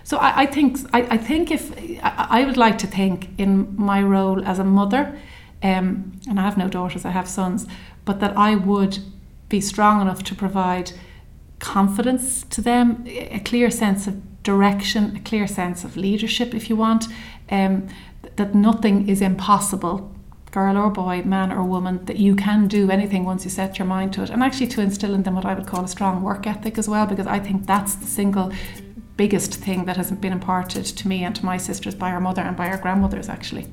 So 0.10 0.18
I, 0.18 0.42
I 0.42 0.46
think 0.48 0.80
I, 0.92 1.02
I, 1.02 1.18
think 1.18 1.52
if 1.52 1.72
I, 2.02 2.44
would 2.44 2.58
like 2.58 2.80
to 2.80 2.88
think 2.88 3.30
in 3.38 3.76
my 3.76 4.02
role 4.02 4.44
as 4.44 4.58
a 4.58 4.64
mother, 4.64 5.16
um, 5.62 6.20
and 6.28 6.40
I 6.40 6.42
have 6.42 6.58
no 6.58 6.68
daughters, 6.68 7.06
I 7.06 7.12
have 7.12 7.30
sons, 7.30 7.68
but 8.06 8.20
that 8.20 8.36
I 8.36 8.56
would 8.56 8.98
be 9.50 9.62
strong 9.62 10.02
enough 10.02 10.24
to 10.24 10.34
provide 10.34 10.94
confidence 11.60 12.42
to 12.46 12.60
them, 12.60 13.04
a 13.06 13.40
clear 13.46 13.70
sense 13.70 14.08
of 14.08 14.42
direction, 14.42 15.16
a 15.16 15.20
clear 15.20 15.46
sense 15.46 15.84
of 15.84 15.96
leadership, 15.96 16.56
if 16.56 16.72
you 16.72 16.76
want, 16.76 17.06
um, 17.52 17.88
that 18.36 18.56
nothing 18.56 19.08
is 19.08 19.22
impossible 19.22 20.12
girl 20.52 20.76
or 20.76 20.90
boy, 20.90 21.22
man 21.22 21.52
or 21.52 21.64
woman, 21.64 22.04
that 22.06 22.18
you 22.18 22.36
can 22.36 22.68
do 22.68 22.90
anything 22.90 23.24
once 23.24 23.44
you 23.44 23.52
set 23.52 23.78
your 23.78 23.86
mind 23.86 24.12
to 24.14 24.24
it. 24.24 24.32
And 24.32 24.42
actually 24.42 24.66
to 24.70 24.82
instill 24.82 25.14
in 25.14 25.22
them 25.22 25.36
what 25.36 25.46
I 25.46 25.54
would 25.54 25.68
call 25.68 25.86
a 25.86 25.88
strong 25.88 26.24
work 26.24 26.48
ethic 26.48 26.80
as 26.80 26.90
well, 26.90 27.06
because 27.06 27.28
I 27.28 27.38
think 27.38 27.68
that's 27.68 27.94
the 27.94 28.08
single 28.08 28.52
biggest 29.20 29.56
thing 29.56 29.84
that 29.84 29.98
hasn't 29.98 30.22
been 30.22 30.32
imparted 30.32 30.86
to 30.86 31.06
me 31.06 31.26
and 31.26 31.36
to 31.36 31.44
my 31.44 31.58
sisters 31.58 31.94
by 31.94 32.10
our 32.10 32.22
mother 32.22 32.42
and 32.42 32.56
by 32.56 32.70
our 32.70 32.78
grandmothers 32.78 33.28
actually. 33.28 33.68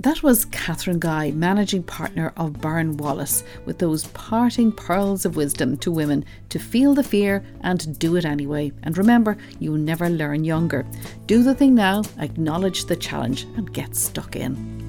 That 0.00 0.22
was 0.22 0.46
Catherine 0.46 0.98
Guy, 0.98 1.32
managing 1.32 1.82
partner 1.82 2.32
of 2.34 2.54
Byrne 2.54 2.96
Wallace, 2.96 3.44
with 3.66 3.78
those 3.78 4.06
parting 4.06 4.72
pearls 4.72 5.26
of 5.26 5.36
wisdom 5.36 5.76
to 5.78 5.90
women 5.90 6.24
to 6.48 6.58
feel 6.58 6.94
the 6.94 7.02
fear 7.02 7.44
and 7.60 7.98
do 7.98 8.16
it 8.16 8.24
anyway. 8.24 8.72
And 8.84 8.96
remember, 8.96 9.36
you'll 9.58 9.76
never 9.76 10.08
learn 10.08 10.44
younger. 10.44 10.86
Do 11.26 11.42
the 11.42 11.54
thing 11.54 11.74
now, 11.74 12.04
acknowledge 12.18 12.86
the 12.86 12.96
challenge, 12.96 13.42
and 13.58 13.70
get 13.70 13.96
stuck 13.96 14.34
in. 14.34 14.87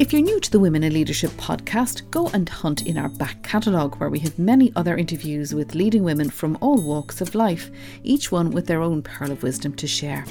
If 0.00 0.14
you're 0.14 0.22
new 0.22 0.40
to 0.40 0.50
the 0.50 0.58
Women 0.58 0.82
in 0.82 0.94
Leadership 0.94 1.30
podcast, 1.32 2.10
go 2.10 2.28
and 2.28 2.48
hunt 2.48 2.86
in 2.86 2.96
our 2.96 3.10
back 3.10 3.42
catalogue 3.42 3.96
where 3.96 4.08
we 4.08 4.18
have 4.20 4.38
many 4.38 4.72
other 4.74 4.96
interviews 4.96 5.54
with 5.54 5.74
leading 5.74 6.02
women 6.02 6.30
from 6.30 6.56
all 6.62 6.80
walks 6.80 7.20
of 7.20 7.34
life, 7.34 7.70
each 8.02 8.32
one 8.32 8.50
with 8.50 8.66
their 8.66 8.80
own 8.80 9.02
pearl 9.02 9.30
of 9.30 9.42
wisdom 9.42 9.74
to 9.74 9.86
share. 9.86 10.24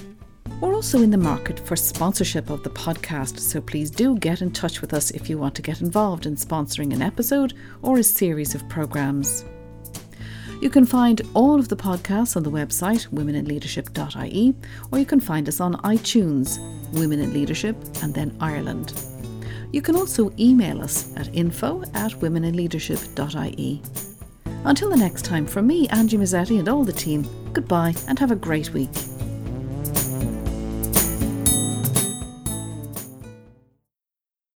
We're 0.59 0.73
also 0.73 1.03
in 1.03 1.11
the 1.11 1.19
market 1.19 1.59
for 1.59 1.75
sponsorship 1.75 2.49
of 2.49 2.63
the 2.63 2.71
podcast, 2.71 3.37
so 3.37 3.61
please 3.61 3.91
do 3.91 4.17
get 4.17 4.41
in 4.41 4.51
touch 4.51 4.81
with 4.81 4.91
us 4.91 5.11
if 5.11 5.29
you 5.29 5.37
want 5.37 5.53
to 5.53 5.61
get 5.61 5.81
involved 5.81 6.25
in 6.25 6.35
sponsoring 6.35 6.91
an 6.91 7.03
episode 7.03 7.53
or 7.83 7.99
a 7.99 8.03
series 8.03 8.55
of 8.55 8.67
programmes. 8.69 9.45
You 10.63 10.71
can 10.71 10.87
find 10.87 11.21
all 11.35 11.59
of 11.59 11.67
the 11.67 11.77
podcasts 11.77 12.35
on 12.35 12.41
the 12.41 12.49
website 12.49 13.07
womeninleadership.ie 13.09 14.55
or 14.91 14.97
you 14.97 15.05
can 15.05 15.19
find 15.19 15.47
us 15.47 15.59
on 15.59 15.75
iTunes, 15.83 16.57
Women 16.91 17.19
in 17.19 17.33
Leadership 17.33 17.75
and 18.01 18.15
then 18.15 18.35
Ireland. 18.39 19.18
You 19.71 19.81
can 19.81 19.95
also 19.95 20.31
email 20.39 20.81
us 20.81 21.15
at 21.15 21.33
info 21.33 21.83
at 21.93 22.11
womeninleadership.ie. 22.13 23.81
Until 24.65 24.89
the 24.89 24.97
next 24.97 25.25
time, 25.25 25.45
from 25.45 25.67
me, 25.67 25.87
Angie 25.89 26.17
Mazzetti, 26.17 26.59
and 26.59 26.67
all 26.67 26.83
the 26.83 26.93
team, 26.93 27.27
goodbye 27.53 27.93
and 28.07 28.19
have 28.19 28.31
a 28.31 28.35
great 28.35 28.73
week. 28.73 28.89